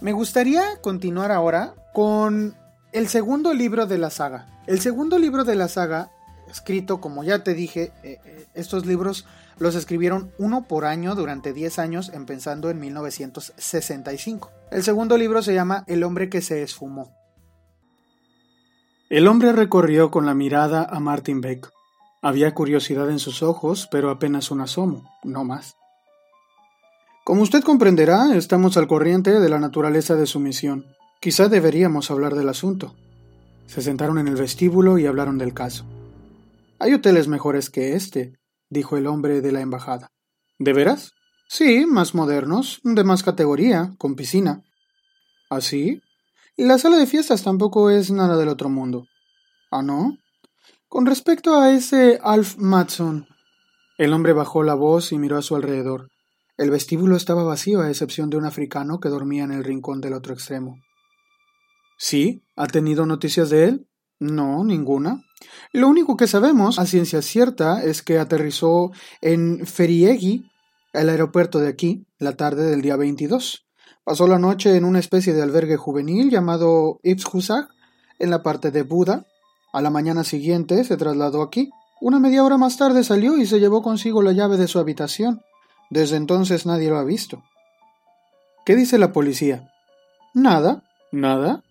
me 0.00 0.12
gustaría 0.12 0.62
continuar 0.80 1.32
ahora 1.32 1.74
con 1.92 2.54
el 2.92 3.08
segundo 3.08 3.54
libro 3.54 3.86
de 3.86 3.98
la 3.98 4.10
saga. 4.10 4.46
El 4.66 4.80
segundo 4.80 5.18
libro 5.18 5.44
de 5.44 5.56
la 5.56 5.66
saga, 5.66 6.10
escrito 6.48 7.00
como 7.00 7.24
ya 7.24 7.42
te 7.42 7.54
dije, 7.54 7.92
eh, 8.04 8.20
eh, 8.24 8.46
estos 8.54 8.86
libros 8.86 9.26
los 9.58 9.74
escribieron 9.74 10.30
uno 10.38 10.62
por 10.68 10.84
año 10.84 11.14
durante 11.14 11.52
10 11.52 11.78
años, 11.78 12.10
empezando 12.14 12.70
en 12.70 12.80
1965. 12.80 14.50
El 14.70 14.82
segundo 14.82 15.16
libro 15.16 15.42
se 15.42 15.54
llama 15.54 15.84
El 15.86 16.04
hombre 16.04 16.28
que 16.28 16.42
se 16.42 16.62
esfumó. 16.62 17.21
El 19.12 19.28
hombre 19.28 19.52
recorrió 19.52 20.10
con 20.10 20.24
la 20.24 20.32
mirada 20.32 20.86
a 20.90 20.98
Martin 20.98 21.42
Beck. 21.42 21.70
Había 22.22 22.54
curiosidad 22.54 23.10
en 23.10 23.18
sus 23.18 23.42
ojos, 23.42 23.86
pero 23.90 24.08
apenas 24.08 24.50
un 24.50 24.62
asomo, 24.62 25.06
no 25.22 25.44
más. 25.44 25.76
Como 27.22 27.42
usted 27.42 27.62
comprenderá, 27.62 28.34
estamos 28.34 28.78
al 28.78 28.86
corriente 28.86 29.38
de 29.38 29.48
la 29.50 29.60
naturaleza 29.60 30.16
de 30.16 30.24
su 30.24 30.40
misión. 30.40 30.86
Quizá 31.20 31.50
deberíamos 31.50 32.10
hablar 32.10 32.34
del 32.34 32.48
asunto. 32.48 32.94
Se 33.66 33.82
sentaron 33.82 34.16
en 34.16 34.28
el 34.28 34.36
vestíbulo 34.36 34.96
y 34.96 35.04
hablaron 35.04 35.36
del 35.36 35.52
caso. 35.52 35.84
Hay 36.78 36.94
hoteles 36.94 37.28
mejores 37.28 37.68
que 37.68 37.94
este, 37.94 38.38
dijo 38.70 38.96
el 38.96 39.06
hombre 39.06 39.42
de 39.42 39.52
la 39.52 39.60
embajada. 39.60 40.08
¿De 40.58 40.72
veras? 40.72 41.12
Sí, 41.50 41.84
más 41.84 42.14
modernos, 42.14 42.80
de 42.82 43.04
más 43.04 43.22
categoría, 43.22 43.92
con 43.98 44.14
piscina. 44.14 44.62
¿Así? 45.50 46.00
¿Ah, 46.58 46.62
la 46.62 46.78
sala 46.78 46.96
de 46.96 47.06
fiestas 47.06 47.42
tampoco 47.42 47.90
es 47.90 48.10
nada 48.10 48.36
del 48.36 48.48
otro 48.48 48.68
mundo. 48.68 49.06
¿Ah, 49.70 49.82
no? 49.82 50.18
Con 50.88 51.06
respecto 51.06 51.56
a 51.56 51.72
ese 51.72 52.18
Alf 52.22 52.56
Matson. 52.58 53.26
El 53.98 54.12
hombre 54.12 54.32
bajó 54.32 54.62
la 54.62 54.74
voz 54.74 55.12
y 55.12 55.18
miró 55.18 55.38
a 55.38 55.42
su 55.42 55.56
alrededor. 55.56 56.08
El 56.58 56.70
vestíbulo 56.70 57.16
estaba 57.16 57.44
vacío 57.44 57.80
a 57.80 57.88
excepción 57.88 58.28
de 58.28 58.36
un 58.36 58.44
africano 58.44 59.00
que 59.00 59.08
dormía 59.08 59.44
en 59.44 59.52
el 59.52 59.64
rincón 59.64 60.00
del 60.00 60.12
otro 60.12 60.34
extremo. 60.34 60.78
¿Sí? 61.98 62.44
¿Ha 62.56 62.66
tenido 62.66 63.06
noticias 63.06 63.48
de 63.48 63.64
él? 63.64 63.88
No, 64.18 64.64
ninguna. 64.64 65.22
Lo 65.72 65.88
único 65.88 66.16
que 66.16 66.26
sabemos 66.26 66.78
a 66.78 66.86
ciencia 66.86 67.22
cierta 67.22 67.82
es 67.82 68.02
que 68.02 68.18
aterrizó 68.18 68.92
en 69.20 69.66
Feriegi, 69.66 70.44
el 70.92 71.08
aeropuerto 71.08 71.58
de 71.58 71.68
aquí, 71.68 72.06
la 72.18 72.36
tarde 72.36 72.64
del 72.70 72.82
día 72.82 72.96
22. 72.96 73.66
Pasó 74.04 74.26
la 74.26 74.38
noche 74.38 74.76
en 74.76 74.84
una 74.84 74.98
especie 74.98 75.32
de 75.32 75.42
albergue 75.42 75.76
juvenil 75.76 76.28
llamado 76.28 76.98
Ipshusag, 77.04 77.68
en 78.18 78.30
la 78.30 78.42
parte 78.42 78.70
de 78.70 78.82
Buda. 78.82 79.26
A 79.72 79.80
la 79.80 79.90
mañana 79.90 80.24
siguiente 80.24 80.82
se 80.84 80.96
trasladó 80.96 81.42
aquí. 81.42 81.70
Una 82.00 82.18
media 82.18 82.42
hora 82.42 82.56
más 82.56 82.76
tarde 82.76 83.04
salió 83.04 83.36
y 83.36 83.46
se 83.46 83.60
llevó 83.60 83.80
consigo 83.80 84.22
la 84.22 84.32
llave 84.32 84.56
de 84.56 84.66
su 84.66 84.80
habitación. 84.80 85.42
Desde 85.88 86.16
entonces 86.16 86.66
nadie 86.66 86.88
lo 86.88 86.98
ha 86.98 87.04
visto. 87.04 87.44
¿Qué 88.66 88.74
dice 88.74 88.98
la 88.98 89.12
policía? 89.12 89.70
Nada, 90.34 90.82
nada. 91.12 91.62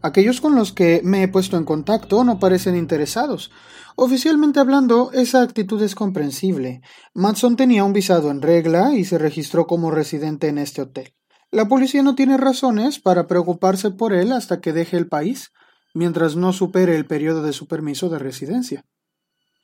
Aquellos 0.00 0.40
con 0.40 0.54
los 0.54 0.72
que 0.72 1.00
me 1.02 1.22
he 1.22 1.28
puesto 1.28 1.56
en 1.56 1.64
contacto 1.64 2.22
no 2.22 2.38
parecen 2.38 2.76
interesados. 2.76 3.50
Oficialmente 3.96 4.60
hablando, 4.60 5.10
esa 5.12 5.42
actitud 5.42 5.82
es 5.82 5.94
comprensible. 5.94 6.82
Matson 7.14 7.56
tenía 7.56 7.84
un 7.84 7.92
visado 7.92 8.30
en 8.30 8.42
regla 8.42 8.94
y 8.94 9.04
se 9.04 9.18
registró 9.18 9.66
como 9.66 9.90
residente 9.90 10.48
en 10.48 10.58
este 10.58 10.82
hotel. 10.82 11.14
La 11.54 11.68
policía 11.68 12.02
no 12.02 12.16
tiene 12.16 12.36
razones 12.36 12.98
para 12.98 13.28
preocuparse 13.28 13.92
por 13.92 14.12
él 14.12 14.32
hasta 14.32 14.60
que 14.60 14.72
deje 14.72 14.96
el 14.96 15.06
país, 15.06 15.52
mientras 15.94 16.34
no 16.34 16.52
supere 16.52 16.96
el 16.96 17.06
periodo 17.06 17.44
de 17.44 17.52
su 17.52 17.68
permiso 17.68 18.08
de 18.08 18.18
residencia. 18.18 18.84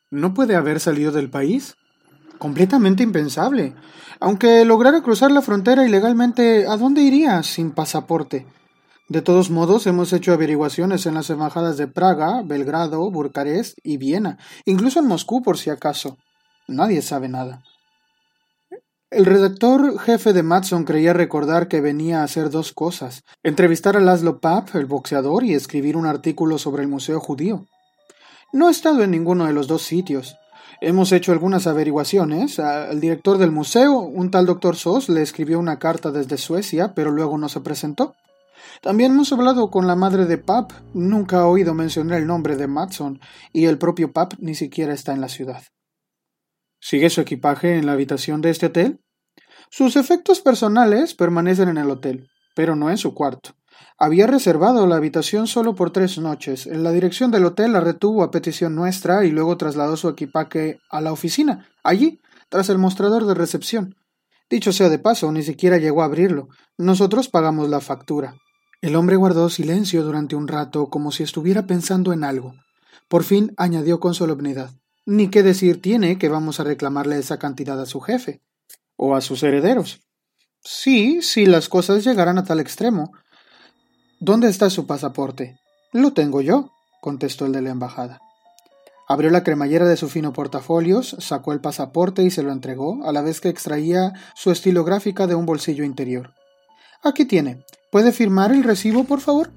¿No 0.09 0.32
puede 0.32 0.55
haber 0.55 0.78
salido 0.78 1.11
del 1.11 1.30
país? 1.30 1.74
Completamente 2.38 3.03
impensable. 3.03 3.74
Aunque 4.20 4.64
lograra 4.64 5.03
cruzar 5.03 5.32
la 5.32 5.43
frontera 5.43 5.84
ilegalmente, 5.84 6.64
¿a 6.68 6.76
dónde 6.76 7.03
iría 7.03 7.43
sin 7.43 7.72
pasaporte? 7.72 8.47
De 9.09 9.20
todos 9.20 9.51
modos, 9.51 9.88
hemos 9.88 10.12
hecho 10.12 10.32
averiguaciones 10.32 11.07
en 11.07 11.14
las 11.14 11.28
embajadas 11.28 11.76
de 11.76 11.88
Praga, 11.88 12.43
Belgrado, 12.45 13.11
Bucarest 13.11 13.76
y 13.82 13.97
Viena, 13.97 14.38
incluso 14.64 15.01
en 15.01 15.09
Moscú 15.09 15.43
por 15.43 15.59
si 15.59 15.70
acaso. 15.70 16.18
Nadie 16.68 17.03
sabe 17.03 17.28
nada. 17.28 17.64
El 19.11 19.27
redactor 19.27 19.99
jefe 19.99 20.33
de 20.33 20.45
Matson 20.45 20.85
creía 20.85 21.13
recordar 21.13 21.67
que 21.67 21.81
venía 21.81 22.21
a 22.21 22.23
hacer 22.23 22.49
dos 22.49 22.73
cosas: 22.73 23.25
entrevistar 23.43 23.97
a 23.97 24.01
Laszlo 24.01 24.39
Papp, 24.39 24.77
el 24.77 24.87
boxeador, 24.87 25.43
y 25.43 25.53
escribir 25.53 25.97
un 25.97 26.07
artículo 26.07 26.59
sobre 26.59 26.83
el 26.83 26.89
Museo 26.89 27.19
Judío. 27.19 27.67
No 28.53 28.69
he 28.69 28.71
estado 28.71 29.03
en 29.03 29.11
ninguno 29.11 29.47
de 29.47 29.53
los 29.53 29.67
dos 29.67 29.83
sitios. 29.83 30.37
Hemos 30.81 31.11
hecho 31.11 31.33
algunas 31.33 31.67
averiguaciones. 31.67 32.61
El 32.61 33.01
director 33.01 33.39
del 33.39 33.51
museo, 33.51 33.99
un 33.99 34.31
tal 34.31 34.47
doctor 34.47 34.77
Sos, 34.77 35.09
le 35.09 35.23
escribió 35.23 35.59
una 35.59 35.81
carta 35.81 36.13
desde 36.13 36.39
Suecia, 36.39 36.95
pero 36.95 37.11
luego 37.11 37.37
no 37.37 37.49
se 37.49 37.61
presentó. 37.61 38.15
También 38.81 39.11
hemos 39.11 39.33
hablado 39.33 39.73
con 39.73 39.89
la 39.89 39.97
madre 39.97 40.27
de 40.27 40.39
Pap. 40.39 40.71
Nunca 40.95 41.41
ha 41.41 41.47
oído 41.47 41.75
mencionar 41.75 42.21
el 42.21 42.29
nombre 42.29 42.55
de 42.55 42.69
Matson, 42.69 43.19
y 43.53 43.65
el 43.65 43.77
propio 43.77 44.13
Pap 44.13 44.35
ni 44.39 44.55
siquiera 44.55 44.95
está 44.95 45.13
en 45.13 45.21
la 45.21 45.29
ciudad. 45.29 45.65
¿Sigue 46.81 47.11
su 47.11 47.20
equipaje 47.20 47.76
en 47.76 47.85
la 47.85 47.93
habitación 47.93 48.41
de 48.41 48.49
este 48.49 48.66
hotel? 48.66 49.01
Sus 49.70 49.97
efectos 49.97 50.41
personales 50.41 51.14
permanecen 51.14 51.68
en 51.68 51.76
el 51.76 51.91
hotel, 51.91 52.28
pero 52.57 52.74
no 52.74 52.91
en 52.91 52.97
su 52.97 53.14
cuarto. 53.14 53.51
Había 53.99 54.26
reservado 54.26 54.87
la 54.87 54.97
habitación 54.97 55.47
solo 55.47 55.74
por 55.74 55.91
tres 55.91 56.16
noches. 56.18 56.66
En 56.66 56.83
la 56.83 56.91
dirección 56.91 57.31
del 57.31 57.45
hotel 57.45 57.74
la 57.74 57.81
retuvo 57.81 58.22
a 58.22 58.31
petición 58.31 58.74
nuestra 58.74 59.26
y 59.26 59.31
luego 59.31 59.59
trasladó 59.59 59.99
su 59.99 60.09
equipaje 60.09 60.78
a 60.91 61.03
la 61.03 61.12
oficina, 61.12 61.68
allí, 61.85 62.22
tras 62.49 62.70
el 62.70 62.78
mostrador 62.78 63.26
de 63.26 63.35
recepción. 63.35 63.95
Dicho 64.49 64.72
sea 64.72 64.89
de 64.89 64.99
paso, 64.99 65.31
ni 65.31 65.43
siquiera 65.43 65.76
llegó 65.76 66.01
a 66.03 66.07
abrirlo. 66.07 66.49
Nosotros 66.78 67.28
pagamos 67.28 67.68
la 67.68 67.81
factura. 67.81 68.37
El 68.81 68.97
hombre 68.97 69.16
guardó 69.16 69.51
silencio 69.51 70.03
durante 70.03 70.35
un 70.35 70.49
rato 70.49 70.89
como 70.89 71.12
si 71.12 71.22
estuviera 71.22 71.66
pensando 71.66 72.14
en 72.14 72.24
algo. 72.24 72.55
Por 73.07 73.22
fin 73.22 73.53
añadió 73.59 74.01
con 74.01 74.14
solemnidad 74.14 74.70
Ni 75.11 75.29
qué 75.29 75.43
decir 75.43 75.83
tiene 75.83 76.19
que 76.19 76.29
vamos 76.29 76.61
a 76.61 76.63
reclamarle 76.63 77.19
esa 77.19 77.37
cantidad 77.37 77.81
a 77.81 77.85
su 77.85 78.01
jefe. 78.01 78.43
O 78.95 79.17
a 79.17 79.21
sus 79.21 79.43
herederos. 79.43 80.03
Sí, 80.63 81.21
si 81.21 81.47
las 81.47 81.69
cosas 81.69 82.05
llegaran 82.05 82.39
a 82.39 82.45
tal 82.45 82.61
extremo. 82.61 83.11
¿Dónde 84.21 84.49
está 84.49 84.71
su 84.71 84.87
pasaporte? 84.87 85.59
Lo 85.93 86.13
tengo 86.13 86.43
yo, 86.43 86.71
contestó 87.01 87.45
el 87.47 87.51
de 87.51 87.61
la 87.61 87.71
embajada. 87.71 88.21
Abrió 89.09 89.31
la 89.31 89.43
cremallera 89.43 89.89
de 89.89 89.97
su 89.97 90.09
fino 90.09 90.33
portafolios, 90.33 91.17
sacó 91.19 91.53
el 91.53 91.61
pasaporte 91.61 92.23
y 92.23 92.31
se 92.31 92.45
lo 92.45 92.53
entregó, 92.53 93.05
a 93.05 93.11
la 93.11 93.21
vez 93.21 93.41
que 93.41 93.49
extraía 93.49 94.13
su 94.37 94.53
estilográfica 94.53 95.27
de 95.27 95.35
un 95.35 95.45
bolsillo 95.45 95.83
interior. 95.83 96.35
Aquí 97.03 97.25
tiene. 97.25 97.65
¿Puede 97.91 98.13
firmar 98.13 98.53
el 98.53 98.63
recibo, 98.63 99.03
por 99.03 99.21
favor? 99.21 99.51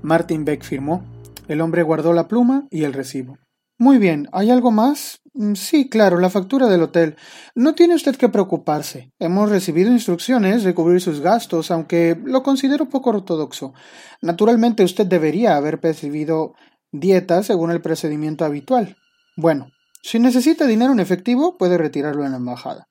Martin 0.00 0.46
Beck 0.46 0.64
firmó. 0.64 1.04
El 1.48 1.60
hombre 1.60 1.82
guardó 1.82 2.14
la 2.14 2.28
pluma 2.28 2.66
y 2.70 2.84
el 2.84 2.94
recibo. 2.94 3.36
Muy 3.78 3.98
bien, 3.98 4.28
¿hay 4.32 4.50
algo 4.50 4.70
más? 4.70 5.20
Mm, 5.32 5.54
sí, 5.54 5.88
claro, 5.88 6.18
la 6.20 6.30
factura 6.30 6.68
del 6.68 6.82
hotel. 6.82 7.16
No 7.56 7.74
tiene 7.74 7.96
usted 7.96 8.14
que 8.14 8.28
preocuparse. 8.28 9.12
Hemos 9.18 9.50
recibido 9.50 9.90
instrucciones 9.90 10.62
de 10.62 10.74
cubrir 10.74 11.00
sus 11.00 11.20
gastos, 11.20 11.72
aunque 11.72 12.16
lo 12.24 12.44
considero 12.44 12.88
poco 12.88 13.10
ortodoxo. 13.10 13.74
Naturalmente 14.22 14.84
usted 14.84 15.06
debería 15.06 15.56
haber 15.56 15.80
percibido 15.80 16.54
dieta 16.92 17.42
según 17.42 17.72
el 17.72 17.80
procedimiento 17.80 18.44
habitual. 18.44 18.96
Bueno, 19.36 19.70
si 20.02 20.20
necesita 20.20 20.66
dinero 20.66 20.92
en 20.92 21.00
efectivo, 21.00 21.58
puede 21.58 21.76
retirarlo 21.76 22.24
en 22.24 22.30
la 22.30 22.36
embajada. 22.36 22.88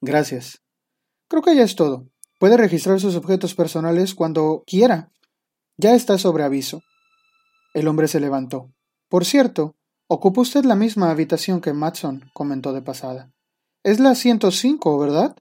Gracias. 0.00 0.62
Creo 1.28 1.42
que 1.42 1.54
ya 1.54 1.62
es 1.62 1.76
todo. 1.76 2.08
Puede 2.40 2.56
registrar 2.56 2.98
sus 2.98 3.14
objetos 3.14 3.54
personales 3.54 4.16
cuando 4.16 4.64
quiera. 4.66 5.12
Ya 5.76 5.94
está 5.94 6.18
sobre 6.18 6.42
aviso. 6.42 6.82
El 7.72 7.86
hombre 7.86 8.08
se 8.08 8.18
levantó. 8.18 8.72
Por 9.08 9.24
cierto, 9.24 9.76
Ocupa 10.06 10.42
usted 10.42 10.64
la 10.64 10.74
misma 10.74 11.10
habitación 11.10 11.62
que 11.62 11.72
Matson, 11.72 12.30
comentó 12.34 12.74
de 12.74 12.82
pasada. 12.82 13.30
Es 13.82 14.00
la 14.00 14.14
105, 14.14 14.98
¿verdad? 14.98 15.34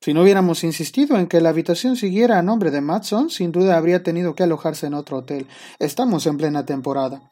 Si 0.00 0.14
no 0.14 0.22
hubiéramos 0.22 0.64
insistido 0.64 1.18
en 1.18 1.26
que 1.26 1.42
la 1.42 1.50
habitación 1.50 1.96
siguiera 1.96 2.38
a 2.38 2.42
nombre 2.42 2.70
de 2.70 2.80
Matson, 2.80 3.28
sin 3.28 3.52
duda 3.52 3.76
habría 3.76 4.02
tenido 4.02 4.34
que 4.34 4.42
alojarse 4.42 4.86
en 4.86 4.94
otro 4.94 5.18
hotel. 5.18 5.46
Estamos 5.78 6.26
en 6.26 6.38
plena 6.38 6.64
temporada. 6.64 7.30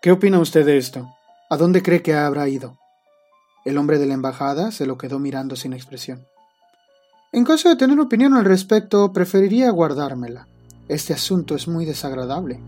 ¿Qué 0.00 0.10
opina 0.10 0.38
usted 0.38 0.64
de 0.64 0.78
esto? 0.78 1.06
¿A 1.50 1.58
dónde 1.58 1.82
cree 1.82 2.00
que 2.00 2.14
habrá 2.14 2.48
ido? 2.48 2.78
El 3.66 3.76
hombre 3.76 3.98
de 3.98 4.06
la 4.06 4.14
embajada 4.14 4.72
se 4.72 4.86
lo 4.86 4.96
quedó 4.96 5.18
mirando 5.18 5.54
sin 5.54 5.74
expresión. 5.74 6.26
En 7.32 7.44
caso 7.44 7.68
de 7.68 7.76
tener 7.76 8.00
opinión 8.00 8.34
al 8.34 8.46
respecto, 8.46 9.12
preferiría 9.12 9.70
guardármela. 9.70 10.48
Este 10.88 11.12
asunto 11.12 11.54
es 11.54 11.68
muy 11.68 11.84
desagradable. 11.84 12.58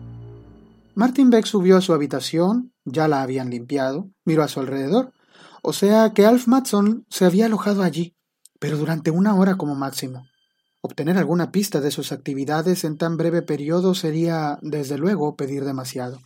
Martin 0.94 1.30
Beck 1.30 1.46
subió 1.46 1.78
a 1.78 1.80
su 1.80 1.94
habitación, 1.94 2.74
ya 2.84 3.08
la 3.08 3.22
habían 3.22 3.48
limpiado, 3.48 4.10
miró 4.26 4.42
a 4.42 4.48
su 4.48 4.60
alrededor. 4.60 5.14
O 5.62 5.72
sea 5.72 6.12
que 6.12 6.26
Alf 6.26 6.46
Matson 6.48 7.06
se 7.08 7.24
había 7.24 7.46
alojado 7.46 7.82
allí, 7.82 8.14
pero 8.58 8.76
durante 8.76 9.10
una 9.10 9.34
hora 9.34 9.56
como 9.56 9.74
máximo. 9.74 10.26
Obtener 10.82 11.16
alguna 11.16 11.50
pista 11.50 11.80
de 11.80 11.90
sus 11.90 12.12
actividades 12.12 12.84
en 12.84 12.98
tan 12.98 13.16
breve 13.16 13.40
periodo 13.40 13.94
sería, 13.94 14.58
desde 14.60 14.98
luego, 14.98 15.34
pedir 15.36 15.64
demasiado. 15.64 16.18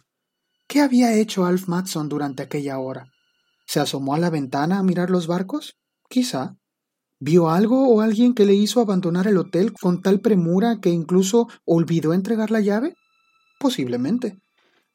¿Qué 0.67 0.81
había 0.81 1.15
hecho 1.15 1.45
Alf 1.45 1.69
Matson 1.69 2.09
durante 2.09 2.43
aquella 2.43 2.79
hora? 2.79 3.13
¿Se 3.67 3.79
asomó 3.79 4.15
a 4.15 4.19
la 4.19 4.31
ventana 4.31 4.79
a 4.79 4.83
mirar 4.83 5.11
los 5.11 5.29
barcos? 5.29 5.77
Quizá. 6.09 6.57
¿Vio 7.21 7.51
algo 7.51 7.89
o 7.89 8.01
alguien 8.01 8.35
que 8.35 8.47
le 8.47 8.55
hizo 8.55 8.81
abandonar 8.81 9.29
el 9.29 9.39
hotel 9.39 9.73
con 9.73 10.03
tal 10.03 10.21
premura 10.21 10.81
que 10.81 10.91
incluso 10.91 11.49
olvidó 11.65 12.15
entregar 12.15 12.51
la 12.51 12.61
llave? 12.61 12.95
Posiblemente. 13.61 14.39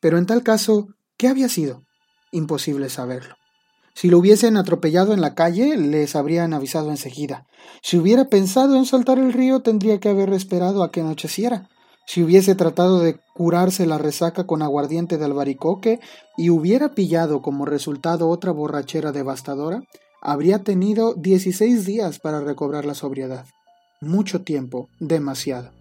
Pero 0.02 0.18
en 0.18 0.26
tal 0.26 0.44
caso, 0.44 0.90
¿qué 1.16 1.30
había 1.30 1.48
sido? 1.48 1.84
Imposible 2.32 2.90
saberlo. 2.90 3.36
Si 3.94 4.10
lo 4.10 4.18
hubiesen 4.18 4.58
atropellado 4.58 5.14
en 5.14 5.22
la 5.22 5.36
calle, 5.36 5.78
les 5.78 6.16
habrían 6.16 6.54
avisado 6.54 6.90
enseguida. 6.90 7.46
Si 7.82 7.98
hubiera 7.98 8.26
pensado 8.26 8.76
en 8.76 8.86
saltar 8.86 9.20
el 9.20 9.34
río, 9.34 9.62
tendría 9.62 10.00
que 10.00 10.10
haber 10.10 10.34
esperado 10.34 10.84
a 10.84 10.92
que 10.92 11.02
anocheciera. 11.02 11.70
Si 12.08 12.24
hubiese 12.24 12.56
tratado 12.56 13.00
de 13.00 13.20
curarse 13.36 13.86
la 13.86 13.98
resaca 13.98 14.46
con 14.46 14.62
aguardiente 14.62 15.18
de 15.18 15.26
albaricoque 15.26 16.00
y 16.36 16.50
hubiera 16.50 16.94
pillado 16.94 17.42
como 17.42 17.66
resultado 17.66 18.30
otra 18.30 18.52
borrachera 18.52 19.12
devastadora, 19.12 19.84
habría 20.22 20.64
tenido 20.64 21.14
dieciséis 21.14 21.86
días 21.86 22.20
para 22.20 22.42
recobrar 22.42 22.86
la 22.86 22.96
sobriedad. 22.96 23.46
Mucho 24.02 24.42
tiempo, 24.42 24.90
demasiado. 25.00 25.72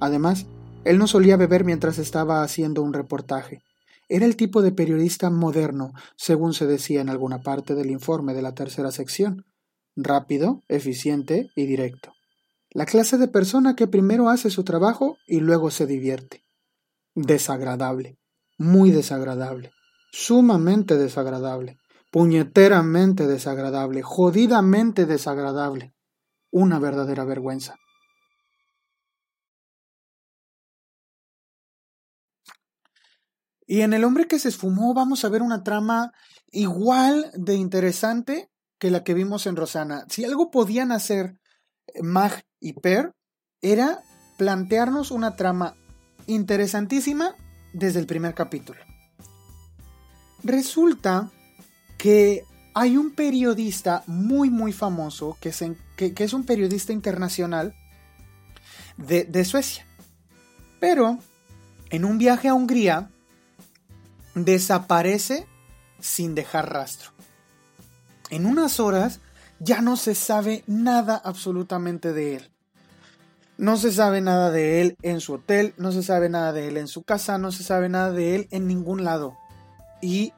Además, 0.00 0.46
él 0.84 0.98
no 0.98 1.06
solía 1.06 1.36
beber 1.36 1.64
mientras 1.64 1.98
estaba 1.98 2.42
haciendo 2.42 2.82
un 2.82 2.92
reportaje. 2.92 3.62
Era 4.08 4.26
el 4.26 4.36
tipo 4.36 4.62
de 4.62 4.72
periodista 4.72 5.30
moderno, 5.30 5.92
según 6.16 6.52
se 6.52 6.66
decía 6.66 7.00
en 7.00 7.08
alguna 7.08 7.40
parte 7.40 7.74
del 7.74 7.90
informe 7.90 8.34
de 8.34 8.42
la 8.42 8.54
tercera 8.54 8.90
sección. 8.90 9.46
Rápido, 9.96 10.60
eficiente 10.68 11.50
y 11.56 11.66
directo. 11.66 12.12
La 12.70 12.86
clase 12.86 13.16
de 13.16 13.28
persona 13.28 13.76
que 13.76 13.86
primero 13.86 14.28
hace 14.28 14.50
su 14.50 14.64
trabajo 14.64 15.16
y 15.26 15.40
luego 15.40 15.70
se 15.70 15.86
divierte. 15.86 16.44
Desagradable. 17.14 18.18
Muy 18.58 18.90
desagradable. 18.90 19.70
Sumamente 20.12 20.96
desagradable. 20.96 21.78
Puñeteramente 22.10 23.26
desagradable. 23.26 24.02
Jodidamente 24.02 25.06
desagradable. 25.06 25.94
Una 26.50 26.78
verdadera 26.78 27.24
vergüenza. 27.24 27.76
Y 33.66 33.80
en 33.80 33.94
El 33.94 34.04
hombre 34.04 34.26
que 34.26 34.38
se 34.38 34.48
esfumó 34.48 34.94
vamos 34.94 35.24
a 35.24 35.28
ver 35.28 35.42
una 35.42 35.62
trama 35.62 36.12
igual 36.50 37.30
de 37.34 37.54
interesante 37.54 38.50
que 38.78 38.90
la 38.90 39.02
que 39.04 39.14
vimos 39.14 39.46
en 39.46 39.56
Rosana. 39.56 40.04
Si 40.08 40.24
algo 40.24 40.50
podían 40.50 40.92
hacer 40.92 41.38
Mag 42.02 42.44
y 42.60 42.74
Per 42.74 43.14
era 43.62 44.02
plantearnos 44.36 45.10
una 45.10 45.36
trama 45.36 45.74
interesantísima 46.26 47.34
desde 47.72 48.00
el 48.00 48.06
primer 48.06 48.34
capítulo. 48.34 48.80
Resulta 50.42 51.30
que 51.96 52.44
hay 52.74 52.96
un 52.96 53.14
periodista 53.14 54.02
muy 54.06 54.50
muy 54.50 54.72
famoso 54.72 55.38
que, 55.40 55.48
es 55.48 56.32
un 56.32 56.44
periodista 56.44 56.92
internacional 56.92 57.74
de, 58.98 59.24
de 59.24 59.44
Suecia. 59.44 59.86
Pero 60.80 61.18
en 61.90 62.04
un 62.04 62.18
viaje 62.18 62.48
a 62.48 62.54
Hungría 62.54 63.10
desaparece 64.34 65.46
sin 66.00 66.34
dejar 66.34 66.72
rastro. 66.72 67.10
En 68.30 68.46
unas 68.46 68.80
horas 68.80 69.20
ya 69.60 69.80
no 69.80 69.96
se 69.96 70.14
sabe 70.14 70.64
nada 70.66 71.20
absolutamente 71.24 72.12
de 72.12 72.36
él. 72.36 72.50
No 73.56 73.76
se 73.76 73.92
sabe 73.92 74.20
nada 74.20 74.50
de 74.50 74.80
él 74.80 74.96
en 75.02 75.20
su 75.20 75.34
hotel, 75.34 75.74
no 75.76 75.92
se 75.92 76.02
sabe 76.02 76.28
nada 76.28 76.52
de 76.52 76.66
él 76.66 76.76
en 76.76 76.88
su 76.88 77.04
casa, 77.04 77.38
no 77.38 77.52
se 77.52 77.62
sabe 77.62 77.88
nada 77.88 78.10
de 78.10 78.34
él 78.34 78.48
en 78.50 78.66
ningún 78.66 79.04
lado. 79.04 79.36
Y 80.02 80.32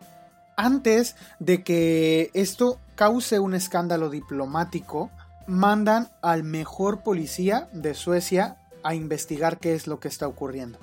antes 0.56 1.16
de 1.38 1.64
que 1.64 2.30
esto 2.34 2.78
cause 2.94 3.38
un 3.38 3.54
escándalo 3.54 4.10
diplomático, 4.10 5.10
mandan 5.46 6.08
al 6.22 6.42
mejor 6.42 7.02
policía 7.02 7.68
de 7.72 7.94
Suecia 7.94 8.58
a 8.82 8.94
investigar 8.94 9.58
qué 9.58 9.74
es 9.74 9.86
lo 9.86 9.98
que 9.98 10.08
está 10.08 10.26
ocurriendo. 10.26 10.78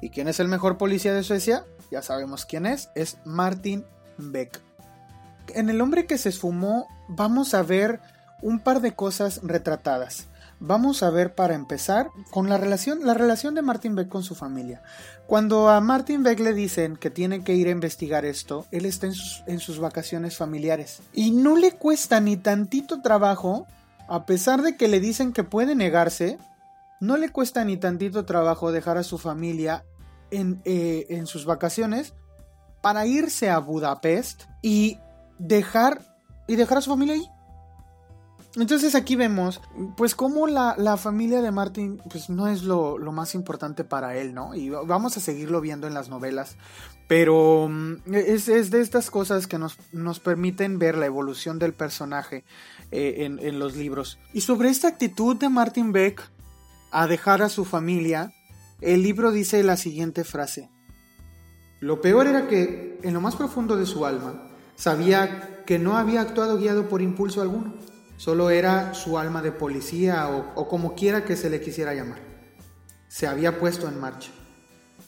¿Y 0.00 0.10
quién 0.10 0.28
es 0.28 0.40
el 0.40 0.48
mejor 0.48 0.78
policía 0.78 1.12
de 1.12 1.22
Suecia? 1.22 1.64
Ya 1.94 2.02
sabemos 2.02 2.44
quién 2.44 2.66
es, 2.66 2.90
es 2.96 3.18
Martin 3.24 3.84
Beck. 4.18 4.60
En 5.54 5.70
El 5.70 5.80
hombre 5.80 6.06
que 6.06 6.18
se 6.18 6.30
esfumó 6.30 6.88
vamos 7.06 7.54
a 7.54 7.62
ver 7.62 8.00
un 8.42 8.58
par 8.58 8.80
de 8.80 8.96
cosas 8.96 9.38
retratadas. 9.44 10.26
Vamos 10.58 11.04
a 11.04 11.10
ver 11.10 11.36
para 11.36 11.54
empezar 11.54 12.08
con 12.32 12.48
la 12.48 12.58
relación, 12.58 13.06
la 13.06 13.14
relación 13.14 13.54
de 13.54 13.62
Martin 13.62 13.94
Beck 13.94 14.08
con 14.08 14.24
su 14.24 14.34
familia. 14.34 14.82
Cuando 15.28 15.68
a 15.68 15.80
Martin 15.80 16.24
Beck 16.24 16.40
le 16.40 16.52
dicen 16.52 16.96
que 16.96 17.10
tiene 17.10 17.44
que 17.44 17.54
ir 17.54 17.68
a 17.68 17.70
investigar 17.70 18.24
esto, 18.24 18.66
él 18.72 18.86
está 18.86 19.06
en 19.06 19.14
sus, 19.14 19.44
en 19.46 19.60
sus 19.60 19.78
vacaciones 19.78 20.36
familiares. 20.36 21.00
Y 21.12 21.30
no 21.30 21.56
le 21.56 21.70
cuesta 21.70 22.18
ni 22.18 22.36
tantito 22.36 23.02
trabajo, 23.02 23.68
a 24.08 24.26
pesar 24.26 24.62
de 24.62 24.76
que 24.76 24.88
le 24.88 24.98
dicen 24.98 25.32
que 25.32 25.44
puede 25.44 25.76
negarse, 25.76 26.38
no 26.98 27.16
le 27.18 27.28
cuesta 27.28 27.64
ni 27.64 27.76
tantito 27.76 28.24
trabajo 28.24 28.72
dejar 28.72 28.98
a 28.98 29.04
su 29.04 29.16
familia 29.16 29.84
en, 30.34 30.60
eh, 30.64 31.06
en 31.10 31.26
sus 31.26 31.44
vacaciones 31.44 32.14
para 32.82 33.06
irse 33.06 33.50
a 33.50 33.58
Budapest 33.58 34.44
y 34.62 34.98
dejar, 35.38 36.02
y 36.46 36.56
dejar 36.56 36.78
a 36.78 36.80
su 36.80 36.90
familia 36.90 37.14
ahí. 37.14 37.28
Entonces 38.56 38.94
aquí 38.94 39.16
vemos, 39.16 39.60
pues 39.96 40.14
cómo 40.14 40.46
la, 40.46 40.76
la 40.78 40.96
familia 40.96 41.42
de 41.42 41.50
Martin, 41.50 42.00
pues 42.08 42.30
no 42.30 42.46
es 42.46 42.62
lo, 42.62 42.98
lo, 42.98 43.10
más 43.10 43.34
importante 43.34 43.82
para 43.82 44.16
él, 44.16 44.32
¿no? 44.32 44.54
Y 44.54 44.70
vamos 44.70 45.16
a 45.16 45.20
seguirlo 45.20 45.60
viendo 45.60 45.88
en 45.88 45.94
las 45.94 46.08
novelas, 46.08 46.56
pero 47.08 47.68
mm, 47.68 48.14
es, 48.14 48.48
es 48.48 48.70
de 48.70 48.80
estas 48.80 49.10
cosas 49.10 49.48
que 49.48 49.58
nos, 49.58 49.76
nos, 49.92 50.20
permiten 50.20 50.78
ver 50.78 50.96
la 50.96 51.06
evolución 51.06 51.58
del 51.58 51.72
personaje 51.72 52.44
eh, 52.92 53.24
en, 53.24 53.40
en 53.40 53.58
los 53.58 53.74
libros. 53.74 54.18
Y 54.32 54.42
sobre 54.42 54.68
esta 54.68 54.86
actitud 54.86 55.36
de 55.36 55.48
Martin 55.48 55.90
Beck 55.90 56.30
a 56.92 57.08
dejar 57.08 57.42
a 57.42 57.48
su 57.48 57.64
familia, 57.64 58.32
el 58.84 59.02
libro 59.02 59.32
dice 59.32 59.62
la 59.62 59.76
siguiente 59.76 60.24
frase. 60.24 60.70
Lo 61.80 62.00
peor 62.00 62.26
era 62.26 62.48
que, 62.48 62.98
en 63.02 63.14
lo 63.14 63.20
más 63.20 63.36
profundo 63.36 63.76
de 63.76 63.86
su 63.86 64.06
alma, 64.06 64.50
sabía 64.76 65.62
que 65.66 65.78
no 65.78 65.96
había 65.96 66.20
actuado 66.20 66.58
guiado 66.58 66.88
por 66.88 67.02
impulso 67.02 67.42
alguno 67.42 67.74
Solo 68.16 68.50
era 68.50 68.94
su 68.94 69.18
alma 69.18 69.42
de 69.42 69.52
policía 69.52 70.28
o, 70.28 70.68
como 70.68 70.94
quiera 70.94 71.24
que 71.24 71.36
se 71.36 71.50
le 71.50 71.60
quisiera 71.60 71.94
llamar. 71.94 72.20
Se 73.08 73.26
había 73.26 73.58
puesto 73.58 73.88
en 73.88 74.00
marcha. 74.00 74.30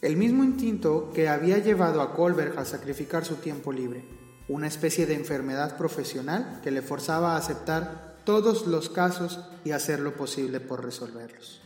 El 0.03 0.17
mismo 0.17 0.45
instinto 0.45 1.13
que 1.15 1.29
había 1.29 1.59
llevado 1.59 2.03
a 2.03 2.15
Colbert 2.15 2.59
a 2.59 2.65
sacrificar 2.65 3.25
su 3.25 3.37
tiempo 3.37 3.73
libre, 3.73 4.05
una 4.49 4.67
especie 4.67 5.07
de 5.07 5.15
enfermedad 5.15 5.77
profesional 5.77 6.61
que 6.63 6.71
le 6.71 6.83
forzaba 6.83 7.35
a 7.35 7.39
aceptar 7.39 8.17
todos 8.25 8.67
los 8.67 8.91
casos 8.91 9.41
y 9.65 9.71
hacer 9.71 10.01
lo 10.01 10.15
posible 10.15 10.61
por 10.61 10.85
resolverlos. 10.85 11.63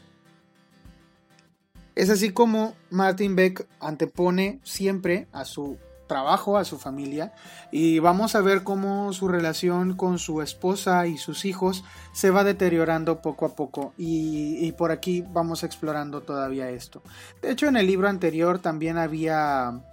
Es 1.95 2.11
así 2.11 2.31
como 2.31 2.75
Martin 2.91 3.37
Beck 3.37 3.67
antepone 3.81 4.61
siempre 4.63 5.27
a 5.33 5.45
su 5.45 5.79
trabajo, 6.07 6.59
a 6.59 6.65
su 6.65 6.77
familia, 6.77 7.33
y 7.71 8.01
vamos 8.01 8.35
a 8.35 8.41
ver 8.41 8.65
cómo 8.65 9.13
su 9.13 9.29
relación 9.29 9.95
con 9.95 10.19
su 10.19 10.43
esposa 10.43 11.07
y 11.07 11.19
sus 11.19 11.45
hijos 11.45 11.85
se 12.13 12.31
va 12.31 12.43
deteriorando 12.43 13.23
poco 13.23 13.47
a 13.47 13.55
poco, 13.55 13.93
y, 13.97 14.57
y 14.67 14.73
por 14.73 14.91
aquí 14.91 15.25
vamos 15.33 15.63
explorando 15.63 16.23
todavía 16.23 16.69
esto. 16.69 17.01
De 17.43 17.53
hecho, 17.53 17.69
en 17.69 17.77
el 17.77 17.87
libro 17.87 18.09
anterior 18.09 18.59
también 18.59 18.99
había 18.99 19.85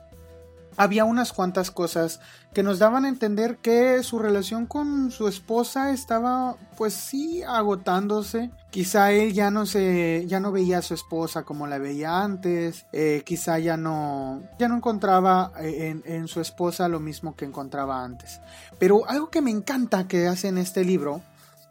había 0.77 1.03
unas 1.03 1.33
cuantas 1.33 1.71
cosas 1.71 2.21
que 2.53 2.63
nos 2.63 2.79
daban 2.79 3.05
a 3.05 3.09
entender 3.09 3.57
que 3.57 4.01
su 4.03 4.19
relación 4.19 4.67
con 4.67 5.11
su 5.11 5.27
esposa 5.27 5.91
estaba 5.91 6.55
pues 6.77 6.93
sí 6.93 7.43
agotándose. 7.43 8.51
Quizá 8.69 9.11
él 9.11 9.33
ya 9.33 9.51
no 9.51 9.65
se 9.65 10.25
ya 10.27 10.39
no 10.39 10.51
veía 10.51 10.77
a 10.77 10.81
su 10.83 10.93
esposa 10.93 11.43
como 11.43 11.67
la 11.67 11.79
veía 11.79 12.21
antes. 12.21 12.85
Eh, 12.93 13.23
quizá 13.25 13.59
ya 13.59 13.75
no 13.75 14.43
ya 14.59 14.69
no 14.69 14.75
encontraba 14.77 15.51
eh, 15.59 15.89
en, 15.89 16.03
en 16.05 16.27
su 16.27 16.39
esposa 16.39 16.87
lo 16.87 16.99
mismo 16.99 17.35
que 17.35 17.45
encontraba 17.45 18.03
antes. 18.03 18.39
Pero 18.79 19.07
algo 19.09 19.29
que 19.29 19.41
me 19.41 19.51
encanta 19.51 20.07
que 20.07 20.27
hace 20.27 20.47
en 20.47 20.59
este 20.59 20.85
libro 20.85 21.21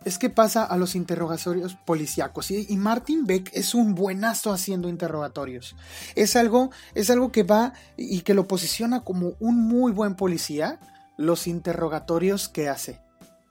es 0.06 0.18
que 0.18 0.30
pasa 0.30 0.62
a 0.62 0.76
los 0.76 0.94
interrogatorios 0.94 1.74
policíacos 1.74 2.52
y, 2.52 2.76
Martin 2.76 3.26
Beck 3.26 3.50
es 3.52 3.74
un 3.74 3.96
buenazo 3.96 4.52
haciendo 4.52 4.88
interrogatorios. 4.88 5.74
Es 6.14 6.36
algo, 6.36 6.70
es 6.94 7.10
algo 7.10 7.32
que 7.32 7.42
va 7.42 7.72
y 7.96 8.20
que 8.20 8.32
lo 8.32 8.46
posiciona 8.46 9.02
como 9.02 9.32
un 9.40 9.58
muy 9.58 9.90
buen 9.90 10.14
policía. 10.14 10.78
Los 11.18 11.48
interrogatorios 11.48 12.48
que 12.48 12.68
hace. 12.68 13.00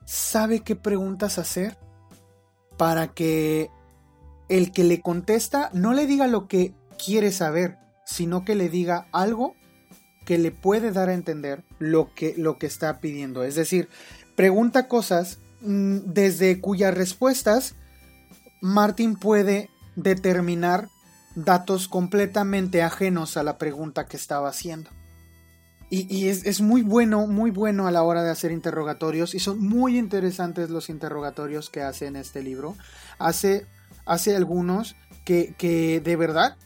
Sabe 0.06 0.60
qué 0.60 0.76
preguntas 0.76 1.38
hacer 1.38 1.76
para 2.78 3.08
que 3.08 3.70
el 4.48 4.72
que 4.72 4.84
le 4.84 5.02
contesta 5.02 5.68
no 5.74 5.92
le 5.92 6.06
diga 6.06 6.26
lo 6.26 6.48
que 6.48 6.72
quiere 7.04 7.32
saber, 7.32 7.76
sino 8.06 8.46
que 8.46 8.54
le 8.54 8.70
diga 8.70 9.08
algo 9.12 9.54
que 10.24 10.38
le 10.38 10.52
puede 10.52 10.90
dar 10.90 11.10
a 11.10 11.14
entender 11.14 11.64
lo 11.78 12.14
que, 12.14 12.32
lo 12.38 12.56
que 12.56 12.66
está 12.66 12.98
pidiendo. 12.98 13.44
Es 13.44 13.56
decir, 13.56 13.90
pregunta 14.36 14.88
cosas 14.88 15.38
desde 15.60 16.60
cuyas 16.60 16.94
respuestas 16.94 17.74
Martin 18.60 19.16
puede 19.16 19.70
determinar 19.94 20.88
datos 21.34 21.88
completamente 21.88 22.82
ajenos 22.82 23.36
a 23.36 23.42
la 23.42 23.58
pregunta 23.58 24.06
que 24.06 24.16
estaba 24.16 24.48
haciendo. 24.48 24.90
Y, 25.88 26.26
es, 26.26 26.60
muy 26.60 26.82
bueno, 26.82 27.28
muy 27.28 27.52
bueno 27.52 27.86
a 27.86 27.92
la 27.92 28.02
hora 28.02 28.24
de 28.24 28.30
hacer 28.30 28.50
interrogatorios 28.50 29.36
y 29.36 29.38
son 29.38 29.60
muy 29.60 29.96
interesantes 29.96 30.68
los 30.68 30.88
interrogatorios 30.90 31.70
que 31.70 31.80
hace 31.80 32.06
en 32.06 32.16
este 32.16 32.42
libro. 32.42 32.74
Hace, 33.20 33.66
hace 34.04 34.34
algunos 34.34 34.96
que, 35.24 35.54
que 35.56 36.00
de 36.00 36.16
verdad 36.16 36.56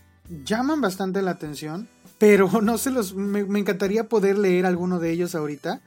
llaman 0.46 0.80
bastante 0.80 1.20
la 1.20 1.32
atención, 1.32 1.86
pero 2.16 2.48
no 2.62 2.78
se 2.78 2.90
los, 2.90 3.14
me, 3.14 3.44
me 3.44 3.58
encantaría 3.58 4.08
poder 4.08 4.38
leer 4.38 4.64
alguno 4.64 4.98
de 4.98 5.10
ellos 5.10 5.34
ahorita, 5.34 5.82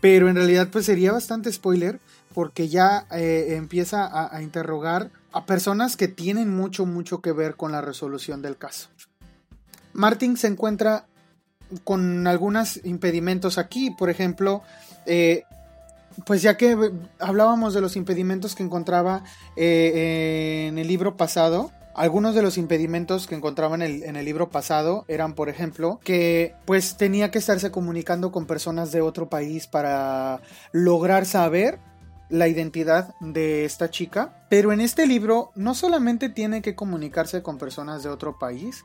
pero 0.00 0.28
en 0.28 0.36
realidad 0.36 0.68
pues 0.70 0.86
sería 0.86 1.10
bastante 1.10 1.52
spoiler 1.52 1.98
porque 2.36 2.68
ya 2.68 3.06
eh, 3.12 3.54
empieza 3.56 4.10
a, 4.30 4.42
interrogar 4.42 5.10
a 5.32 5.46
personas 5.46 5.96
que 5.96 6.06
tienen 6.06 6.54
mucho, 6.54 6.84
mucho 6.84 7.22
que 7.22 7.32
ver 7.32 7.56
con 7.56 7.72
la 7.72 7.80
resolución 7.80 8.42
del 8.42 8.58
caso. 8.58 8.90
Martin 9.94 10.36
se 10.36 10.48
encuentra 10.48 11.06
con 11.82 12.26
algunos 12.26 12.84
impedimentos 12.84 13.56
aquí, 13.56 13.90
por 13.90 14.10
ejemplo, 14.10 14.60
eh, 15.06 15.44
pues 16.26 16.42
ya 16.42 16.58
que 16.58 16.76
hablábamos 17.20 17.72
de 17.72 17.80
los 17.80 17.96
impedimentos 17.96 18.54
que 18.54 18.64
encontraba 18.64 19.24
eh, 19.56 20.66
en 20.68 20.76
el 20.76 20.88
libro 20.88 21.16
pasado, 21.16 21.72
algunos 21.94 22.34
de 22.34 22.42
los 22.42 22.58
impedimentos 22.58 23.26
que 23.26 23.34
encontraba 23.34 23.76
en 23.76 23.80
el, 23.80 24.02
en 24.02 24.14
el, 24.14 24.26
libro 24.26 24.50
pasado 24.50 25.06
eran, 25.08 25.32
por 25.32 25.48
ejemplo, 25.48 26.00
que 26.04 26.54
pues 26.66 26.98
tenía 26.98 27.30
que 27.30 27.38
estarse 27.38 27.70
comunicando 27.70 28.30
con 28.30 28.44
personas 28.44 28.92
de 28.92 29.00
otro 29.00 29.30
país 29.30 29.66
para 29.66 30.42
lograr 30.72 31.24
saber 31.24 31.78
la 32.28 32.48
identidad 32.48 33.14
de 33.20 33.64
esta 33.64 33.90
chica, 33.90 34.46
pero 34.48 34.72
en 34.72 34.80
este 34.80 35.06
libro 35.06 35.52
no 35.54 35.74
solamente 35.74 36.28
tiene 36.28 36.62
que 36.62 36.74
comunicarse 36.74 37.42
con 37.42 37.58
personas 37.58 38.02
de 38.02 38.08
otro 38.08 38.38
país, 38.38 38.84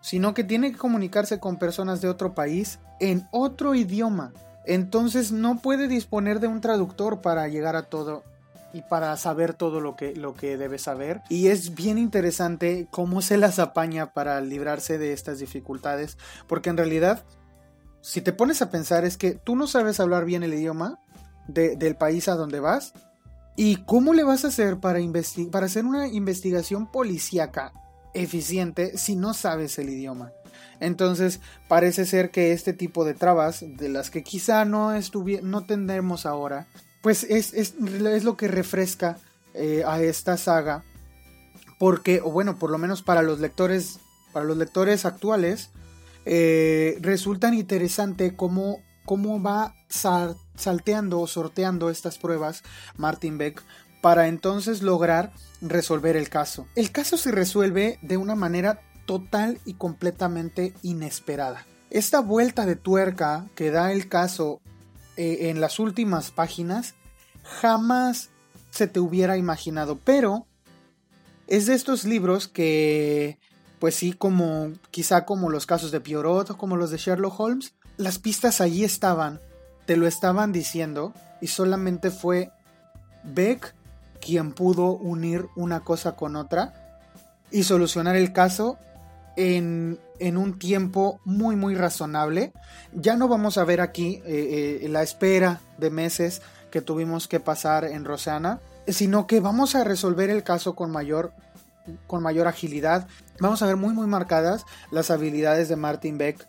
sino 0.00 0.34
que 0.34 0.44
tiene 0.44 0.72
que 0.72 0.78
comunicarse 0.78 1.38
con 1.40 1.58
personas 1.58 2.00
de 2.00 2.08
otro 2.08 2.34
país 2.34 2.78
en 2.98 3.28
otro 3.30 3.74
idioma. 3.74 4.32
Entonces 4.66 5.32
no 5.32 5.58
puede 5.58 5.88
disponer 5.88 6.40
de 6.40 6.48
un 6.48 6.60
traductor 6.60 7.20
para 7.20 7.48
llegar 7.48 7.76
a 7.76 7.84
todo 7.84 8.24
y 8.72 8.82
para 8.82 9.16
saber 9.16 9.54
todo 9.54 9.80
lo 9.80 9.96
que, 9.96 10.14
lo 10.14 10.34
que 10.34 10.56
debe 10.56 10.78
saber. 10.78 11.22
Y 11.28 11.48
es 11.48 11.74
bien 11.74 11.98
interesante 11.98 12.86
cómo 12.90 13.22
se 13.22 13.36
las 13.36 13.58
apaña 13.58 14.12
para 14.12 14.40
librarse 14.40 14.98
de 14.98 15.12
estas 15.12 15.38
dificultades, 15.38 16.16
porque 16.46 16.70
en 16.70 16.76
realidad, 16.76 17.24
si 18.00 18.20
te 18.20 18.32
pones 18.32 18.62
a 18.62 18.70
pensar, 18.70 19.04
es 19.04 19.16
que 19.16 19.32
tú 19.32 19.56
no 19.56 19.66
sabes 19.66 19.98
hablar 20.00 20.24
bien 20.24 20.42
el 20.42 20.54
idioma, 20.54 21.00
del 21.52 21.96
país 21.96 22.28
a 22.28 22.34
donde 22.34 22.60
vas? 22.60 22.92
¿Y 23.56 23.76
cómo 23.84 24.14
le 24.14 24.24
vas 24.24 24.44
a 24.44 24.48
hacer 24.48 24.78
para, 24.78 25.00
para 25.50 25.66
hacer 25.66 25.84
una 25.84 26.08
investigación 26.08 26.90
policíaca 26.90 27.72
eficiente 28.14 28.96
si 28.96 29.16
no 29.16 29.34
sabes 29.34 29.78
el 29.78 29.90
idioma? 29.90 30.32
Entonces 30.80 31.40
parece 31.68 32.06
ser 32.06 32.30
que 32.30 32.52
este 32.52 32.72
tipo 32.72 33.04
de 33.04 33.14
trabas, 33.14 33.62
de 33.62 33.88
las 33.88 34.10
que 34.10 34.22
quizá 34.22 34.64
no, 34.64 34.92
no 35.42 35.66
tendremos 35.66 36.26
ahora, 36.26 36.66
pues 37.02 37.24
es, 37.24 37.52
es, 37.54 37.74
es 37.78 38.24
lo 38.24 38.36
que 38.36 38.48
refresca 38.48 39.18
eh, 39.54 39.82
a 39.86 40.00
esta 40.00 40.36
saga. 40.36 40.84
Porque, 41.78 42.20
o 42.20 42.30
bueno, 42.30 42.58
por 42.58 42.70
lo 42.70 42.78
menos 42.78 43.02
para 43.02 43.22
los 43.22 43.40
lectores, 43.40 44.00
para 44.32 44.44
los 44.44 44.56
lectores 44.56 45.04
actuales, 45.04 45.70
eh, 46.24 46.98
resultan 47.00 47.54
interesante 47.54 48.36
cómo, 48.36 48.78
cómo 49.06 49.42
va 49.42 49.74
salteando 50.60 51.20
o 51.20 51.26
sorteando 51.26 51.90
estas 51.90 52.18
pruebas 52.18 52.62
Martin 52.96 53.38
Beck 53.38 53.62
para 54.00 54.28
entonces 54.28 54.82
lograr 54.82 55.32
resolver 55.60 56.16
el 56.16 56.28
caso. 56.28 56.66
El 56.74 56.90
caso 56.90 57.16
se 57.16 57.30
resuelve 57.30 57.98
de 58.02 58.16
una 58.16 58.34
manera 58.34 58.80
total 59.06 59.58
y 59.64 59.74
completamente 59.74 60.72
inesperada. 60.82 61.66
Esta 61.90 62.20
vuelta 62.20 62.66
de 62.66 62.76
tuerca 62.76 63.46
que 63.54 63.70
da 63.70 63.92
el 63.92 64.08
caso 64.08 64.60
eh, 65.16 65.50
en 65.50 65.60
las 65.60 65.78
últimas 65.78 66.30
páginas 66.30 66.94
jamás 67.42 68.30
se 68.70 68.86
te 68.86 69.00
hubiera 69.00 69.36
imaginado, 69.36 69.98
pero 70.04 70.46
es 71.48 71.66
de 71.66 71.74
estos 71.74 72.04
libros 72.04 72.46
que, 72.46 73.38
pues 73.80 73.96
sí, 73.96 74.12
como 74.12 74.72
quizá 74.92 75.24
como 75.24 75.50
los 75.50 75.66
casos 75.66 75.90
de 75.90 76.00
Pierrot 76.00 76.50
o 76.50 76.56
como 76.56 76.76
los 76.76 76.90
de 76.90 76.98
Sherlock 76.98 77.38
Holmes, 77.40 77.74
las 77.96 78.18
pistas 78.18 78.60
allí 78.60 78.84
estaban, 78.84 79.40
te 79.90 79.96
lo 79.96 80.06
estaban 80.06 80.52
diciendo 80.52 81.12
y 81.40 81.48
solamente 81.48 82.12
fue 82.12 82.52
Beck 83.24 83.74
quien 84.20 84.52
pudo 84.52 84.92
unir 84.92 85.48
una 85.56 85.80
cosa 85.80 86.14
con 86.14 86.36
otra 86.36 87.00
y 87.50 87.64
solucionar 87.64 88.14
el 88.14 88.32
caso 88.32 88.78
en, 89.34 89.98
en 90.20 90.36
un 90.36 90.60
tiempo 90.60 91.18
muy 91.24 91.56
muy 91.56 91.74
razonable. 91.74 92.52
Ya 92.92 93.16
no 93.16 93.26
vamos 93.26 93.58
a 93.58 93.64
ver 93.64 93.80
aquí 93.80 94.22
eh, 94.26 94.80
eh, 94.84 94.88
la 94.88 95.02
espera 95.02 95.58
de 95.76 95.90
meses 95.90 96.40
que 96.70 96.82
tuvimos 96.82 97.26
que 97.26 97.40
pasar 97.40 97.84
en 97.84 98.04
Rosana, 98.04 98.60
sino 98.86 99.26
que 99.26 99.40
vamos 99.40 99.74
a 99.74 99.82
resolver 99.82 100.30
el 100.30 100.44
caso 100.44 100.76
con 100.76 100.92
mayor 100.92 101.32
con 102.06 102.22
mayor 102.22 102.46
agilidad. 102.46 103.08
Vamos 103.40 103.60
a 103.60 103.66
ver 103.66 103.74
muy 103.74 103.92
muy 103.92 104.06
marcadas 104.06 104.66
las 104.92 105.10
habilidades 105.10 105.68
de 105.68 105.74
Martin 105.74 106.16
Beck 106.16 106.46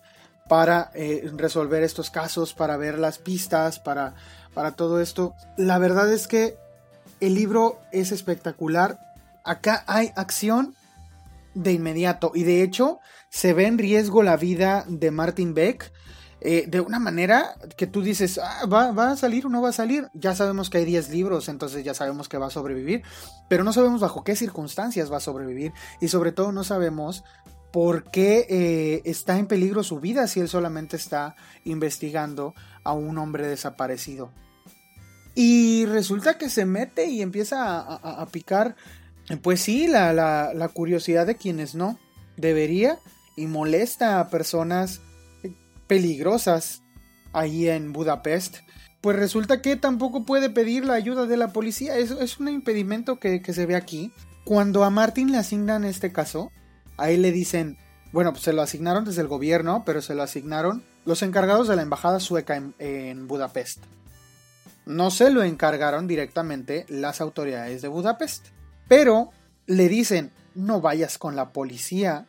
para 0.51 0.91
eh, 0.95 1.31
resolver 1.37 1.81
estos 1.81 2.09
casos, 2.09 2.53
para 2.53 2.75
ver 2.75 2.99
las 2.99 3.19
pistas, 3.19 3.79
para, 3.79 4.15
para 4.53 4.73
todo 4.73 4.99
esto. 4.99 5.33
La 5.55 5.79
verdad 5.79 6.11
es 6.11 6.27
que 6.27 6.57
el 7.21 7.35
libro 7.35 7.79
es 7.93 8.11
espectacular. 8.11 8.99
Acá 9.45 9.85
hay 9.87 10.11
acción 10.17 10.75
de 11.53 11.71
inmediato 11.71 12.33
y 12.35 12.43
de 12.43 12.63
hecho 12.63 12.99
se 13.29 13.53
ve 13.53 13.65
en 13.65 13.77
riesgo 13.77 14.23
la 14.23 14.35
vida 14.35 14.83
de 14.89 15.09
Martin 15.09 15.53
Beck. 15.53 15.89
Eh, 16.41 16.65
de 16.67 16.81
una 16.81 16.99
manera 16.99 17.55
que 17.77 17.87
tú 17.87 18.01
dices, 18.01 18.37
ah, 18.37 18.65
¿va, 18.65 18.91
¿va, 18.91 19.11
a 19.11 19.15
salir 19.15 19.45
o 19.45 19.49
no 19.49 19.61
va 19.61 19.69
a 19.69 19.73
salir? 19.73 20.09
Ya 20.13 20.35
sabemos 20.35 20.69
que 20.69 20.79
hay 20.79 20.85
10 20.85 21.11
libros, 21.11 21.47
entonces 21.47 21.85
ya 21.85 21.93
sabemos 21.93 22.27
que 22.27 22.39
va 22.39 22.47
a 22.47 22.49
sobrevivir, 22.49 23.03
pero 23.47 23.63
no 23.63 23.71
sabemos 23.71 24.01
bajo 24.01 24.25
qué 24.25 24.35
circunstancias 24.35 25.09
va 25.09 25.17
a 25.17 25.21
sobrevivir 25.21 25.71
y 26.01 26.09
sobre 26.09 26.33
todo 26.33 26.51
no 26.51 26.65
sabemos 26.65 27.23
por 27.71 28.11
qué 28.11 28.45
eh, 28.49 29.01
está 29.05 29.37
en 29.37 29.47
peligro 29.47 29.83
su 29.83 29.99
vida 29.99 30.27
si 30.27 30.39
él 30.39 30.49
solamente 30.49 30.97
está 30.97 31.35
investigando 31.63 32.53
a 32.83 32.93
un 32.93 33.17
hombre 33.17 33.47
desaparecido. 33.47 34.31
Y 35.33 35.85
resulta 35.85 36.37
que 36.37 36.49
se 36.49 36.65
mete 36.65 37.05
y 37.05 37.21
empieza 37.21 37.79
a, 37.79 38.25
picar, 38.27 38.75
pues 39.41 39.61
sí, 39.61 39.87
la, 39.87 40.11
la, 40.11 40.67
curiosidad 40.67 41.25
de 41.25 41.35
quienes 41.35 41.73
no 41.73 41.97
debería 42.35 42.99
y 43.37 43.47
molesta 43.47 44.19
a 44.19 44.29
personas 44.29 44.99
peligrosas 45.87 46.81
ahí 47.31 47.69
en 47.69 47.93
Budapest. 47.93 48.57
Pues 48.99 49.17
resulta 49.17 49.61
que 49.61 49.77
tampoco 49.77 50.25
puede 50.25 50.49
pedir 50.49 50.83
la 50.85 50.95
ayuda 50.95 51.25
de 51.25 51.37
la 51.37 51.53
policía. 51.53 51.97
Es, 51.97 52.11
es 52.11 52.39
un 52.39 52.49
impedimento 52.49 53.19
que, 53.19 53.41
que 53.41 53.53
se 53.53 53.65
ve 53.65 53.75
aquí. 53.75 54.11
Cuando 54.43 54.83
a 54.83 54.89
Martin 54.89 55.31
le 55.31 55.37
asignan 55.37 55.85
este 55.85 56.11
caso, 56.11 56.51
ahí 56.97 57.17
le 57.17 57.31
dicen, 57.31 57.77
bueno, 58.11 58.31
pues 58.31 58.43
se 58.43 58.53
lo 58.53 58.61
asignaron 58.61 59.05
desde 59.05 59.21
el 59.21 59.27
gobierno, 59.27 59.83
pero 59.85 60.01
se 60.01 60.15
lo 60.15 60.23
asignaron 60.23 60.83
los 61.05 61.21
encargados 61.23 61.67
de 61.67 61.75
la 61.75 61.81
embajada 61.81 62.19
sueca 62.19 62.55
en, 62.55 62.75
en 62.79 63.27
Budapest. 63.27 63.83
No 64.85 65.11
se 65.11 65.29
lo 65.29 65.43
encargaron 65.43 66.07
directamente 66.07 66.85
las 66.89 67.21
autoridades 67.21 67.81
de 67.81 67.87
Budapest, 67.87 68.47
pero 68.87 69.29
le 69.65 69.87
dicen, 69.87 70.31
no 70.55 70.81
vayas 70.81 71.17
con 71.17 71.35
la 71.35 71.53
policía 71.53 72.25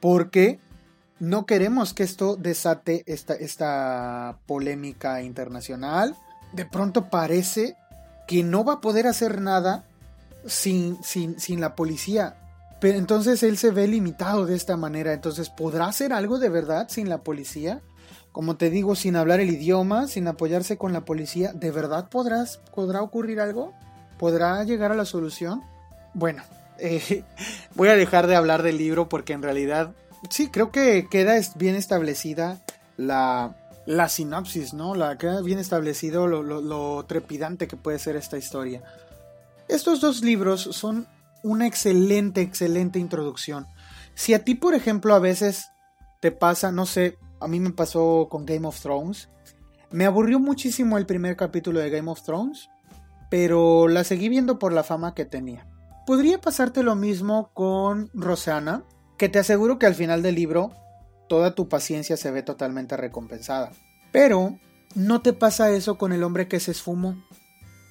porque 0.00 0.60
no 1.18 1.46
queremos 1.46 1.94
que 1.94 2.02
esto 2.02 2.36
desate 2.36 3.02
esta, 3.06 3.34
esta 3.34 4.38
polémica 4.46 5.22
internacional. 5.22 6.14
De 6.52 6.66
pronto 6.66 7.08
parece 7.08 7.76
que 8.28 8.42
no 8.42 8.64
va 8.64 8.74
a 8.74 8.80
poder 8.80 9.06
hacer 9.06 9.40
nada 9.40 9.84
sin, 10.46 11.02
sin, 11.02 11.40
sin 11.40 11.60
la 11.60 11.74
policía. 11.74 12.36
Entonces 12.94 13.42
él 13.42 13.56
se 13.56 13.70
ve 13.70 13.88
limitado 13.88 14.46
de 14.46 14.54
esta 14.54 14.76
manera. 14.76 15.12
Entonces, 15.12 15.50
¿podrá 15.50 15.86
hacer 15.86 16.12
algo 16.12 16.38
de 16.38 16.48
verdad 16.48 16.88
sin 16.88 17.08
la 17.08 17.18
policía? 17.18 17.80
Como 18.32 18.56
te 18.56 18.70
digo, 18.70 18.94
sin 18.94 19.16
hablar 19.16 19.40
el 19.40 19.50
idioma, 19.50 20.08
sin 20.08 20.28
apoyarse 20.28 20.76
con 20.76 20.92
la 20.92 21.04
policía, 21.04 21.52
¿de 21.54 21.70
verdad 21.70 22.08
podrás, 22.10 22.58
podrá 22.74 23.02
ocurrir 23.02 23.40
algo? 23.40 23.72
¿Podrá 24.18 24.62
llegar 24.64 24.92
a 24.92 24.94
la 24.94 25.06
solución? 25.06 25.62
Bueno, 26.12 26.42
eh, 26.78 27.24
voy 27.74 27.88
a 27.88 27.96
dejar 27.96 28.26
de 28.26 28.36
hablar 28.36 28.62
del 28.62 28.78
libro 28.78 29.08
porque 29.08 29.32
en 29.32 29.42
realidad 29.42 29.92
sí, 30.28 30.48
creo 30.48 30.70
que 30.70 31.08
queda 31.10 31.34
bien 31.54 31.76
establecida 31.76 32.60
la, 32.98 33.56
la 33.86 34.08
sinopsis, 34.08 34.74
¿no? 34.74 34.94
La, 34.94 35.16
queda 35.16 35.40
bien 35.40 35.58
establecido 35.58 36.26
lo 36.26 37.04
trepidante 37.06 37.68
que 37.68 37.76
puede 37.76 37.98
ser 37.98 38.16
esta 38.16 38.36
historia. 38.36 38.82
Estos 39.68 40.00
dos 40.00 40.22
libros 40.22 40.68
son 40.72 41.08
una 41.46 41.66
excelente, 41.66 42.40
excelente 42.40 42.98
introducción. 42.98 43.66
Si 44.14 44.34
a 44.34 44.44
ti, 44.44 44.56
por 44.56 44.74
ejemplo, 44.74 45.14
a 45.14 45.20
veces 45.20 45.70
te 46.20 46.32
pasa, 46.32 46.72
no 46.72 46.86
sé, 46.86 47.18
a 47.40 47.46
mí 47.46 47.60
me 47.60 47.70
pasó 47.70 48.26
con 48.28 48.44
Game 48.46 48.66
of 48.66 48.80
Thrones. 48.80 49.28
Me 49.92 50.06
aburrió 50.06 50.40
muchísimo 50.40 50.98
el 50.98 51.06
primer 51.06 51.36
capítulo 51.36 51.78
de 51.78 51.90
Game 51.90 52.10
of 52.10 52.22
Thrones, 52.22 52.68
pero 53.30 53.86
la 53.86 54.02
seguí 54.02 54.28
viendo 54.28 54.58
por 54.58 54.72
la 54.72 54.82
fama 54.82 55.14
que 55.14 55.24
tenía. 55.24 55.68
Podría 56.04 56.40
pasarte 56.40 56.82
lo 56.82 56.96
mismo 56.96 57.50
con 57.54 58.10
Roseanna, 58.12 58.82
que 59.16 59.28
te 59.28 59.38
aseguro 59.38 59.78
que 59.78 59.86
al 59.86 59.94
final 59.94 60.22
del 60.22 60.34
libro 60.34 60.72
toda 61.28 61.54
tu 61.54 61.68
paciencia 61.68 62.16
se 62.16 62.30
ve 62.32 62.42
totalmente 62.42 62.96
recompensada. 62.96 63.70
Pero 64.10 64.58
no 64.96 65.22
te 65.22 65.32
pasa 65.32 65.70
eso 65.70 65.96
con 65.96 66.12
el 66.12 66.24
hombre 66.24 66.48
que 66.48 66.58
se 66.58 66.72
esfumó. 66.72 67.16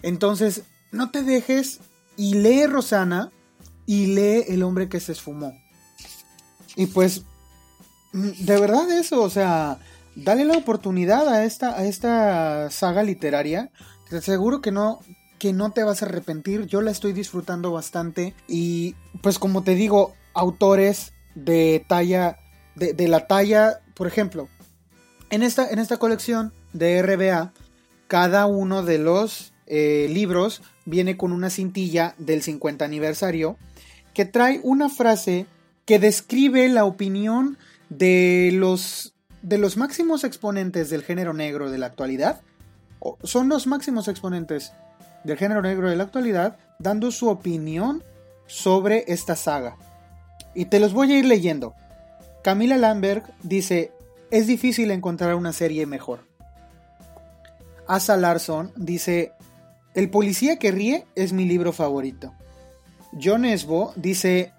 Entonces, 0.04 0.64
no 0.92 1.12
te 1.12 1.24
dejes 1.24 1.80
y 2.18 2.36
lee 2.36 2.66
Rosana 2.66 3.32
y 3.86 4.08
lee 4.08 4.46
El 4.48 4.64
hombre 4.64 4.90
que 4.90 5.00
se 5.00 5.12
esfumó. 5.12 5.54
Y 6.76 6.88
pues, 6.88 7.24
de 8.14 8.60
verdad 8.60 8.90
eso, 8.92 9.22
o 9.22 9.30
sea, 9.30 9.80
dale 10.16 10.46
la 10.46 10.58
oportunidad 10.58 11.28
a 11.28 11.46
esta, 11.46 11.78
a 11.78 11.86
esta 11.86 12.70
saga 12.72 13.04
literaria. 13.04 13.72
Te 14.10 14.18
aseguro 14.18 14.62
que 14.62 14.72
no, 14.72 15.00
que 15.40 15.54
no 15.54 15.72
te 15.72 15.84
vas 15.84 16.02
a 16.02 16.06
arrepentir. 16.06 16.66
Yo 16.66 16.82
la 16.82 16.92
estoy 16.92 17.14
disfrutando 17.14 17.72
bastante. 17.72 18.34
Y 18.48 18.96
pues 19.22 19.40
como 19.40 19.64
te 19.64 19.76
digo, 19.76 20.14
autores 20.34 21.14
de 21.36 21.86
talla, 21.88 22.38
de, 22.76 23.08
la 23.08 23.28
talla, 23.28 23.82
por 23.94 24.08
ejemplo, 24.08 24.50
en 25.30 25.44
esta, 25.44 25.70
en 25.70 25.80
esta 25.80 25.98
colección 25.98 26.54
de 26.74 27.02
RBA, 27.02 27.54
cada 28.08 28.46
uno 28.46 28.84
de 28.84 29.00
los 29.00 29.54
eh, 29.66 30.08
libros 30.10 30.62
viene 30.86 31.18
con 31.18 31.32
una 31.32 31.50
cintilla 31.50 32.16
del 32.18 32.44
50 32.44 32.86
aniversario 32.86 33.58
que 34.16 34.26
trae 34.26 34.60
una 34.64 34.90
frase 34.90 35.46
que 35.86 36.00
describe 36.00 36.68
la 36.70 36.86
opinión 36.86 37.60
de 37.90 38.50
los, 38.54 39.14
de 39.44 39.60
los 39.60 39.78
máximos 39.78 40.24
exponentes 40.24 40.90
del 40.90 41.04
género 41.04 41.34
negro 41.34 41.70
de 41.70 41.78
la 41.78 41.86
actualidad. 41.86 42.42
Son 43.24 43.50
los 43.50 43.68
máximos 43.68 44.08
exponentes 44.08 44.72
del 45.26 45.38
género 45.38 45.62
negro 45.62 45.90
de 45.90 45.98
la 45.98 46.06
actualidad 46.06 46.58
dando 46.80 47.12
su 47.12 47.28
opinión 47.28 48.04
sobre 48.48 49.04
esta 49.08 49.36
saga. 49.36 49.76
Y 50.56 50.66
te 50.66 50.80
los 50.80 50.94
voy 50.94 51.12
a 51.12 51.20
ir 51.20 51.26
leyendo. 51.26 51.76
Camila 52.42 52.78
Lamberg 52.78 53.24
dice, 53.44 53.92
es 54.32 54.48
difícil 54.48 54.92
encontrar 54.92 55.36
una 55.36 55.52
serie 55.52 55.86
mejor. 55.86 56.22
Asa 57.86 58.16
Larson 58.16 58.72
dice, 58.78 59.34
El 59.94 60.10
policía 60.10 60.58
que 60.58 60.72
ríe 60.72 61.06
es 61.16 61.34
mi 61.34 61.46
libro 61.46 61.74
favorito. 61.74 62.34
John 63.22 63.46
Esbo 63.46 63.94
dice 63.96 64.52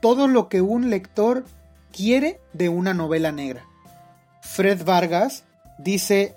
todo 0.00 0.26
lo 0.28 0.48
que 0.48 0.62
un 0.62 0.90
lector 0.90 1.44
quiere 1.92 2.40
de 2.52 2.68
una 2.68 2.94
novela 2.94 3.32
negra. 3.32 3.64
Fred 4.42 4.84
Vargas 4.84 5.44
dice 5.78 6.34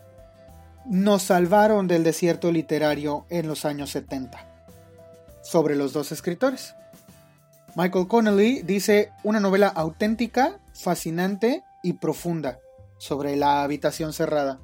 nos 0.86 1.24
salvaron 1.24 1.88
del 1.88 2.03
desierto 2.03 2.51
literario 2.51 3.26
en 3.30 3.47
los 3.47 3.64
años 3.64 3.91
70. 3.91 4.45
Sobre 5.41 5.76
los 5.76 5.93
dos 5.93 6.11
escritores. 6.11 6.76
Michael 7.76 8.07
Connelly 8.07 8.61
dice 8.61 9.11
una 9.24 9.39
novela 9.39 9.68
auténtica, 9.68 10.59
fascinante 10.74 11.64
y 11.82 11.93
profunda 11.93 12.59
sobre 12.97 13.36
la 13.36 13.64
habitación 13.64 14.14
cerrada. 14.14 14.59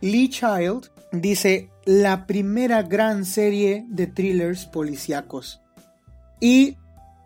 Lee 0.00 0.28
Child 0.28 0.90
dice 1.12 1.70
la 1.84 2.26
primera 2.26 2.82
gran 2.82 3.24
serie 3.24 3.84
de 3.88 4.06
thrillers 4.06 4.66
policíacos. 4.66 5.61
Y 6.42 6.76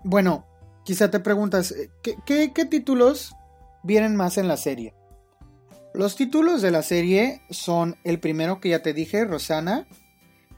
bueno, 0.04 0.44
quizá 0.84 1.10
te 1.10 1.20
preguntas, 1.20 1.72
eh, 1.72 1.90
¿qué, 2.26 2.66
títulos 2.66 3.34
vienen 3.82 4.14
más 4.14 4.36
en 4.36 4.46
la 4.46 4.58
serie? 4.58 4.92
Los 5.94 6.16
títulos 6.16 6.60
de 6.60 6.70
la 6.70 6.82
serie 6.82 7.40
son 7.48 7.96
el 8.04 8.20
primero 8.20 8.60
que 8.60 8.68
ya 8.68 8.82
te 8.82 8.92
dije, 8.92 9.24
Rosana. 9.24 9.88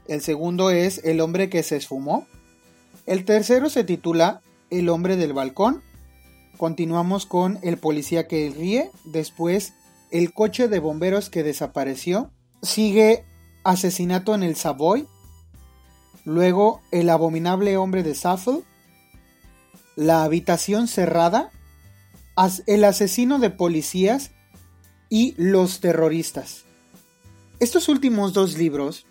El 0.09 0.19
segundo 0.19 0.71
es 0.71 0.99
El 1.05 1.21
hombre 1.21 1.49
que 1.49 1.63
se 1.63 1.77
esfumó. 1.77 2.27
El 3.05 3.23
tercero 3.23 3.69
se 3.69 3.85
titula 3.85 4.41
El 4.69 4.89
hombre 4.89 5.15
del 5.15 5.31
balcón. 5.31 5.81
Continuamos 6.57 7.25
con 7.25 7.59
El 7.61 7.77
policía 7.77 8.27
que 8.27 8.53
ríe. 8.53 8.91
Después 9.05 9.71
El 10.11 10.33
coche 10.33 10.67
de 10.67 10.79
bomberos 10.79 11.29
que 11.29 11.43
desapareció. 11.43 12.29
Sigue 12.61 13.23
Asesinato 13.63 14.35
en 14.35 14.43
el 14.43 14.57
Savoy. 14.57 15.07
Luego 16.29 16.83
El 16.91 17.09
abominable 17.09 17.75
hombre 17.75 18.03
de 18.03 18.13
Saffold. 18.13 18.63
La 19.95 20.23
habitación 20.23 20.87
cerrada. 20.87 21.49
El 22.67 22.83
asesino 22.83 23.39
de 23.39 23.49
policías 23.49 24.29
y 25.09 25.33
Los 25.37 25.79
terroristas. 25.79 26.65
Estos 27.59 27.89
últimos 27.89 28.33
dos 28.33 28.59
libros 28.59 29.07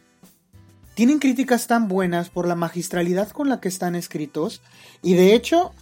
tienen 0.95 1.19
críticas 1.19 1.67
tan 1.67 1.89
buenas 1.89 2.31
por 2.31 2.47
la 2.47 2.55
magistralidad 2.55 3.31
con 3.31 3.49
la 3.49 3.61
que 3.61 3.67
están 3.67 3.97
escritos 3.97 4.63
y 5.03 5.15
de 5.15 5.35
hecho, 5.35 5.73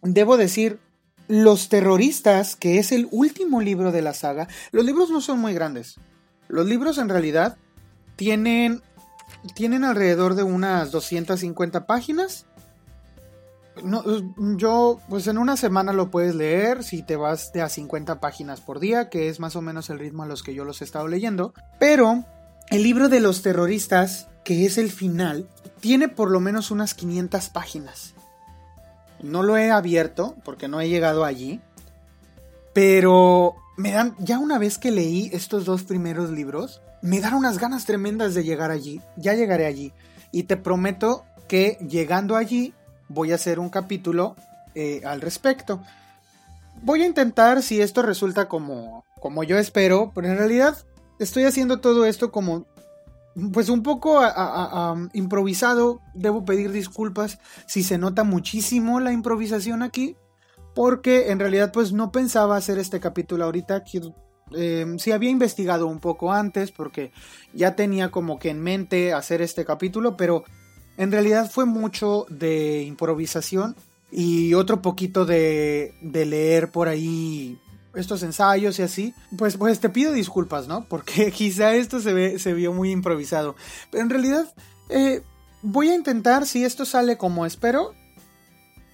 debo 0.00 0.38
decir, 0.38 0.78
Los 1.28 1.68
terroristas, 1.68 2.56
que 2.56 2.78
es 2.78 2.90
el 2.90 3.06
último 3.10 3.60
libro 3.60 3.92
de 3.92 4.00
la 4.00 4.14
saga, 4.14 4.48
los 4.70 4.86
libros 4.86 5.10
no 5.10 5.20
son 5.20 5.40
muy 5.40 5.52
grandes. 5.52 5.96
Los 6.48 6.66
libros 6.66 6.96
en 6.96 7.10
realidad 7.10 7.58
tienen, 8.16 8.80
tienen 9.54 9.84
alrededor 9.84 10.34
de 10.34 10.42
unas 10.42 10.90
250 10.90 11.86
páginas 11.86 12.46
yo, 14.56 15.00
pues 15.08 15.26
en 15.26 15.38
una 15.38 15.56
semana 15.56 15.92
lo 15.92 16.10
puedes 16.10 16.34
leer 16.34 16.84
si 16.84 17.02
te 17.02 17.16
vas 17.16 17.52
de 17.52 17.62
a 17.62 17.68
50 17.68 18.20
páginas 18.20 18.60
por 18.60 18.80
día, 18.80 19.08
que 19.08 19.28
es 19.28 19.40
más 19.40 19.56
o 19.56 19.62
menos 19.62 19.88
el 19.90 19.98
ritmo 19.98 20.22
a 20.22 20.26
los 20.26 20.42
que 20.42 20.54
yo 20.54 20.64
los 20.64 20.80
he 20.80 20.84
estado 20.84 21.08
leyendo. 21.08 21.54
Pero 21.78 22.24
el 22.70 22.82
libro 22.82 23.08
de 23.08 23.20
los 23.20 23.42
terroristas, 23.42 24.28
que 24.44 24.66
es 24.66 24.78
el 24.78 24.90
final, 24.90 25.48
tiene 25.80 26.08
por 26.08 26.30
lo 26.30 26.40
menos 26.40 26.70
unas 26.70 26.94
500 26.94 27.48
páginas. 27.48 28.14
No 29.22 29.42
lo 29.42 29.56
he 29.56 29.70
abierto 29.70 30.36
porque 30.44 30.68
no 30.68 30.80
he 30.80 30.88
llegado 30.88 31.24
allí. 31.24 31.60
Pero 32.74 33.56
me 33.76 33.92
dan, 33.92 34.14
ya 34.18 34.38
una 34.38 34.58
vez 34.58 34.78
que 34.78 34.90
leí 34.90 35.30
estos 35.32 35.64
dos 35.64 35.82
primeros 35.82 36.30
libros, 36.30 36.82
me 37.02 37.20
dan 37.20 37.34
unas 37.34 37.58
ganas 37.58 37.84
tremendas 37.84 38.34
de 38.34 38.44
llegar 38.44 38.70
allí. 38.70 39.00
Ya 39.16 39.34
llegaré 39.34 39.66
allí. 39.66 39.92
Y 40.30 40.44
te 40.44 40.56
prometo 40.56 41.24
que 41.48 41.76
llegando 41.86 42.36
allí 42.36 42.72
voy 43.08 43.32
a 43.32 43.34
hacer 43.34 43.58
un 43.58 43.68
capítulo 43.68 44.36
eh, 44.74 45.02
al 45.04 45.20
respecto. 45.20 45.82
Voy 46.80 47.02
a 47.02 47.06
intentar 47.06 47.62
si 47.62 47.82
esto 47.82 48.02
resulta 48.02 48.48
como, 48.48 49.04
como 49.20 49.44
yo 49.44 49.58
espero, 49.58 50.12
pero 50.14 50.28
en 50.28 50.38
realidad 50.38 50.76
estoy 51.18 51.44
haciendo 51.44 51.80
todo 51.80 52.06
esto 52.06 52.32
como 52.32 52.66
pues 53.52 53.68
un 53.68 53.82
poco 53.82 54.20
improvisado. 55.12 56.00
Debo 56.14 56.44
pedir 56.44 56.72
disculpas 56.72 57.38
si 57.66 57.82
se 57.82 57.98
nota 57.98 58.24
muchísimo 58.24 59.00
la 59.00 59.12
improvisación 59.12 59.82
aquí, 59.82 60.16
porque 60.74 61.30
en 61.30 61.38
realidad 61.38 61.72
pues 61.72 61.92
no 61.92 62.12
pensaba 62.12 62.56
hacer 62.56 62.78
este 62.78 63.00
capítulo 63.00 63.44
ahorita. 63.44 63.84
Eh, 64.56 64.86
si 64.98 65.12
había 65.12 65.30
investigado 65.30 65.86
un 65.86 66.00
poco 66.00 66.32
antes, 66.32 66.70
porque 66.72 67.12
ya 67.52 67.76
tenía 67.76 68.10
como 68.10 68.38
que 68.38 68.50
en 68.50 68.60
mente 68.60 69.12
hacer 69.12 69.42
este 69.42 69.64
capítulo, 69.64 70.16
pero 70.16 70.44
en 70.96 71.12
realidad 71.12 71.50
fue 71.50 71.64
mucho 71.64 72.26
de 72.28 72.82
improvisación 72.82 73.76
y 74.10 74.54
otro 74.54 74.82
poquito 74.82 75.24
de, 75.24 75.94
de 76.02 76.26
leer 76.26 76.70
por 76.70 76.88
ahí 76.88 77.58
estos 77.94 78.22
ensayos 78.22 78.78
y 78.78 78.82
así, 78.82 79.14
pues, 79.36 79.56
pues 79.56 79.80
te 79.80 79.88
pido 79.88 80.12
disculpas, 80.12 80.68
¿no? 80.68 80.86
Porque 80.88 81.30
quizá 81.36 81.74
esto 81.74 82.00
se, 82.00 82.12
ve, 82.12 82.38
se 82.38 82.52
vio 82.54 82.72
muy 82.72 82.90
improvisado. 82.90 83.56
Pero 83.90 84.02
en 84.02 84.10
realidad 84.10 84.52
eh, 84.88 85.22
voy 85.62 85.90
a 85.90 85.94
intentar, 85.94 86.46
si 86.46 86.64
esto 86.64 86.84
sale 86.84 87.16
como 87.16 87.46
espero, 87.46 87.94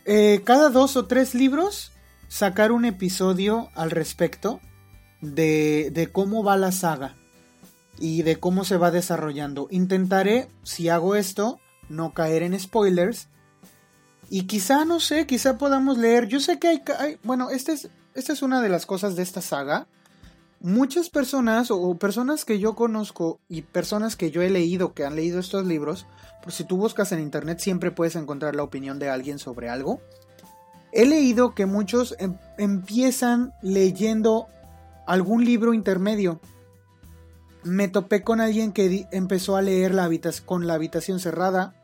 eh, 0.05 0.43
cada 0.45 0.71
dos 0.71 0.97
o 0.97 1.07
tres 1.07 1.35
libros 1.35 1.93
sacar 2.29 2.73
un 2.73 2.85
episodio 2.85 3.71
al 3.75 3.91
respecto 3.91 4.61
de, 5.21 5.91
de 5.93 6.11
cómo 6.13 6.43
va 6.45 6.57
la 6.57 6.73
saga 6.73 7.15
y 7.99 8.23
de 8.23 8.37
cómo 8.37 8.65
se 8.65 8.77
va 8.77 8.91
desarrollando. 8.91 9.69
Intentaré, 9.71 10.49
si 10.63 10.89
hago 10.89 11.17
esto, 11.17 11.59
no 11.89 12.15
caer 12.15 12.43
en 12.43 12.59
spoilers. 12.59 13.29
Y 14.31 14.43
quizá, 14.43 14.85
no 14.85 15.01
sé, 15.01 15.27
quizá 15.27 15.59
podamos 15.59 15.99
leer. 15.99 16.29
Yo 16.29 16.41
sé 16.41 16.59
que 16.59 16.69
hay. 16.69 17.19
bueno, 17.23 17.51
este 17.51 17.73
es, 17.73 17.89
esta 18.15 18.33
es 18.33 18.43
una 18.43 18.61
de 18.61 18.69
las 18.69 18.87
cosas 18.87 19.17
de 19.17 19.23
esta 19.23 19.41
saga. 19.41 19.87
Muchas 20.61 21.09
personas, 21.09 21.71
o 21.71 21.95
personas 21.97 22.45
que 22.45 22.59
yo 22.59 22.75
conozco 22.75 23.41
y 23.49 23.63
personas 23.63 24.17
que 24.17 24.31
yo 24.31 24.43
he 24.43 24.51
leído, 24.51 24.93
que 24.93 25.05
han 25.05 25.15
leído 25.15 25.39
estos 25.39 25.65
libros, 25.65 26.07
por 26.43 26.53
si 26.53 26.65
tú 26.65 26.77
buscas 26.77 27.13
en 27.13 27.21
internet 27.21 27.61
siempre 27.61 27.93
puedes 27.93 28.17
encontrar 28.17 28.57
la 28.57 28.65
opinión 28.65 28.99
de 28.99 29.09
alguien 29.09 29.39
sobre 29.39 29.69
algo. 29.69 30.01
He 30.91 31.07
leído 31.07 31.55
que 31.55 31.67
muchos 31.67 32.17
em, 32.19 32.37
empiezan 32.57 33.53
leyendo 33.63 34.49
algún 35.09 35.45
libro 35.45 35.75
intermedio 35.75 36.41
me 37.65 37.89
topé 37.89 38.23
con 38.23 38.41
alguien 38.41 38.73
que 38.73 39.07
empezó 39.11 39.57
a 39.57 39.63
leer 39.63 39.95
la 39.95 40.09
con 40.45 40.67
la 40.67 40.75
habitación 40.75 41.19
cerrada. 41.19 41.75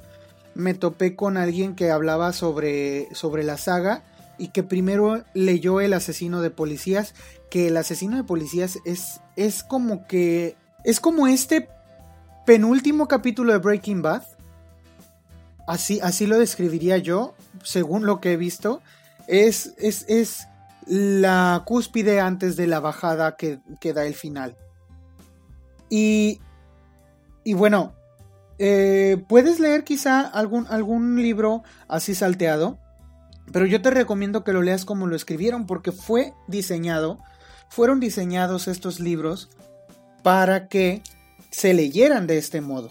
Me 0.55 0.75
topé 0.75 1.17
con 1.17 1.37
alguien 1.37 1.75
que 1.75 1.91
hablaba 1.91 2.33
sobre, 2.33 3.09
sobre 3.15 3.43
la 3.43 3.59
saga 3.59 4.05
y 4.39 4.49
que 4.49 4.63
primero 4.63 5.25
leyó 5.35 5.81
El 5.81 5.93
asesino 5.93 6.41
de 6.41 6.51
policías. 6.51 7.15
Que 7.51 7.69
el 7.69 7.77
asesino 7.77 8.17
de 8.17 8.25
policías 8.25 8.79
es, 8.85 9.21
es 9.37 9.63
como 9.65 10.07
que. 10.07 10.57
Es 10.85 11.01
como 11.01 11.27
este 11.27 11.69
penúltimo 12.47 13.09
capítulo 13.09 13.53
de 13.53 13.59
Breaking 13.59 14.03
Bad. 14.03 14.23
Así, 15.67 15.99
así 16.03 16.27
lo 16.27 16.39
describiría 16.39 16.99
yo, 16.99 17.35
según 17.63 18.07
lo 18.07 18.21
que 18.21 18.33
he 18.33 18.37
visto. 18.37 18.83
Es, 19.27 19.75
es, 19.79 20.05
es 20.09 20.47
la 20.87 21.63
cúspide 21.65 22.21
antes 22.21 22.57
de 22.57 22.67
la 22.67 22.81
bajada 22.81 23.37
que, 23.37 23.61
da 23.93 24.05
el 24.05 24.15
final. 24.15 24.57
Y, 25.89 26.41
y 27.45 27.55
bueno, 27.55 27.95
eh, 28.59 29.23
puedes 29.29 29.61
leer 29.61 29.85
quizá 29.85 30.21
algún, 30.21 30.67
algún 30.69 31.17
libro 31.17 31.63
así 31.89 32.15
salteado, 32.15 32.79
pero 33.53 33.67
yo 33.67 33.83
te 33.83 33.91
recomiendo 33.91 34.45
que 34.45 34.53
lo 34.53 34.63
leas 34.63 34.85
como 34.85 35.07
lo 35.07 35.17
escribieron 35.17 35.67
porque 35.67 35.93
fue 35.93 36.33
diseñado, 36.49 37.19
fueron 37.69 38.01
diseñados 38.01 38.69
estos 38.69 39.01
libros 39.01 39.51
para 40.23 40.69
que 40.69 41.03
se 41.51 41.75
leyeran 41.75 42.27
de 42.27 42.39
este 42.39 42.61
modo. 42.61 42.91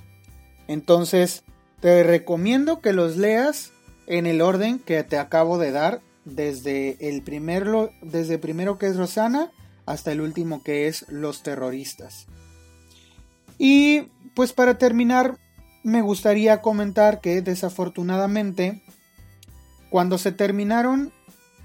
Entonces, 0.68 1.44
te 1.82 2.04
recomiendo 2.04 2.80
que 2.80 2.94
los 2.94 3.18
leas 3.18 3.72
en 4.08 4.26
el 4.26 4.42
orden 4.42 4.80
que 4.80 5.04
te 5.04 5.18
acabo 5.18 5.58
de 5.58 5.72
dar, 5.72 6.02
desde 6.26 7.10
el 7.10 7.22
primero, 7.22 7.92
desde 8.02 8.38
primero 8.38 8.78
que 8.78 8.88
es 8.88 8.98
Rosana 8.98 9.52
hasta 9.86 10.12
el 10.12 10.22
último 10.22 10.64
que 10.64 10.88
es 10.88 11.06
Los 11.10 11.44
terroristas. 11.44 12.28
Y 13.58 14.10
pues 14.36 14.54
para 14.54 14.78
terminar, 14.78 15.38
me 15.84 16.02
gustaría 16.02 16.62
comentar 16.62 17.22
que 17.22 17.42
desafortunadamente, 17.42 18.82
cuando 19.90 20.18
se 20.18 20.32
terminaron 20.32 21.12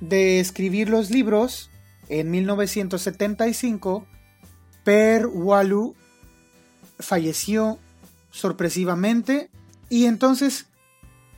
de 0.00 0.40
escribir 0.40 0.88
los 0.88 1.10
libros, 1.10 1.70
en 2.08 2.30
1975, 2.30 4.06
Per 4.84 5.26
Walu 5.26 5.94
falleció 6.98 7.78
sorpresivamente 8.30 9.50
y 9.88 10.06
entonces 10.06 10.66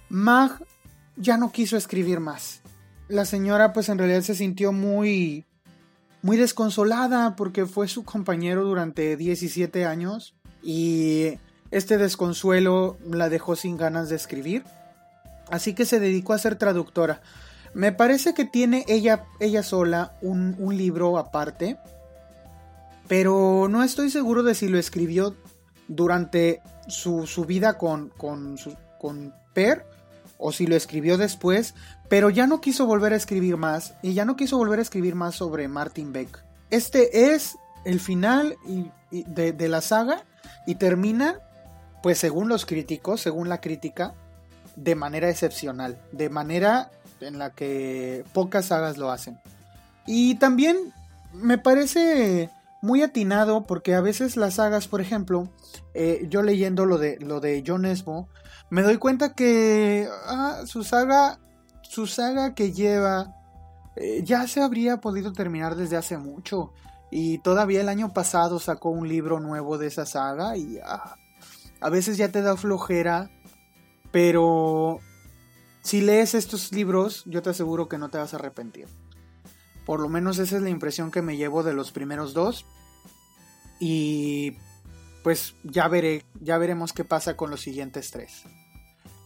Mag 0.09 0.65
ya 1.17 1.37
no 1.37 1.53
quiso 1.53 1.77
escribir 1.77 2.21
más. 2.21 2.60
La 3.11 3.25
señora 3.25 3.73
pues 3.73 3.89
en 3.89 3.99
realidad 3.99 4.23
se 4.23 4.37
sintió 4.37 4.73
muy 4.73 5.45
muy 6.23 6.37
desconsolada 6.37 7.35
porque 7.35 7.67
fue 7.67 7.89
su 7.89 8.05
compañero 8.05 8.65
durante 8.65 9.17
17 9.17 9.85
años 9.85 10.35
y 10.63 11.39
este 11.73 11.99
desconsuelo 11.99 12.99
la 13.05 13.29
dejó 13.29 13.57
sin 13.57 13.77
ganas 13.77 14.11
de 14.11 14.17
escribir, 14.17 14.63
así 15.51 15.75
que 15.75 15.87
se 15.87 15.99
dedicó 15.99 16.35
a 16.35 16.39
ser 16.39 16.55
traductora. 16.57 17.21
Me 17.75 17.91
parece 17.91 18.33
que 18.33 18.45
tiene 18.45 18.85
ella, 18.87 19.25
ella 19.41 19.65
sola 19.65 20.17
un, 20.23 20.57
libro 20.77 21.19
aparte, 21.19 21.79
pero 23.09 23.67
no 23.69 23.83
estoy 23.83 24.11
seguro 24.11 24.45
de 24.45 24.55
si 24.55 24.69
lo 24.69 24.79
escribió 24.79 25.35
durante 25.89 26.61
su, 26.87 27.27
vida 27.45 27.77
con, 27.77 28.11
con, 28.11 28.57
con 29.01 29.35
Per 29.53 29.85
o 30.39 30.53
si 30.53 30.67
lo 30.67 30.77
escribió 30.77 31.19
después, 31.19 31.75
pero 32.11 32.29
ya 32.29 32.47
no 32.47 32.61
quiso 32.61 32.85
volver 32.85 33.15
a 33.15 33.17
escribir 33.17 33.57
más 33.57 33.95
y 34.03 34.13
ya 34.13 34.27
no 34.27 34.37
quiso 34.37 34.59
volver 34.59 34.81
a 34.81 34.83
escribir 34.83 35.15
más 35.15 35.37
sobre 35.37 35.69
Martin 35.69 36.13
Beck. 36.13 36.45
Este 36.69 37.33
es 37.33 37.57
el 37.87 38.01
final 38.01 38.57
de 39.11 39.69
la 39.69 39.81
saga 39.81 40.25
y 40.67 40.75
termina, 40.75 41.39
pues 42.03 42.19
según 42.19 42.49
los 42.49 42.67
críticos, 42.67 43.21
según 43.21 43.49
la 43.49 43.61
crítica, 43.63 44.13
de 44.77 44.95
manera 44.97 45.31
excepcional, 45.31 45.99
de 46.13 46.29
manera 46.31 46.91
en 47.21 47.39
la 47.39 47.51
que 47.51 48.25
pocas 48.33 48.67
sagas 48.67 48.99
lo 48.99 49.11
hacen. 49.11 49.39
Y 50.07 50.35
también 50.35 50.93
me 51.33 51.59
parece 51.59 52.51
muy 52.83 53.03
atinado 53.03 53.67
porque 53.67 53.95
a 53.95 54.01
veces 54.01 54.37
las 54.37 54.55
sagas, 54.55 54.89
por 54.89 55.01
ejemplo, 55.01 55.49
eh, 55.95 56.27
yo 56.29 56.43
leyendo 56.43 56.87
lo 56.87 56.99
de, 56.99 57.19
lo 57.21 57.39
de 57.41 57.63
John 57.65 57.85
Esmo, 57.85 58.29
me 58.69 58.83
doy 58.83 58.97
cuenta 58.97 59.35
que 59.35 60.09
ah, 60.27 60.63
su 60.67 60.83
saga, 60.83 61.39
su 61.91 62.07
saga 62.07 62.55
que 62.55 62.71
lleva, 62.71 63.35
eh, 63.97 64.23
ya 64.23 64.47
se 64.47 64.63
habría 64.63 65.01
podido 65.01 65.33
terminar 65.33 65.75
desde 65.75 65.97
hace 65.97 66.19
mucho. 66.19 66.73
Y 67.11 67.39
todavía 67.39 67.81
el 67.81 67.89
año 67.89 68.13
pasado 68.13 68.61
sacó 68.61 68.91
un 68.91 69.09
libro 69.09 69.41
nuevo 69.41 69.77
de 69.77 69.89
esa 69.89 70.07
saga 70.07 70.57
y 70.57 70.79
ah, 70.85 71.17
a 71.81 71.91
veces 71.91 72.17
ya 72.17 72.29
te 72.29 72.43
da 72.43 72.57
flojera, 72.57 73.29
pero 74.13 75.01
si 75.83 76.01
lees 76.01 76.35
estos 76.35 76.71
libros, 76.71 77.25
yo 77.27 77.43
te 77.43 77.51
aseguro 77.51 77.89
que 77.89 77.99
no 77.99 78.09
te 78.09 78.19
vas 78.19 78.35
a 78.35 78.37
arrepentir. 78.37 78.87
Por 79.85 79.99
lo 79.99 80.09
menos 80.09 80.39
esa 80.39 80.59
es 80.59 80.63
la 80.63 80.71
impresión 80.71 81.11
que 81.11 81.23
me 81.23 81.37
llevo 81.37 81.65
de 81.65 81.75
los 81.75 81.91
primeros 81.91 82.35
dos. 82.35 82.67
Y 83.81 84.59
pues 85.25 85.57
ya 85.65 85.89
veré, 85.89 86.25
ya 86.41 86.57
veremos 86.57 86.93
qué 86.93 87.03
pasa 87.03 87.37
con 87.37 87.51
los 87.51 87.63
siguientes 87.63 88.13
tres. 88.13 88.45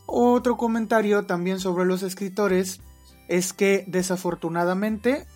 Otro 0.07 0.57
comentario 0.57 1.24
también 1.24 1.61
sobre 1.61 1.86
los 1.86 2.02
escritores 2.02 2.80
es 3.28 3.52
que 3.52 3.84
desafortunadamente 3.86 5.26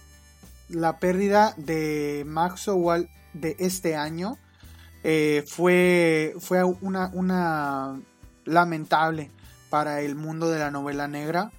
la 0.69 0.99
pérdida 0.99 1.55
de 1.57 2.25
Maxwell 2.27 3.09
de 3.33 3.57
este 3.59 3.97
año 3.97 4.37
eh, 5.05 5.45
fue, 5.47 6.35
fue 6.39 6.63
una, 6.65 7.11
una, 7.15 8.01
lamentable 8.45 9.31
para 9.71 10.01
el 10.03 10.15
mundo 10.17 10.51
de 10.51 10.59
la 10.59 10.71
novela 10.71 11.09
negra 11.09 11.53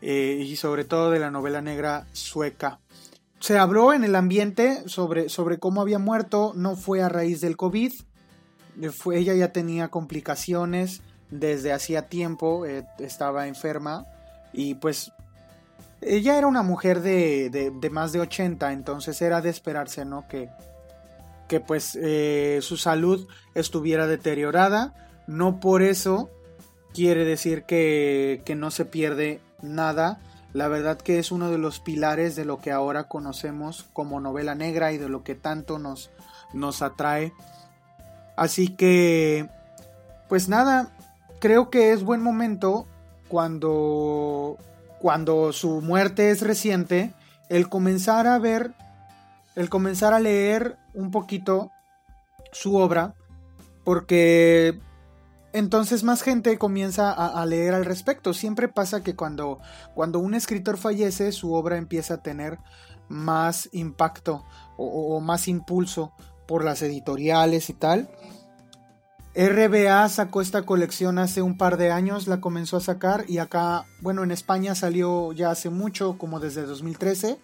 eh, 0.00 0.44
y 0.46 0.56
sobre 0.56 0.84
todo 0.84 1.10
de 1.10 1.20
la 1.20 1.30
novela 1.30 1.62
negra 1.62 2.06
sueca. 2.12 2.80
Se 3.40 3.58
habló 3.58 3.92
en 3.92 4.04
el 4.04 4.16
ambiente 4.16 4.88
sobre, 4.88 5.28
sobre 5.28 5.58
cómo 5.58 5.82
había 5.82 5.98
muerto, 5.98 6.52
no 6.56 6.76
fue 6.76 7.02
a 7.02 7.08
raíz 7.08 7.40
del 7.40 7.56
COVID, 7.56 7.92
fue, 8.96 9.18
ella 9.18 9.34
ya 9.34 9.52
tenía 9.52 9.88
complicaciones 9.88 11.02
desde 11.34 11.72
hacía 11.72 12.02
tiempo, 12.08 12.64
eh, 12.64 12.86
estaba 12.98 13.48
enferma 13.48 14.06
y 14.52 14.74
pues 14.74 15.12
ella 16.00 16.38
era 16.38 16.46
una 16.46 16.62
mujer 16.62 17.00
de, 17.00 17.50
de, 17.50 17.90
más 17.90 18.12
de 18.12 18.20
80, 18.20 18.72
entonces 18.72 19.20
era 19.20 19.40
de 19.40 19.50
esperarse, 19.50 20.04
¿no? 20.04 20.28
Que, 20.28 20.48
que 21.48 21.60
pues 21.60 21.98
eh, 22.00 22.60
su 22.62 22.76
salud 22.76 23.26
estuviera 23.54 24.06
deteriorada. 24.06 24.94
No 25.26 25.60
por 25.60 25.82
eso 25.82 26.30
quiere 26.92 27.24
decir 27.24 27.64
que, 27.64 28.42
que 28.44 28.54
no 28.54 28.70
se 28.70 28.84
pierde 28.84 29.40
nada. 29.62 30.20
La 30.52 30.68
verdad 30.68 30.98
que 30.98 31.18
es 31.18 31.32
uno 31.32 31.50
de 31.50 31.58
los 31.58 31.80
pilares 31.80 32.36
de 32.36 32.44
lo 32.44 32.60
que 32.60 32.70
ahora 32.70 33.04
conocemos 33.04 33.86
como 33.92 34.20
novela 34.20 34.54
negra 34.54 34.92
y 34.92 34.98
de 34.98 35.08
lo 35.08 35.24
que 35.24 35.34
tanto 35.34 35.78
nos, 35.78 36.10
nos 36.52 36.82
atrae. 36.82 37.32
Así 38.36 38.68
que, 38.68 39.48
pues 40.28 40.48
nada, 40.48 40.92
creo 41.40 41.70
que 41.70 41.92
es 41.92 42.02
buen 42.02 42.22
momento 42.22 42.86
cuando 43.28 44.58
cuando 45.04 45.52
su 45.52 45.82
muerte 45.82 46.30
es 46.30 46.40
reciente, 46.40 47.12
el 47.50 47.68
comenzar 47.68 48.26
a 48.26 48.38
ver, 48.38 48.72
el 49.54 49.68
comenzar 49.68 50.14
a 50.14 50.18
leer 50.18 50.78
un 50.94 51.10
poquito 51.10 51.70
su 52.52 52.76
obra, 52.76 53.14
porque 53.84 54.80
entonces 55.52 56.04
más 56.04 56.22
gente 56.22 56.56
comienza 56.56 57.12
a, 57.12 57.44
leer 57.44 57.74
al 57.74 57.84
respecto. 57.84 58.32
Siempre 58.32 58.66
pasa 58.68 59.02
que 59.02 59.14
cuando, 59.14 59.60
cuando 59.94 60.20
un 60.20 60.32
escritor 60.32 60.78
fallece, 60.78 61.32
su 61.32 61.52
obra 61.52 61.76
empieza 61.76 62.14
a 62.14 62.22
tener 62.22 62.58
más 63.10 63.68
impacto 63.72 64.42
o 64.78 65.20
más 65.20 65.48
impulso 65.48 66.14
por 66.46 66.64
las 66.64 66.80
editoriales 66.80 67.68
y 67.68 67.74
tal. 67.74 68.08
RBA 69.36 70.08
sacó 70.10 70.40
esta 70.40 70.62
colección 70.62 71.18
hace 71.18 71.42
un 71.42 71.56
par 71.56 71.76
de 71.76 71.90
años, 71.90 72.28
la 72.28 72.40
comenzó 72.40 72.76
a 72.76 72.80
sacar 72.80 73.24
y 73.26 73.38
acá, 73.38 73.84
bueno, 74.00 74.22
en 74.22 74.30
España 74.30 74.76
salió 74.76 75.32
ya 75.32 75.50
hace 75.50 75.70
mucho, 75.70 76.18
como 76.18 76.38
desde 76.38 76.62
2013, 76.62 77.38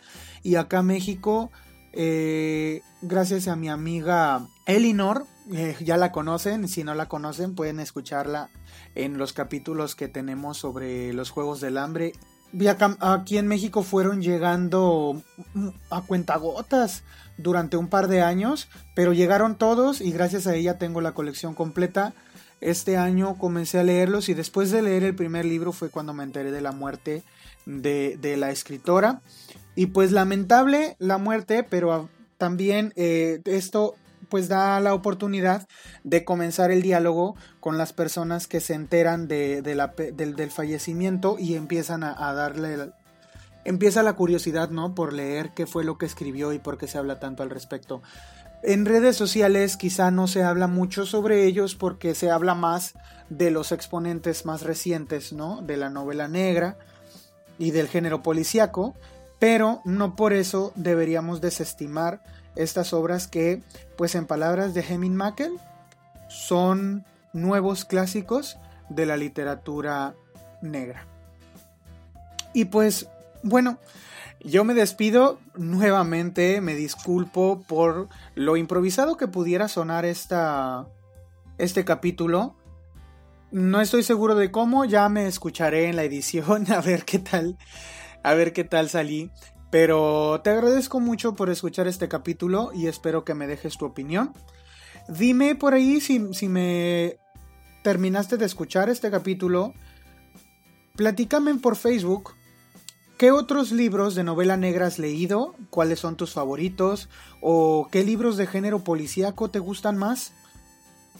y 0.45 0.55
acá 0.55 0.83
México, 0.83 1.51
eh, 1.93 2.83
gracias 3.03 3.49
a 3.49 3.57
mi 3.57 3.69
amiga 3.69 4.47
Elinor, 4.67 5.27
eh, 5.53 5.77
ya 5.81 5.97
la 5.97 6.13
conocen, 6.13 6.69
si 6.69 6.85
no 6.85 6.95
la 6.95 7.09
conocen 7.09 7.57
pueden 7.57 7.81
escucharla 7.81 8.51
en 8.95 9.19
los 9.19 9.33
capítulos 9.33 9.97
que 9.97 10.07
tenemos 10.07 10.59
sobre 10.59 11.13
los 11.13 11.31
Juegos 11.31 11.61
del 11.61 11.77
Hambre. 11.77 12.13
Aquí 13.01 13.39
en 13.39 13.47
México 13.47 13.83
fueron 13.83 14.23
llegando 14.23 15.23
a 15.91 16.03
cuentagotas 16.03 17.03
durante 17.37 17.77
un 17.77 17.89
par 17.89 18.09
de 18.09 18.23
años, 18.23 18.69
pero 18.95 19.13
llegaron 19.13 19.57
todos 19.57 20.01
y 20.01 20.13
gracias 20.13 20.47
a 20.47 20.55
ella 20.55 20.79
tengo 20.79 21.01
la 21.01 21.13
colección 21.13 21.55
completa. 21.55 22.13
Este 22.61 22.97
año 22.97 23.37
comencé 23.39 23.79
a 23.79 23.85
leerlos 23.85 24.29
y 24.29 24.35
después 24.35 24.71
de 24.71 24.83
leer 24.83 25.05
el 25.05 25.15
primer 25.15 25.47
libro 25.47 25.73
fue 25.73 25.89
cuando 25.89 26.13
me 26.13 26.25
enteré 26.25 26.51
de 26.51 26.61
la 26.61 26.73
muerte 26.73 27.23
de, 27.67 28.37
la 28.37 28.51
escritora. 28.51 29.23
Y 29.75 29.87
pues 29.87 30.13
lamentable 30.13 30.97
la 30.99 31.17
muerte, 31.17 31.63
pero 31.63 32.11
también 32.37 32.93
eh, 32.97 33.41
esto 33.47 33.95
pues 34.31 34.49
da 34.49 34.81
la 34.81 34.95
oportunidad 34.95 35.69
de 36.05 36.25
comenzar 36.25 36.71
el 36.71 36.81
diálogo 36.81 37.37
con 37.61 37.77
las 37.77 37.93
personas 37.93 38.47
que 38.47 38.61
se 38.61 38.73
enteran 38.73 39.29
de, 39.29 39.63
la, 39.75 39.89
del, 39.89 40.51
fallecimiento 40.51 41.37
y 41.39 41.57
empiezan 41.57 42.03
a, 42.05 42.29
a 42.29 42.33
darle 42.33 42.93
empieza 43.65 44.03
la 44.03 44.15
curiosidad, 44.15 44.71
¿no? 44.71 44.95
Por 44.95 45.13
leer 45.13 45.51
qué 45.55 45.67
fue 45.67 45.85
lo 45.85 45.99
que 45.99 46.07
escribió 46.07 46.53
y 46.53 46.59
por 46.59 46.79
qué 46.79 46.87
se 46.87 46.99
habla 46.99 47.21
tanto 47.21 47.43
al 47.43 47.51
respecto. 47.51 48.01
En 48.63 48.85
redes 48.85 49.17
sociales 49.17 49.77
quizá 49.77 50.11
no 50.11 50.27
se 50.27 50.43
habla 50.43 50.67
mucho 50.67 51.07
sobre 51.07 51.45
ellos 51.45 51.75
porque 51.75 52.15
se 52.15 52.31
habla 52.31 52.55
más 52.55 52.95
de 53.31 53.51
los 53.51 53.73
exponentes 53.73 54.45
más 54.45 54.63
recientes, 54.63 55.33
¿no? 55.33 55.63
De 55.63 55.77
la 55.79 55.89
novela 55.89 56.29
negra 56.29 56.79
y 57.59 57.71
del 57.71 57.89
género 57.89 58.23
policíaco, 58.23 58.95
pero 59.39 59.81
no 59.85 60.15
por 60.15 60.35
eso 60.35 60.73
deberíamos 60.75 61.41
desestimar 61.41 62.23
estas 62.57 62.93
obras 62.93 63.27
que, 63.27 63.63
pues 63.97 64.15
en 64.15 64.27
palabras 64.27 64.75
de 64.75 64.83
Heming 64.83 65.15
Mackel, 65.15 65.53
son 66.29 67.05
nuevos 67.33 67.85
clásicos 67.85 68.59
de 68.89 69.07
la 69.07 69.17
literatura 69.17 70.15
negra. 70.63 71.07
Y 72.53 72.67
pues 72.67 73.09
bueno, 73.43 73.79
yo 74.41 74.65
me 74.65 74.75
despido 74.75 75.39
nuevamente, 75.55 76.61
me 76.61 76.75
disculpo 76.75 77.63
por 77.67 78.09
lo 78.35 78.57
improvisado 78.57 79.17
que 79.17 79.29
pudiera 79.29 79.69
sonar 79.69 80.05
esta, 80.05 80.87
este 81.59 81.85
capítulo. 81.85 82.57
No 83.51 83.81
estoy 83.81 84.03
seguro 84.03 84.35
de 84.35 84.51
cómo, 84.51 84.85
ya 84.85 85.09
me 85.09 85.27
escucharé 85.27 85.89
en 85.89 85.97
la 85.97 86.05
edición 86.05 86.71
a 86.73 86.81
ver 86.81 87.05
qué 87.05 87.19
tal, 87.19 87.59
a 88.23 88.35
ver 88.35 88.53
qué 88.53 88.65
tal 88.65 88.89
salí. 88.89 89.31
Pero 89.71 90.41
te 90.43 90.51
agradezco 90.51 91.01
mucho 91.01 91.35
por 91.35 91.51
escuchar 91.51 91.87
este 91.87 92.09
capítulo 92.09 92.73
y 92.75 92.87
espero 92.87 93.25
que 93.25 93.35
me 93.35 93.47
dejes 93.47 93.79
tu 93.79 93.85
opinión. 93.87 94.33
Dime 95.09 95.55
por 95.55 95.75
ahí 95.75 96.01
si, 96.01 96.35
si 96.35 96.49
me 96.49 97.19
terminaste 97.83 98.37
de 98.37 98.47
escuchar 98.47 98.89
este 98.89 99.11
capítulo. 99.11 99.73
Platícame 100.97 101.55
por 101.57 101.77
Facebook 101.77 102.35
¿Qué 103.21 103.33
otros 103.33 103.71
libros 103.71 104.15
de 104.15 104.25
novela 104.25 104.57
negra 104.57 104.87
has 104.87 104.99
leído? 104.99 105.55
¿Cuáles 105.69 106.01
son 106.01 106.17
tus 106.17 106.33
favoritos? 106.33 107.11
¿O 107.43 107.87
qué 107.93 108.03
libros 108.03 108.39
de 108.39 108.47
género 108.47 108.83
policíaco 108.83 109.51
te 109.51 109.59
gustan 109.59 109.99
más? 109.99 110.33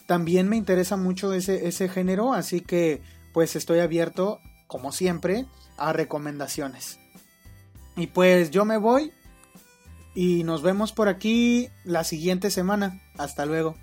También 0.07 0.49
me 0.49 0.57
interesa 0.57 0.97
mucho 0.97 1.31
ese, 1.35 1.69
ese 1.69 1.91
género, 1.91 2.33
así 2.33 2.63
que 2.63 3.03
pues 3.35 3.55
estoy 3.55 3.81
abierto, 3.81 4.41
como 4.67 4.93
siempre, 4.93 5.45
a 5.77 5.93
recomendaciones. 5.93 7.00
Y 7.97 8.09
pues 8.09 8.51
yo 8.51 8.65
me 8.65 8.77
voy 8.77 9.13
y 10.15 10.45
nos 10.45 10.63
vemos 10.63 10.93
por 10.93 11.09
aquí 11.09 11.69
la 11.85 12.05
siguiente 12.05 12.51
semana. 12.51 13.01
Hasta 13.17 13.47
luego. 13.47 13.77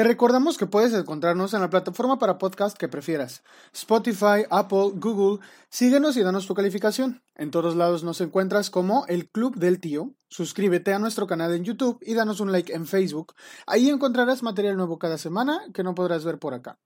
Te 0.00 0.04
recordamos 0.04 0.56
que 0.56 0.64
puedes 0.64 0.94
encontrarnos 0.94 1.52
en 1.52 1.60
la 1.60 1.68
plataforma 1.68 2.18
para 2.18 2.38
podcast 2.38 2.74
que 2.74 2.88
prefieras. 2.88 3.42
Spotify, 3.74 4.46
Apple, 4.48 4.92
Google. 4.94 5.44
Síguenos 5.68 6.16
y 6.16 6.22
danos 6.22 6.46
tu 6.46 6.54
calificación. 6.54 7.22
En 7.34 7.50
todos 7.50 7.76
lados 7.76 8.02
nos 8.02 8.22
encuentras 8.22 8.70
como 8.70 9.04
el 9.08 9.28
Club 9.28 9.56
del 9.56 9.78
Tío. 9.78 10.14
Suscríbete 10.30 10.94
a 10.94 10.98
nuestro 10.98 11.26
canal 11.26 11.52
en 11.52 11.64
YouTube 11.64 11.98
y 12.00 12.14
danos 12.14 12.40
un 12.40 12.50
like 12.50 12.72
en 12.72 12.86
Facebook. 12.86 13.34
Ahí 13.66 13.90
encontrarás 13.90 14.42
material 14.42 14.78
nuevo 14.78 14.98
cada 14.98 15.18
semana 15.18 15.60
que 15.74 15.82
no 15.82 15.94
podrás 15.94 16.24
ver 16.24 16.38
por 16.38 16.54
acá. 16.54 16.78